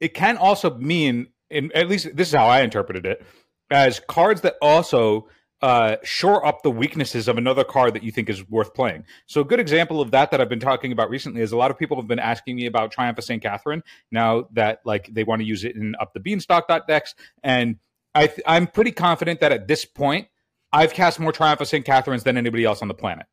It 0.00 0.14
can 0.14 0.36
also 0.36 0.76
mean, 0.76 1.28
in 1.50 1.70
at 1.74 1.88
least 1.88 2.16
this 2.16 2.28
is 2.28 2.34
how 2.34 2.46
I 2.46 2.62
interpreted 2.62 3.04
it, 3.06 3.24
as 3.70 4.00
cards 4.00 4.40
that 4.42 4.56
also 4.62 5.28
uh, 5.62 5.96
shore 6.02 6.44
up 6.46 6.62
the 6.62 6.70
weaknesses 6.70 7.28
of 7.28 7.36
another 7.36 7.64
card 7.64 7.94
that 7.94 8.02
you 8.02 8.10
think 8.10 8.30
is 8.30 8.48
worth 8.48 8.72
playing. 8.72 9.04
So 9.26 9.42
a 9.42 9.44
good 9.44 9.60
example 9.60 10.00
of 10.00 10.10
that 10.12 10.30
that 10.30 10.40
I've 10.40 10.48
been 10.48 10.60
talking 10.60 10.90
about 10.90 11.10
recently 11.10 11.42
is 11.42 11.52
a 11.52 11.56
lot 11.56 11.70
of 11.70 11.78
people 11.78 11.98
have 11.98 12.06
been 12.06 12.18
asking 12.18 12.56
me 12.56 12.66
about 12.66 12.92
Triumph 12.92 13.18
of 13.18 13.24
St. 13.24 13.42
Katherine 13.42 13.82
now 14.10 14.48
that 14.52 14.80
like 14.84 15.08
they 15.12 15.24
want 15.24 15.40
to 15.40 15.46
use 15.46 15.64
it 15.64 15.76
in 15.76 15.94
up 16.00 16.14
the 16.14 16.20
beanstalk 16.20 16.66
decks, 16.86 17.14
and 17.42 17.76
I 18.14 18.26
th- 18.26 18.40
I'm 18.46 18.66
pretty 18.66 18.92
confident 18.92 19.40
that 19.40 19.52
at 19.52 19.68
this 19.68 19.84
point 19.84 20.28
I've 20.72 20.92
cast 20.92 21.20
more 21.20 21.32
Triumph 21.32 21.60
of 21.60 21.68
St. 21.68 21.84
Katherine's 21.84 22.24
than 22.24 22.36
anybody 22.36 22.64
else 22.64 22.82
on 22.82 22.88
the 22.88 22.94
planet. 22.94 23.26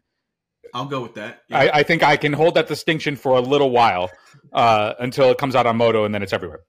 I'll 0.74 0.86
go 0.86 1.02
with 1.02 1.16
that. 1.16 1.44
Yeah. 1.48 1.60
I, 1.60 1.80
I 1.80 1.84
think 1.84 2.04
I 2.04 2.18
can 2.18 2.34
hold 2.34 2.56
that 2.56 2.68
distinction 2.68 3.16
for 3.16 3.38
a 3.38 3.42
little 3.42 3.70
while 3.72 4.12
uh, 4.54 4.94
until 5.00 5.32
it 5.32 5.38
comes 5.38 5.56
out 5.56 5.66
on 5.66 5.78
Moto 5.78 6.06
and 6.06 6.14
then 6.14 6.22
it's 6.22 6.34
everywhere. 6.34 6.62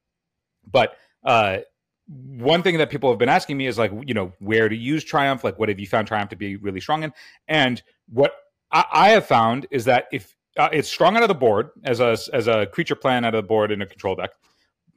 But 0.71 0.97
uh, 1.25 1.59
one 2.07 2.63
thing 2.63 2.79
that 2.79 2.91
people 2.91 3.11
have 3.11 3.19
been 3.19 3.29
asking 3.29 3.57
me 3.57 3.67
is 3.67 3.79
like, 3.79 3.93
you 4.07 4.15
know, 4.15 4.33
where 4.39 4.69
to 4.69 4.77
use 4.77 5.05
Triumph? 5.05 5.45
Like, 5.45 5.59
what 5.59 5.69
have 5.69 5.79
you 5.79 5.87
found 5.87 6.07
Triumph 6.07 6.31
to 6.31 6.37
be 6.37 6.57
really 6.57 6.81
strong 6.81 7.03
in? 7.03 7.13
And 7.49 7.83
what 8.09 8.33
I, 8.71 8.85
I 8.93 9.09
have 9.11 9.27
found 9.27 9.67
is 9.71 9.85
that 9.87 10.07
if 10.13 10.35
uh, 10.57 10.69
it's 10.73 10.89
strong 10.89 11.17
out 11.17 11.23
of 11.23 11.29
the 11.29 11.35
board 11.35 11.71
as 11.85 12.01
a 12.01 12.17
as 12.33 12.49
a 12.49 12.67
creature 12.67 12.97
plan 12.97 13.25
out 13.25 13.35
of 13.35 13.45
the 13.45 13.47
board 13.47 13.71
in 13.71 13.83
a 13.83 13.87
control 13.87 14.17
deck 14.17 14.31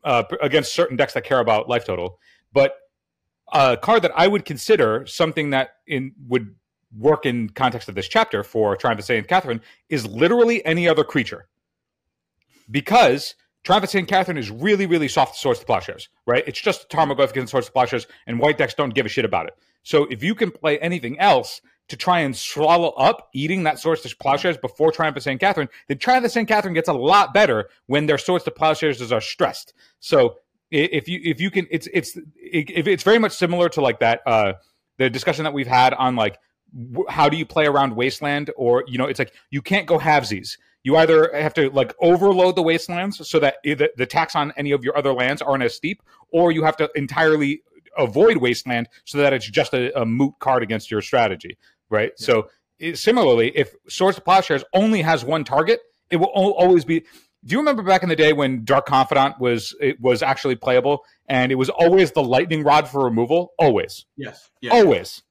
uh, 0.04 0.24
against 0.41 0.74
certain 0.74 0.97
decks 0.97 1.13
that 1.13 1.24
care 1.24 1.39
about 1.39 1.69
life 1.69 1.86
total, 1.86 2.17
but 2.54 2.76
a 3.51 3.77
card 3.77 4.01
that 4.03 4.11
I 4.15 4.27
would 4.27 4.45
consider 4.45 5.05
something 5.05 5.51
that 5.51 5.75
in 5.87 6.13
would 6.27 6.55
work 6.97 7.25
in 7.25 7.49
context 7.49 7.87
of 7.89 7.95
this 7.95 8.07
chapter 8.07 8.43
for 8.43 8.75
Triumph 8.75 8.99
of 8.99 9.05
St. 9.05 9.27
Katherine 9.27 9.61
is 9.89 10.05
literally 10.05 10.63
any 10.65 10.87
other 10.87 11.03
creature. 11.03 11.47
Because 12.69 13.35
Triumph 13.63 13.83
of 13.83 13.89
St. 13.89 14.07
Katherine 14.07 14.37
is 14.37 14.49
really, 14.49 14.85
really 14.85 15.07
soft 15.07 15.35
to 15.35 15.39
Swords 15.39 15.59
to 15.59 15.65
Plowshares, 15.65 16.09
right? 16.25 16.43
It's 16.47 16.59
just 16.59 16.89
Tarmogoyf 16.89 17.29
against 17.29 17.51
Swords 17.51 17.67
to 17.67 17.73
Plowshares, 17.73 18.07
and 18.27 18.39
white 18.39 18.57
decks 18.57 18.73
don't 18.73 18.93
give 18.93 19.05
a 19.05 19.09
shit 19.09 19.25
about 19.25 19.47
it. 19.47 19.53
So 19.83 20.05
if 20.05 20.23
you 20.23 20.35
can 20.35 20.51
play 20.51 20.79
anything 20.79 21.19
else 21.19 21.61
to 21.89 21.97
try 21.97 22.21
and 22.21 22.35
swallow 22.35 22.89
up 22.91 23.29
eating 23.33 23.63
that 23.63 23.79
Swords 23.79 24.01
to 24.01 24.15
Plowshares 24.15 24.57
before 24.57 24.91
Triumph 24.91 25.17
of 25.17 25.23
St. 25.23 25.39
Katherine, 25.39 25.69
then 25.87 25.97
Triumph 25.97 26.25
of 26.25 26.31
St. 26.31 26.47
Katherine 26.47 26.73
gets 26.73 26.89
a 26.89 26.93
lot 26.93 27.33
better 27.33 27.69
when 27.87 28.05
their 28.05 28.17
Swords 28.17 28.45
to 28.45 28.51
Plowshares 28.51 29.11
are 29.11 29.21
stressed. 29.21 29.73
So 29.99 30.37
if 30.71 31.07
you 31.07 31.19
if 31.23 31.41
you 31.41 31.51
can, 31.51 31.67
it's 31.69 31.88
it's 31.93 32.15
it, 32.36 32.88
it's 32.88 33.03
very 33.03 33.19
much 33.19 33.34
similar 33.34 33.69
to 33.69 33.81
like 33.81 33.99
that 33.99 34.21
uh 34.25 34.53
the 34.97 35.10
discussion 35.10 35.43
that 35.43 35.53
we've 35.53 35.67
had 35.67 35.93
on 35.93 36.15
like 36.15 36.39
how 37.10 37.27
do 37.27 37.38
you 37.38 37.45
play 37.45 37.65
around 37.65 37.95
wasteland 37.95 38.49
or 38.55 38.84
you 38.88 38.97
know 38.97 39.05
it's 39.05 39.19
like 39.19 39.34
you 39.49 39.62
can't 39.62 39.88
go 39.88 39.99
halvesies 39.99 40.57
you 40.84 40.95
either 40.97 41.29
have 41.34 41.53
to 41.53 41.69
like 41.71 41.93
overload 42.01 42.55
the 42.55 42.62
wastelands 42.62 43.27
so 43.27 43.39
that 43.39 43.57
the, 43.63 43.89
the 43.97 44.05
tax 44.05 44.36
on 44.36 44.53
any 44.55 44.71
of 44.71 44.84
your 44.84 44.97
other 44.97 45.13
lands 45.13 45.41
aren't 45.41 45.63
as 45.63 45.75
steep 45.75 46.01
or 46.31 46.51
you 46.51 46.63
have 46.63 46.77
to 46.77 46.89
entirely 46.95 47.62
avoid 47.97 48.38
wasteland 48.38 48.88
so 49.03 49.17
that 49.17 49.34
it's 49.34 49.49
just 49.49 49.73
a, 49.73 49.99
a 49.99 50.05
moot 50.05 50.34
card 50.39 50.63
against 50.63 50.89
your 50.89 51.01
strategy 51.01 51.57
right 51.89 52.12
yeah. 52.19 52.25
so 52.25 52.49
it, 52.79 52.97
similarly 52.97 53.51
if 53.55 53.75
swords 53.89 54.15
to 54.15 54.21
plowshares 54.21 54.63
only 54.73 55.01
has 55.01 55.25
one 55.25 55.43
target 55.43 55.81
it 56.10 56.17
will 56.17 56.27
always 56.27 56.86
be 56.86 57.03
do 57.45 57.54
you 57.54 57.60
remember 57.60 57.84
back 57.84 58.04
in 58.04 58.10
the 58.10 58.15
day 58.15 58.34
when 58.34 58.63
dark 58.63 58.86
confidant 58.86 59.39
was 59.39 59.75
it 59.80 59.99
was 59.99 60.21
actually 60.21 60.56
playable 60.56 61.04
and 61.27 61.51
it 61.51 61.56
was 61.56 61.69
always 61.69 62.12
the 62.12 62.23
lightning 62.23 62.63
rod 62.63 62.88
for 62.88 63.04
removal 63.04 63.54
always 63.58 64.06
yes 64.17 64.49
yeah. 64.62 64.71
always 64.71 65.23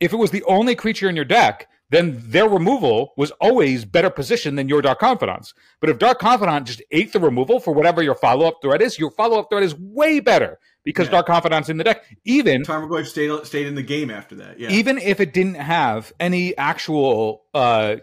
if 0.00 0.12
it 0.12 0.16
was 0.16 0.30
the 0.30 0.44
only 0.44 0.74
creature 0.74 1.08
in 1.08 1.16
your 1.16 1.24
deck, 1.24 1.68
then 1.90 2.22
their 2.22 2.48
removal 2.48 3.14
was 3.16 3.30
always 3.40 3.84
better 3.84 4.10
positioned 4.10 4.58
than 4.58 4.68
your 4.68 4.82
Dark 4.82 4.98
Confidants. 4.98 5.54
But 5.80 5.88
if 5.90 5.98
Dark 5.98 6.18
Confidant 6.18 6.66
just 6.66 6.82
ate 6.90 7.12
the 7.12 7.20
removal 7.20 7.60
for 7.60 7.72
whatever 7.72 8.02
your 8.02 8.14
follow 8.14 8.46
up 8.46 8.58
threat 8.60 8.82
is, 8.82 8.98
your 8.98 9.10
follow 9.10 9.38
up 9.38 9.48
threat 9.50 9.62
is 9.62 9.74
way 9.74 10.20
better 10.20 10.58
because 10.84 11.06
yeah. 11.06 11.12
Dark 11.12 11.26
Confidant's 11.26 11.70
in 11.70 11.78
the 11.78 11.84
deck. 11.84 12.04
Even 12.24 12.62
Tarmogoyf 12.62 13.06
stayed 13.06 13.46
stayed 13.46 13.66
in 13.66 13.74
the 13.74 13.82
game 13.82 14.10
after 14.10 14.34
that. 14.36 14.60
Yeah. 14.60 14.70
Even 14.70 14.98
if 14.98 15.18
it 15.18 15.32
didn't 15.32 15.54
have 15.54 16.12
any 16.20 16.56
actual 16.58 17.44
uh, 17.54 17.96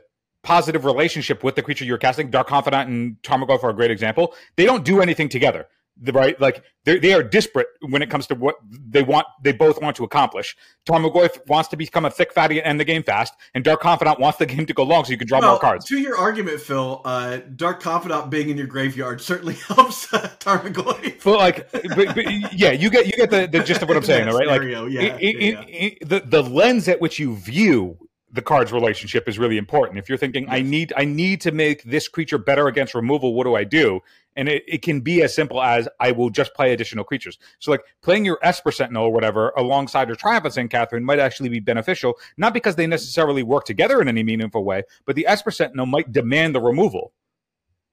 positive 0.46 0.86
relationship 0.86 1.44
with 1.44 1.56
the 1.56 1.62
creature 1.62 1.84
you're 1.84 1.98
casting, 1.98 2.30
Dark 2.30 2.48
Confidant 2.48 2.88
and 2.88 3.22
Tarmogoyf 3.24 3.64
are 3.64 3.72
a 3.72 3.74
great 3.74 3.92
example. 3.92 4.34
They 4.56 4.66
don't 4.66 4.86
do 4.86 5.02
anything 5.02 5.28
together 5.28 5.68
right 6.12 6.40
like 6.42 6.64
they 6.84 7.14
are 7.14 7.24
disparate 7.24 7.68
when 7.88 8.02
it 8.02 8.10
comes 8.10 8.28
to 8.28 8.36
what 8.36 8.56
they 8.70 9.02
want 9.02 9.26
they 9.42 9.54
both 9.54 9.82
want 9.82 9.96
to 9.96 10.04
accomplish 10.04 10.56
Tarmogoyf 10.86 11.48
wants 11.48 11.70
to 11.70 11.78
become 11.78 12.04
a 12.04 12.12
thick 12.12 12.34
fatty 12.34 12.58
and 12.58 12.68
end 12.68 12.80
the 12.82 12.84
game 12.84 13.02
fast 13.02 13.34
and 13.54 13.64
dark 13.64 13.80
confidant 13.80 14.20
wants 14.20 14.38
the 14.38 14.46
game 14.46 14.66
to 14.66 14.74
go 14.74 14.84
long 14.84 15.06
so 15.06 15.12
you 15.12 15.18
can 15.18 15.28
draw 15.28 15.40
well, 15.40 15.52
more 15.52 15.60
cards 15.60 15.86
to 15.86 15.98
your 15.98 16.18
argument 16.18 16.60
phil 16.60 17.02
uh, 17.06 17.38
dark 17.56 17.82
confidant 17.82 18.30
being 18.30 18.50
in 18.50 18.58
your 18.58 18.68
graveyard 18.68 19.22
certainly 19.22 19.54
helps 19.68 20.14
uh, 20.14 20.30
Tarmogoyf. 20.40 21.24
but 21.24 21.38
like 21.38 21.72
but, 21.72 22.14
but, 22.14 22.54
yeah 22.54 22.72
you 22.72 22.90
get 22.90 23.06
you 23.06 23.14
get 23.14 23.30
the, 23.30 23.48
the 23.48 23.64
gist 23.64 23.82
of 23.82 23.88
what 23.88 23.98
i'm 23.98 24.04
saying 24.14 24.28
right 24.28 24.48
scenario, 24.48 24.84
like 24.84 24.92
yeah, 24.92 25.16
in, 25.18 25.42
yeah, 25.42 25.42
yeah. 25.42 25.62
In, 25.62 25.96
the, 26.02 26.20
the 26.20 26.44
lens 26.44 26.90
at 26.90 27.00
which 27.00 27.20
you 27.20 27.38
view 27.38 27.98
the 28.36 28.42
cards 28.42 28.74
relationship 28.74 29.30
is 29.30 29.40
really 29.40 29.58
important. 29.58 29.98
If 29.98 30.10
you're 30.10 30.18
thinking, 30.18 30.44
yes. 30.44 30.52
I 30.54 30.62
need 30.62 30.94
I 30.98 31.06
need 31.06 31.40
to 31.42 31.52
make 31.52 31.84
this 31.84 32.10
creature 32.10 32.38
better 32.38 32.68
against 32.68 32.94
removal, 32.94 33.34
what 33.34 33.46
do 33.46 33.56
I 33.56 33.64
do? 33.64 34.02
And 34.36 34.50
it, 34.50 34.64
it 34.68 34.82
can 34.82 35.00
be 35.00 35.24
as 35.24 35.34
simple 35.34 35.62
as 35.62 35.88
I 36.02 36.12
will 36.12 36.30
just 36.30 36.54
play 36.54 36.74
additional 36.74 37.06
creatures. 37.06 37.40
So 37.60 37.72
like 37.72 37.82
playing 38.02 38.26
your 38.26 38.38
Esper 38.44 38.74
Sentinel 38.74 39.06
or 39.06 39.14
whatever 39.14 39.54
alongside 39.56 40.10
your 40.10 40.18
Triumph 40.18 40.44
of 40.44 40.52
St. 40.52 40.70
Katherine 40.70 41.06
might 41.06 41.20
actually 41.20 41.48
be 41.48 41.62
beneficial, 41.62 42.16
not 42.36 42.54
because 42.54 42.76
they 42.76 42.88
necessarily 42.88 43.42
work 43.42 43.64
together 43.64 44.02
in 44.02 44.10
any 44.10 44.22
meaningful 44.22 44.66
way, 44.66 44.84
but 45.06 45.16
the 45.16 45.26
Esper 45.26 45.52
Sentinel 45.52 45.86
might 45.86 46.12
demand 46.12 46.54
the 46.54 46.62
removal. 46.62 47.14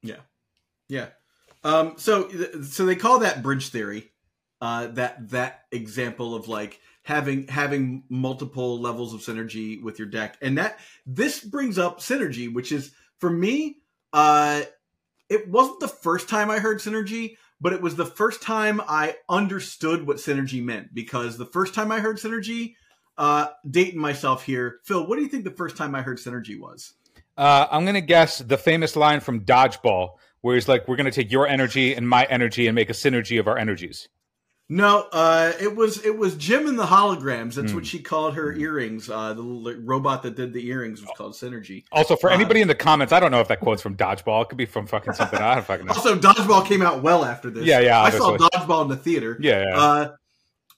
Yeah. 0.03 0.17
Yeah. 0.89 1.07
Um, 1.63 1.95
so 1.97 2.29
so 2.63 2.85
they 2.85 2.97
call 2.97 3.21
that 3.21 3.43
bridge 3.43 3.69
theory. 3.69 4.11
Uh, 4.61 4.87
that 4.89 5.31
that 5.31 5.63
example 5.73 6.37
of 6.37 6.47
like 6.47 6.81
having 7.03 7.49
having 7.49 8.05
multiple 8.09 8.81
levels 8.81 9.13
of 9.13 9.21
synergy 9.21 9.83
with 9.83 9.99
your 9.99 10.09
deck. 10.09 10.39
And 10.41 10.59
that 10.59 10.79
this 11.05 11.41
brings 11.41 11.79
up 11.79 12.01
synergy 12.01 12.53
which 12.53 12.73
is 12.73 12.93
for 13.19 13.31
me 13.31 13.79
uh 14.13 14.63
it 15.29 15.49
wasn't 15.49 15.81
the 15.81 15.89
first 15.89 16.29
time 16.29 16.51
i 16.51 16.59
heard 16.59 16.79
synergy 16.79 17.37
but 17.61 17.73
it 17.73 17.81
was 17.81 17.97
the 17.97 18.07
first 18.07 18.43
time 18.43 18.81
i 18.89 19.17
understood 19.29 20.07
what 20.07 20.17
synergy 20.19 20.63
meant. 20.63 20.95
Because 20.95 21.39
the 21.39 21.47
first 21.47 21.75
time 21.75 21.91
i 21.91 22.01
heard 22.01 22.19
synergy 22.19 22.75
uh 23.19 23.49
dating 23.69 24.01
myself 24.01 24.45
here 24.45 24.81
phil 24.85 25.07
what 25.07 25.17
do 25.17 25.23
you 25.23 25.29
think 25.29 25.45
the 25.45 25.51
first 25.51 25.77
time 25.77 25.95
i 25.95 26.03
heard 26.03 26.19
synergy 26.19 26.59
was? 26.59 26.95
Uh 27.37 27.67
i'm 27.71 27.85
gonna 27.85 28.01
guess 28.01 28.39
the 28.39 28.59
famous 28.59 28.95
line 28.95 29.21
from 29.21 29.45
dodgeball 29.45 30.11
where 30.43 30.55
he's 30.55 30.69
like 30.69 30.87
we're 30.87 30.97
gonna 30.97 31.11
take 31.11 31.33
your 31.33 31.49
energy 31.49 31.95
and 31.95 32.09
my 32.09 32.25
energy 32.25 32.69
and 32.69 32.77
make 32.77 32.91
a 32.91 32.95
synergy 32.95 33.41
of 33.41 33.49
our 33.49 33.59
energies 33.59 34.09
no, 34.69 35.07
uh, 35.13 35.53
it 35.61 35.77
was 35.77 36.05
it 36.05 36.17
was 36.17 36.37
Jem 36.37 36.67
and 36.67 36.79
the 36.79 36.87
Holograms. 36.87 37.55
That's 37.55 37.73
mm. 37.73 37.75
what 37.75 37.87
she 37.87 37.99
called 37.99 38.35
her 38.35 38.53
earrings. 38.53 39.11
Uh, 39.11 39.35
the 39.35 39.43
robot 39.85 40.23
that 40.23 40.37
did 40.37 40.53
the 40.53 40.67
earrings 40.67 41.01
was 41.01 41.11
called 41.17 41.35
Synergy. 41.35 41.85
Also, 41.93 42.17
for 42.17 42.31
uh, 42.31 42.35
anybody 42.35 42.63
in 42.63 42.69
the 42.69 42.75
comments, 42.75 43.13
I 43.13 43.21
don't 43.21 43.31
know 43.31 43.41
if 43.41 43.49
that 43.49 43.61
quote's 43.61 43.83
from 43.83 43.97
Dodgeball. 43.97 44.43
It 44.43 44.49
could 44.49 44.59
be 44.59 44.67
from 44.67 44.87
fucking 44.87 45.13
something. 45.13 45.39
I 45.39 45.57
don't 45.57 45.67
fucking 45.67 45.87
know. 45.87 45.93
Also, 45.93 46.17
Dodgeball 46.19 46.67
came 46.67 46.83
out 46.83 47.03
well 47.03 47.25
after 47.25 47.51
this. 47.51 47.65
Yeah, 47.65 47.81
yeah. 47.81 47.99
Obviously. 47.99 48.35
I 48.35 48.39
saw 48.39 48.49
Dodgeball 48.49 48.83
in 48.83 48.89
the 48.89 48.97
theater. 48.97 49.37
Yeah, 49.41 49.65
yeah. 49.65 49.79
Uh, 49.79 50.13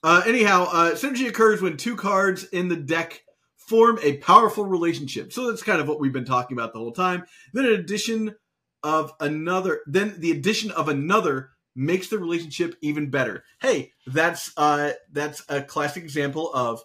Uh, 0.03 0.21
anyhow, 0.27 0.67
uh, 0.71 0.91
synergy 0.91 1.27
occurs 1.27 1.63
when 1.63 1.77
two 1.77 1.95
cards 1.95 2.43
in 2.43 2.67
the 2.67 2.75
deck 2.75 3.23
form 3.55 3.97
a 4.03 4.17
powerful 4.17 4.63
relationship. 4.63 5.33
So 5.33 5.49
that's 5.49 5.63
kind 5.63 5.81
of 5.81 5.87
what 5.87 5.99
we've 5.99 6.13
been 6.13 6.25
talking 6.25 6.55
about 6.55 6.73
the 6.73 6.79
whole 6.79 6.91
time. 6.91 7.23
Then, 7.53 7.65
an 7.65 7.73
addition 7.73 8.35
of 8.83 9.13
another, 9.19 9.81
then 9.87 10.13
the 10.19 10.29
addition 10.29 10.69
of 10.69 10.89
another 10.89 11.49
makes 11.75 12.07
the 12.07 12.17
relationship 12.17 12.75
even 12.81 13.09
better. 13.09 13.43
Hey, 13.59 13.91
that's 14.07 14.51
uh, 14.57 14.93
that's 15.11 15.43
a 15.49 15.61
classic 15.61 16.03
example 16.03 16.51
of 16.53 16.81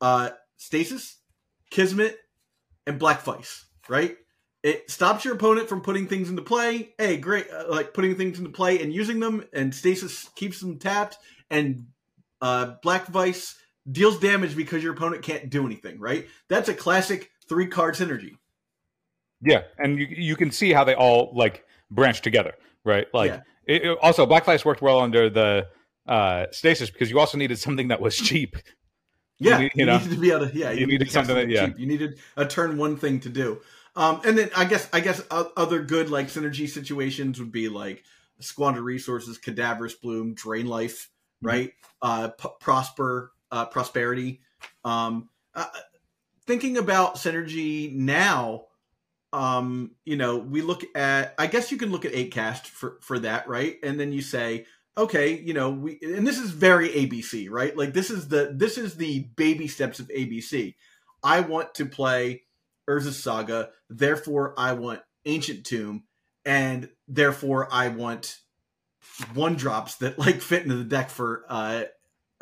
uh, 0.00 0.30
stasis, 0.56 1.18
kismet, 1.70 2.18
and 2.86 2.98
black 2.98 3.22
vice. 3.22 3.66
Right? 3.88 4.16
It 4.62 4.90
stops 4.90 5.24
your 5.24 5.34
opponent 5.34 5.68
from 5.68 5.80
putting 5.80 6.06
things 6.06 6.28
into 6.28 6.42
play. 6.42 6.92
Hey, 6.98 7.16
great! 7.16 7.46
Uh, 7.50 7.64
like 7.68 7.94
putting 7.94 8.16
things 8.16 8.38
into 8.38 8.50
play 8.50 8.82
and 8.82 8.92
using 8.92 9.20
them, 9.20 9.44
and 9.52 9.74
stasis 9.74 10.28
keeps 10.34 10.60
them 10.60 10.78
tapped, 10.78 11.16
and 11.50 11.86
uh, 12.42 12.74
black 12.82 13.06
vice 13.06 13.56
deals 13.90 14.18
damage 14.18 14.54
because 14.54 14.82
your 14.82 14.92
opponent 14.92 15.22
can't 15.22 15.48
do 15.48 15.64
anything. 15.64 15.98
Right? 15.98 16.26
That's 16.48 16.68
a 16.68 16.74
classic 16.74 17.30
three 17.48 17.68
card 17.68 17.94
synergy. 17.94 18.32
Yeah, 19.42 19.62
and 19.78 19.98
you 19.98 20.06
you 20.10 20.36
can 20.36 20.50
see 20.50 20.72
how 20.72 20.84
they 20.84 20.94
all 20.94 21.32
like 21.34 21.64
branch 21.90 22.20
together, 22.20 22.54
right? 22.84 23.06
Like 23.14 23.30
Yeah. 23.30 23.40
It, 23.70 23.84
it- 23.84 23.98
also 24.02 24.26
Black 24.26 24.44
Vice 24.44 24.64
worked 24.64 24.82
well 24.82 25.00
under 25.00 25.30
the 25.30 25.68
uh 26.08 26.46
stasis 26.50 26.90
because 26.90 27.10
you 27.10 27.20
also 27.20 27.38
needed 27.38 27.58
something 27.58 27.88
that 27.88 28.00
was 28.00 28.16
cheap. 28.16 28.56
Yeah, 29.38 29.58
You 29.58 29.62
you, 29.62 29.62
need- 29.62 29.72
you 29.76 29.86
know, 29.86 29.98
needed 29.98 30.10
to 30.14 30.20
be 30.20 30.30
able 30.32 30.48
to. 30.48 30.56
Yeah, 30.58 30.70
you 30.72 30.86
needed 30.86 31.08
to 31.10 31.18
have 31.18 31.26
something 31.26 31.48
that- 31.48 31.52
yeah. 31.54 31.66
cheap. 31.66 31.78
You 31.78 31.86
needed 31.86 32.18
a 32.36 32.44
turn 32.46 32.76
one 32.76 32.96
thing 32.96 33.20
to 33.20 33.28
do. 33.28 33.60
Um, 33.96 34.20
and 34.24 34.36
then 34.38 34.50
I 34.56 34.64
guess 34.66 34.88
I 34.92 35.00
guess 35.00 35.22
other 35.30 35.82
good 35.82 36.10
like 36.10 36.28
synergy 36.28 36.68
situations 36.68 37.38
would 37.40 37.52
be 37.52 37.68
like 37.68 38.04
squandered 38.40 38.84
resources, 38.84 39.36
cadaverous 39.38 39.94
bloom, 39.94 40.34
drain 40.34 40.66
life, 40.66 41.10
Mm-hmm. 41.42 41.46
right? 41.46 41.72
Uh, 42.02 42.28
p- 42.28 42.48
prosper, 42.60 43.32
uh, 43.50 43.64
prosperity. 43.66 44.40
Um, 44.84 45.28
uh, 45.54 45.64
thinking 46.46 46.76
about 46.76 47.14
synergy 47.16 47.94
now, 47.94 48.66
um, 49.32 49.92
you 50.04 50.16
know, 50.16 50.38
we 50.38 50.62
look 50.62 50.84
at. 50.94 51.34
I 51.38 51.46
guess 51.46 51.70
you 51.70 51.78
can 51.78 51.90
look 51.90 52.04
at 52.04 52.12
8-Cast 52.12 52.66
for 52.66 52.98
for 53.00 53.18
that, 53.20 53.48
right? 53.48 53.76
And 53.82 53.98
then 53.98 54.12
you 54.12 54.22
say, 54.22 54.66
okay, 54.96 55.38
you 55.38 55.54
know, 55.54 55.70
we 55.70 55.98
and 56.02 56.26
this 56.26 56.38
is 56.38 56.50
very 56.50 56.88
ABC, 56.90 57.48
right? 57.50 57.76
Like 57.76 57.92
this 57.92 58.10
is 58.10 58.28
the 58.28 58.52
this 58.54 58.78
is 58.78 58.96
the 58.96 59.20
baby 59.36 59.68
steps 59.68 60.00
of 60.00 60.08
ABC. 60.08 60.74
I 61.22 61.40
want 61.40 61.74
to 61.74 61.86
play 61.86 62.42
Urza's 62.88 63.22
Saga, 63.22 63.70
therefore 63.88 64.54
I 64.58 64.72
want 64.72 65.00
Ancient 65.26 65.64
Tomb, 65.64 66.04
and 66.44 66.88
therefore 67.08 67.68
I 67.70 67.88
want 67.88 68.38
one 69.34 69.56
drops 69.56 69.96
that 69.96 70.18
like 70.18 70.40
fit 70.40 70.62
into 70.62 70.76
the 70.76 70.84
deck 70.84 71.10
for 71.10 71.44
uh 71.48 71.84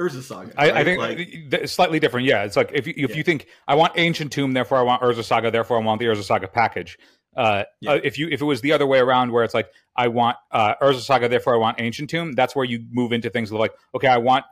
Urza's 0.01 0.26
Saga. 0.26 0.53
I, 0.57 0.70
I 0.70 0.84
think 0.84 0.99
like, 1.01 1.16
th- 1.16 1.53
it's 1.53 1.72
slightly 1.72 1.99
different. 1.99 2.26
Yeah, 2.26 2.44
it's 2.44 2.57
like 2.57 2.70
if 2.72 2.86
you, 2.86 2.94
if 2.96 3.11
Yeah. 3.11 3.16
you 3.16 3.22
think 3.24 3.46
I 3.66 3.74
want 3.74 3.94
Ancient 3.96 4.30
Tomb, 4.32 4.53
therefore 4.53 4.78
I 4.78 4.82
want 4.82 5.03
Urza's 5.03 5.26
Saga, 5.26 5.51
therefore 5.51 5.78
I 5.78 5.84
want 5.84 5.99
the 5.99 6.07
Urza's 6.07 6.26
Saga 6.26 6.46
package. 6.49 6.99
Uh, 7.36 7.64
Yeah. 7.80 7.92
uh, 7.92 8.01
if 8.05 8.18
you 8.18 8.28
if 8.28 8.40
it 8.40 8.44
was 8.44 8.61
the 8.61 8.72
other 8.72 8.86
way 8.86 8.99
around, 9.01 9.32
where 9.32 9.44
it's 9.44 9.55
like 9.55 9.68
I 9.96 10.09
want 10.09 10.36
uh, 10.53 10.74
Urza's 10.80 11.07
Saga, 11.07 11.28
therefore 11.28 11.55
I 11.55 11.59
want 11.59 11.80
Ancient 11.80 12.11
Tomb, 12.11 12.32
that's 12.32 12.55
where 12.55 12.64
you 12.64 12.84
move 12.90 13.12
into 13.12 13.28
things 13.30 13.51
like 13.53 13.72
okay, 13.94 14.09
I 14.09 14.18
want, 14.18 14.44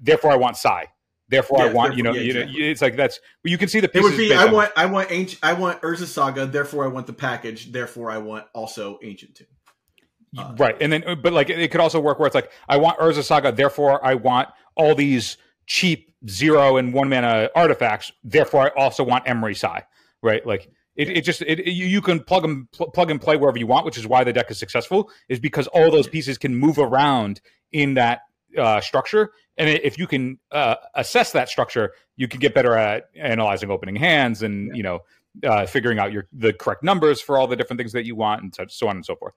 therefore 0.00 0.30
I 0.30 0.36
want 0.36 0.56
Sai, 0.56 0.86
therefore 1.28 1.62
I 1.62 1.66
Yeah, 1.66 1.72
want 1.72 1.96
you 1.96 2.02
know, 2.02 2.12
yeah, 2.12 2.20
you 2.20 2.34
know, 2.34 2.40
exactly. 2.40 2.70
it's 2.70 2.82
like 2.82 2.96
that's 2.96 3.20
you 3.44 3.58
can 3.58 3.68
see 3.68 3.80
the 3.80 3.90
it 3.92 4.02
would 4.02 4.16
be 4.16 4.28
based 4.28 4.40
I 4.40 4.52
want 4.52 4.72
I 4.76 4.86
want 4.86 5.10
ancient 5.10 5.42
I 5.42 5.54
want 5.54 5.80
Urza's 5.82 6.12
Saga, 6.12 6.46
therefore 6.46 6.84
I 6.84 6.88
want 6.88 7.06
the 7.06 7.12
package, 7.14 7.72
therefore 7.72 8.10
I 8.10 8.18
want 8.18 8.46
also 8.54 8.98
Ancient 9.02 9.34
Tomb. 9.36 9.46
Uh, 10.36 10.54
right, 10.58 10.76
and 10.80 10.92
then 10.92 11.04
but 11.22 11.32
like 11.32 11.50
it 11.50 11.70
could 11.70 11.80
also 11.80 12.00
work 12.00 12.18
where 12.18 12.26
it's 12.26 12.34
like 12.34 12.50
I 12.68 12.76
want 12.76 12.98
Urza's 12.98 13.26
Saga, 13.26 13.52
therefore 13.52 14.04
I 14.04 14.14
want 14.14 14.48
all 14.74 14.94
these 14.94 15.36
cheap 15.66 16.12
zero 16.28 16.76
and 16.76 16.92
one 16.92 17.08
mana 17.08 17.50
artifacts, 17.54 18.12
therefore 18.24 18.66
I 18.66 18.80
also 18.80 19.04
want 19.04 19.24
Emry 19.26 19.56
Sai, 19.56 19.84
right? 20.22 20.44
Like 20.46 20.70
it, 20.96 21.10
it 21.10 21.20
just 21.22 21.42
it, 21.42 21.66
you, 21.66 21.86
you 21.86 22.00
can 22.00 22.20
plug 22.20 22.42
them 22.42 22.68
pl- 22.72 22.90
plug 22.90 23.10
and 23.10 23.20
play 23.20 23.36
wherever 23.36 23.58
you 23.58 23.66
want, 23.66 23.84
which 23.84 23.98
is 23.98 24.06
why 24.06 24.24
the 24.24 24.32
deck 24.32 24.50
is 24.50 24.58
successful, 24.58 25.10
is 25.28 25.38
because 25.38 25.66
all 25.68 25.90
those 25.90 26.08
pieces 26.08 26.38
can 26.38 26.56
move 26.56 26.78
around 26.78 27.40
in 27.72 27.94
that 27.94 28.22
uh, 28.56 28.80
structure, 28.80 29.30
and 29.56 29.68
if 29.68 29.98
you 29.98 30.06
can 30.06 30.38
uh, 30.50 30.76
assess 30.94 31.32
that 31.32 31.48
structure, 31.48 31.92
you 32.16 32.28
can 32.28 32.40
get 32.40 32.54
better 32.54 32.74
at 32.74 33.10
analyzing 33.14 33.70
opening 33.70 33.96
hands 33.96 34.42
and 34.42 34.74
you 34.76 34.82
know 34.82 35.00
uh, 35.44 35.66
figuring 35.66 35.98
out 35.98 36.12
your 36.12 36.26
the 36.32 36.52
correct 36.52 36.82
numbers 36.82 37.20
for 37.20 37.36
all 37.36 37.46
the 37.46 37.56
different 37.56 37.78
things 37.78 37.92
that 37.92 38.06
you 38.06 38.16
want 38.16 38.42
and 38.42 38.54
such, 38.54 38.74
so 38.74 38.88
on 38.88 38.96
and 38.96 39.04
so 39.04 39.16
forth. 39.16 39.34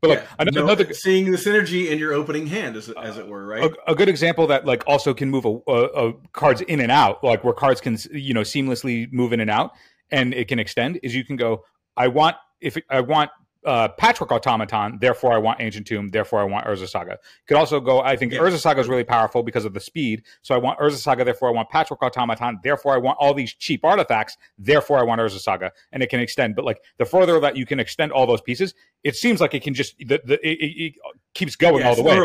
But 0.00 0.10
like 0.10 0.18
Yeah, 0.20 0.26
another, 0.38 0.60
no- 0.60 0.64
another 0.66 0.94
seeing 0.94 1.30
the 1.30 1.36
synergy 1.36 1.90
in 1.90 1.98
your 1.98 2.12
opening 2.12 2.46
hand, 2.46 2.76
as, 2.76 2.88
as 2.90 3.18
it 3.18 3.26
were, 3.26 3.44
right? 3.44 3.64
a, 3.86 3.92
a 3.92 3.94
good 3.94 4.08
example 4.08 4.46
that 4.46 4.64
like 4.64 4.84
also 4.86 5.12
can 5.12 5.30
move 5.30 5.44
a, 5.44 5.58
a, 5.66 6.08
a 6.08 6.12
cards 6.32 6.60
in 6.60 6.80
and 6.80 6.92
out, 6.92 7.22
like 7.24 7.42
where 7.42 7.54
cards 7.54 7.80
can 7.80 7.98
you 8.12 8.32
know 8.32 8.42
seamlessly 8.42 9.12
move 9.12 9.32
in 9.32 9.40
and 9.40 9.50
out, 9.50 9.72
and 10.10 10.34
it 10.34 10.48
can 10.48 10.58
extend. 10.58 11.00
Is 11.02 11.14
you 11.14 11.24
can 11.24 11.36
go, 11.36 11.64
I 11.96 12.08
want 12.08 12.36
if 12.60 12.76
I 12.90 13.00
want 13.00 13.30
uh, 13.68 13.88
Patchwork 13.88 14.32
Automaton, 14.32 14.96
therefore 14.98 15.34
I 15.34 15.36
want 15.36 15.60
Ancient 15.60 15.86
Tomb, 15.86 16.08
therefore 16.08 16.40
I 16.40 16.44
want 16.44 16.66
Urza's 16.66 16.90
Saga. 16.90 17.18
Could 17.46 17.58
also 17.58 17.80
go, 17.80 18.00
I 18.00 18.16
think 18.16 18.32
Yeah. 18.32 18.38
Urza's 18.40 18.62
Saga 18.62 18.80
is 18.80 18.88
really 18.88 19.04
powerful 19.04 19.42
because 19.42 19.66
of 19.66 19.74
the 19.74 19.80
speed, 19.80 20.22
so 20.40 20.54
I 20.54 20.58
want 20.58 20.78
Urza's 20.78 21.02
Saga, 21.02 21.22
therefore 21.22 21.50
I 21.50 21.52
want 21.52 21.68
Patchwork 21.68 22.02
Automaton, 22.02 22.60
therefore 22.62 22.94
I 22.94 22.96
want 22.96 23.18
all 23.20 23.34
these 23.34 23.52
cheap 23.52 23.84
artifacts, 23.84 24.38
therefore 24.58 24.98
I 24.98 25.02
want 25.02 25.20
Urza's 25.20 25.44
Saga, 25.44 25.70
and 25.92 26.02
it 26.02 26.08
can 26.08 26.18
extend. 26.18 26.56
But 26.56 26.64
like 26.64 26.80
the 26.96 27.04
further 27.04 27.38
that 27.40 27.56
you 27.56 27.66
can 27.66 27.78
extend 27.78 28.10
all 28.10 28.26
those 28.26 28.40
pieces, 28.40 28.72
it 29.04 29.16
seems 29.16 29.38
like 29.38 29.52
it 29.52 29.62
can 29.62 29.74
just 29.74 29.98
the, 29.98 30.18
the 30.24 30.38
it, 30.42 30.54
it, 30.62 30.94
keeps 31.34 31.54
going 31.54 31.80
Yeah, 31.82 31.90
all 31.90 31.94
the 31.94 32.02
way. 32.02 32.16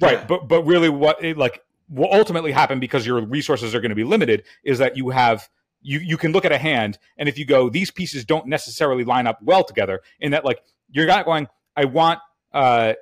Right, 0.00 0.20
Yeah. 0.20 0.24
but 0.26 0.48
but 0.48 0.62
really, 0.62 0.88
what 0.88 1.22
it, 1.22 1.36
like 1.36 1.62
will 1.90 2.08
ultimately 2.10 2.52
happen 2.52 2.80
because 2.80 3.06
your 3.06 3.20
resources 3.26 3.74
are 3.74 3.80
going 3.80 3.90
to 3.90 3.94
be 3.94 4.04
limited 4.04 4.44
is 4.64 4.78
that 4.78 4.96
you 4.96 5.10
have 5.10 5.50
you 5.82 5.98
you 5.98 6.16
can 6.16 6.32
look 6.32 6.44
at 6.44 6.52
a 6.52 6.58
hand 6.58 6.98
and 7.16 7.28
if 7.28 7.38
you 7.38 7.44
go 7.44 7.68
these 7.68 7.90
pieces 7.90 8.24
don't 8.24 8.46
necessarily 8.46 9.04
line 9.04 9.26
up 9.26 9.38
well 9.42 9.64
together 9.64 10.00
in 10.20 10.30
that 10.32 10.44
like 10.44 10.62
you're 10.90 11.06
not 11.06 11.24
going 11.24 11.48
I 11.76 11.84
want 11.86 12.20
uh, 12.52 12.94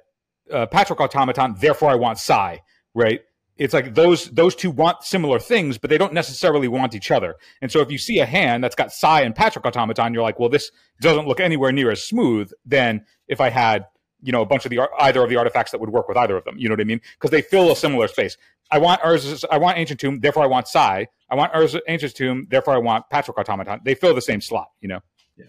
uh 0.50 0.66
Patchwork 0.66 1.00
Automaton 1.00 1.56
therefore 1.58 1.90
I 1.90 1.96
want 1.96 2.18
Sai 2.18 2.62
right? 2.94 3.20
It's 3.56 3.74
like 3.74 3.94
those 3.94 4.30
those 4.30 4.54
two 4.54 4.70
want 4.70 5.04
similar 5.04 5.38
things 5.38 5.78
but 5.78 5.90
they 5.90 5.98
don't 5.98 6.14
necessarily 6.14 6.68
want 6.68 6.94
each 6.94 7.10
other. 7.10 7.36
And 7.60 7.70
so 7.70 7.80
if 7.80 7.90
you 7.90 7.98
see 7.98 8.18
a 8.18 8.26
hand 8.26 8.64
that's 8.64 8.74
got 8.74 8.92
Sai 8.92 9.22
and 9.22 9.34
Patchwork 9.34 9.66
Automaton 9.66 10.14
you're 10.14 10.22
like 10.22 10.38
well 10.38 10.48
this 10.48 10.70
doesn't 11.00 11.28
look 11.28 11.40
anywhere 11.40 11.72
near 11.72 11.90
as 11.90 12.02
smooth 12.02 12.50
than 12.64 13.04
if 13.28 13.40
I 13.40 13.50
had 13.50 13.86
you 14.22 14.32
know 14.32 14.42
a 14.42 14.46
bunch 14.46 14.64
of 14.64 14.70
the 14.70 14.80
either 15.00 15.22
of 15.22 15.30
the 15.30 15.36
artifacts 15.36 15.72
that 15.72 15.80
would 15.80 15.90
work 15.90 16.08
with 16.08 16.16
either 16.16 16.36
of 16.36 16.44
them. 16.44 16.56
You 16.58 16.68
know 16.68 16.74
what 16.74 16.80
I 16.80 16.84
mean? 16.84 17.00
Because 17.14 17.30
they 17.30 17.42
fill 17.42 17.70
a 17.70 17.76
similar 17.76 18.08
space. 18.08 18.36
I 18.70 18.78
want 18.78 19.00
Urza's, 19.02 19.44
I 19.50 19.58
want 19.58 19.78
Ancient 19.78 20.00
Tomb, 20.00 20.20
therefore 20.20 20.44
I 20.44 20.46
want 20.46 20.68
Sai. 20.68 21.08
I 21.28 21.34
want 21.34 21.52
Urza, 21.52 21.80
Ancient 21.88 22.14
Tomb, 22.14 22.46
therefore 22.50 22.74
I 22.74 22.78
want 22.78 23.08
Patchwork 23.10 23.38
Automaton. 23.38 23.80
They 23.84 23.94
fill 23.94 24.14
the 24.14 24.22
same 24.22 24.40
slot. 24.40 24.70
You 24.80 24.88
know? 24.88 25.00
Yeah. 25.36 25.46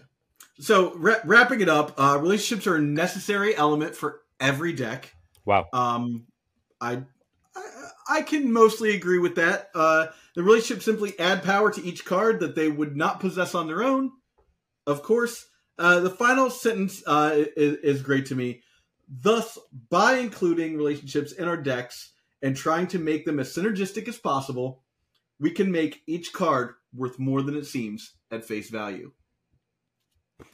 So 0.58 0.94
ra- 0.96 1.20
wrapping 1.24 1.60
it 1.60 1.68
up, 1.68 1.94
uh, 1.96 2.18
relationships 2.20 2.66
are 2.66 2.76
a 2.76 2.82
necessary 2.82 3.54
element 3.54 3.94
for 3.94 4.22
every 4.40 4.72
deck. 4.72 5.14
Wow. 5.44 5.66
Um, 5.72 6.26
I, 6.80 7.02
I 7.54 7.62
I 8.08 8.22
can 8.22 8.52
mostly 8.52 8.94
agree 8.94 9.18
with 9.18 9.36
that. 9.36 9.70
Uh, 9.74 10.06
the 10.34 10.42
relationships 10.42 10.84
simply 10.84 11.18
add 11.18 11.44
power 11.44 11.70
to 11.70 11.84
each 11.84 12.04
card 12.04 12.40
that 12.40 12.56
they 12.56 12.68
would 12.68 12.96
not 12.96 13.20
possess 13.20 13.54
on 13.54 13.68
their 13.68 13.82
own. 13.82 14.10
Of 14.86 15.02
course, 15.02 15.46
uh, 15.82 15.98
the 15.98 16.10
final 16.10 16.48
sentence 16.48 17.02
uh, 17.08 17.44
is, 17.56 17.76
is 17.78 18.02
great 18.02 18.26
to 18.26 18.36
me. 18.36 18.62
Thus, 19.08 19.58
by 19.90 20.18
including 20.18 20.76
relationships 20.76 21.32
in 21.32 21.48
our 21.48 21.56
decks 21.56 22.12
and 22.40 22.56
trying 22.56 22.86
to 22.88 23.00
make 23.00 23.24
them 23.24 23.40
as 23.40 23.52
synergistic 23.52 24.06
as 24.06 24.16
possible, 24.16 24.84
we 25.40 25.50
can 25.50 25.72
make 25.72 26.02
each 26.06 26.32
card 26.32 26.74
worth 26.94 27.18
more 27.18 27.42
than 27.42 27.56
it 27.56 27.66
seems 27.66 28.12
at 28.30 28.44
face 28.44 28.70
value. 28.70 29.10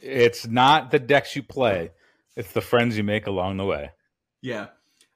It's 0.01 0.47
not 0.47 0.89
the 0.89 0.99
decks 0.99 1.35
you 1.35 1.43
play; 1.43 1.91
it's 2.35 2.51
the 2.51 2.61
friends 2.61 2.97
you 2.97 3.03
make 3.03 3.27
along 3.27 3.57
the 3.57 3.65
way. 3.65 3.91
Yeah. 4.41 4.67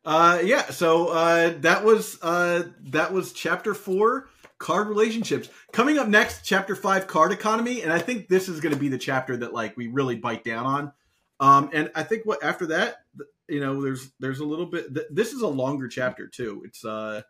Uh 0.05 0.41
yeah, 0.43 0.69
so 0.69 1.07
uh 1.07 1.53
that 1.61 1.83
was 1.83 2.19
uh 2.21 2.63
that 2.81 3.13
was 3.13 3.33
chapter 3.33 3.73
4 3.73 4.27
card 4.63 4.87
relationships. 4.87 5.49
Coming 5.73 5.97
up 5.97 6.07
next 6.07 6.43
chapter 6.45 6.73
5 6.73 7.05
card 7.05 7.33
economy 7.33 7.81
and 7.81 7.91
I 7.91 7.99
think 7.99 8.29
this 8.29 8.47
is 8.47 8.61
going 8.61 8.73
to 8.73 8.79
be 8.79 8.87
the 8.87 8.97
chapter 8.97 9.35
that 9.37 9.53
like 9.53 9.75
we 9.75 9.87
really 9.87 10.15
bite 10.15 10.43
down 10.45 10.65
on. 10.65 10.91
Um 11.39 11.69
and 11.73 11.91
I 11.93 12.03
think 12.03 12.25
what 12.25 12.41
after 12.41 12.67
that 12.67 13.03
you 13.49 13.59
know 13.59 13.81
there's 13.81 14.09
there's 14.19 14.39
a 14.39 14.45
little 14.45 14.65
bit 14.65 14.93
th- 14.93 15.07
this 15.11 15.33
is 15.33 15.41
a 15.41 15.47
longer 15.47 15.89
chapter 15.89 16.27
too. 16.27 16.63
It's 16.65 16.85
uh 16.85 17.21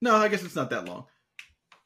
No, 0.00 0.16
I 0.16 0.28
guess 0.28 0.42
it's 0.42 0.56
not 0.56 0.70
that 0.70 0.86
long. 0.86 1.04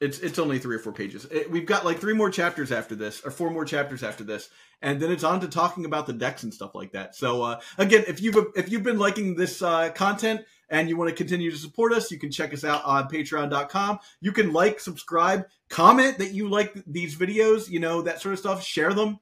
It's 0.00 0.20
it's 0.20 0.38
only 0.38 0.58
3 0.58 0.76
or 0.76 0.78
4 0.78 0.92
pages. 0.92 1.24
It, 1.30 1.50
we've 1.50 1.66
got 1.66 1.84
like 1.84 1.98
3 1.98 2.14
more 2.14 2.30
chapters 2.30 2.70
after 2.70 2.94
this 2.94 3.20
or 3.24 3.30
4 3.30 3.50
more 3.50 3.64
chapters 3.64 4.02
after 4.02 4.24
this 4.24 4.48
and 4.82 5.00
then 5.00 5.10
it's 5.10 5.24
on 5.24 5.40
to 5.40 5.48
talking 5.48 5.84
about 5.84 6.06
the 6.06 6.12
decks 6.12 6.42
and 6.42 6.54
stuff 6.54 6.74
like 6.74 6.92
that. 6.92 7.14
So 7.14 7.42
uh, 7.42 7.60
again, 7.78 8.04
if 8.06 8.22
you've 8.22 8.36
if 8.54 8.70
you've 8.70 8.82
been 8.82 8.98
liking 8.98 9.34
this 9.34 9.62
uh, 9.62 9.90
content 9.90 10.42
and 10.68 10.88
you 10.88 10.96
want 10.96 11.10
to 11.10 11.16
continue 11.16 11.50
to 11.50 11.56
support 11.56 11.92
us, 11.92 12.10
you 12.10 12.18
can 12.18 12.30
check 12.30 12.52
us 12.52 12.64
out 12.64 12.84
on 12.84 13.08
Patreon.com. 13.08 13.98
You 14.20 14.32
can 14.32 14.52
like, 14.52 14.80
subscribe, 14.80 15.46
comment 15.68 16.18
that 16.18 16.32
you 16.32 16.48
like 16.48 16.74
these 16.86 17.16
videos, 17.16 17.68
you 17.68 17.80
know 17.80 18.02
that 18.02 18.20
sort 18.20 18.34
of 18.34 18.38
stuff. 18.38 18.62
Share 18.64 18.92
them. 18.92 19.18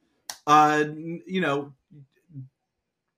Uh, 0.46 0.84
you 1.26 1.40
know, 1.40 1.72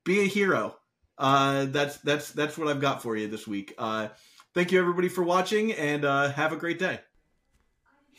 be 0.05 0.21
a 0.21 0.25
hero. 0.25 0.77
uh, 1.17 1.65
that's 1.65 1.97
that's 1.97 2.31
that's 2.31 2.57
what 2.57 2.69
I've 2.69 2.81
got 2.81 3.03
for 3.03 3.17
you 3.17 3.27
this 3.27 3.45
week. 3.45 3.73
Uh, 3.77 4.07
thank 4.53 4.71
you 4.71 4.79
everybody 4.79 5.09
for 5.09 5.23
watching, 5.23 5.73
and 5.73 6.05
uh, 6.05 6.31
have 6.31 6.53
a 6.53 6.57
great 6.57 6.79
day. 6.79 6.99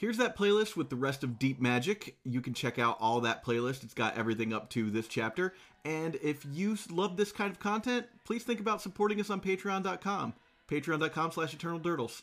Here's 0.01 0.17
that 0.17 0.35
playlist 0.35 0.77
with 0.77 0.89
the 0.89 0.97
rest 0.97 1.23
of 1.23 1.39
Deep 1.39 1.61
Magic. 1.61 2.17
You 2.25 2.41
can 2.41 2.55
check 2.55 2.79
out 2.79 2.97
all 3.01 3.21
that 3.21 3.45
playlist. 3.45 3.85
It's 3.85 3.93
got 3.93 4.17
everything 4.17 4.51
up 4.51 4.71
to 4.71 4.89
this 4.89 5.07
chapter. 5.07 5.53
And 5.85 6.15
if 6.23 6.47
you 6.51 6.79
love 6.91 7.19
this 7.19 7.33
kind 7.33 7.51
of 7.51 7.61
content, 7.61 8.07
please 8.25 8.43
think 8.43 8.61
about 8.61 8.81
supporting 8.81 9.21
us 9.21 9.29
on 9.29 9.43
patreon.com. 9.43 10.33
Patreon.com 10.71 11.33
slash 11.33 11.53
eternal 11.53 11.79
durdles. 11.79 12.23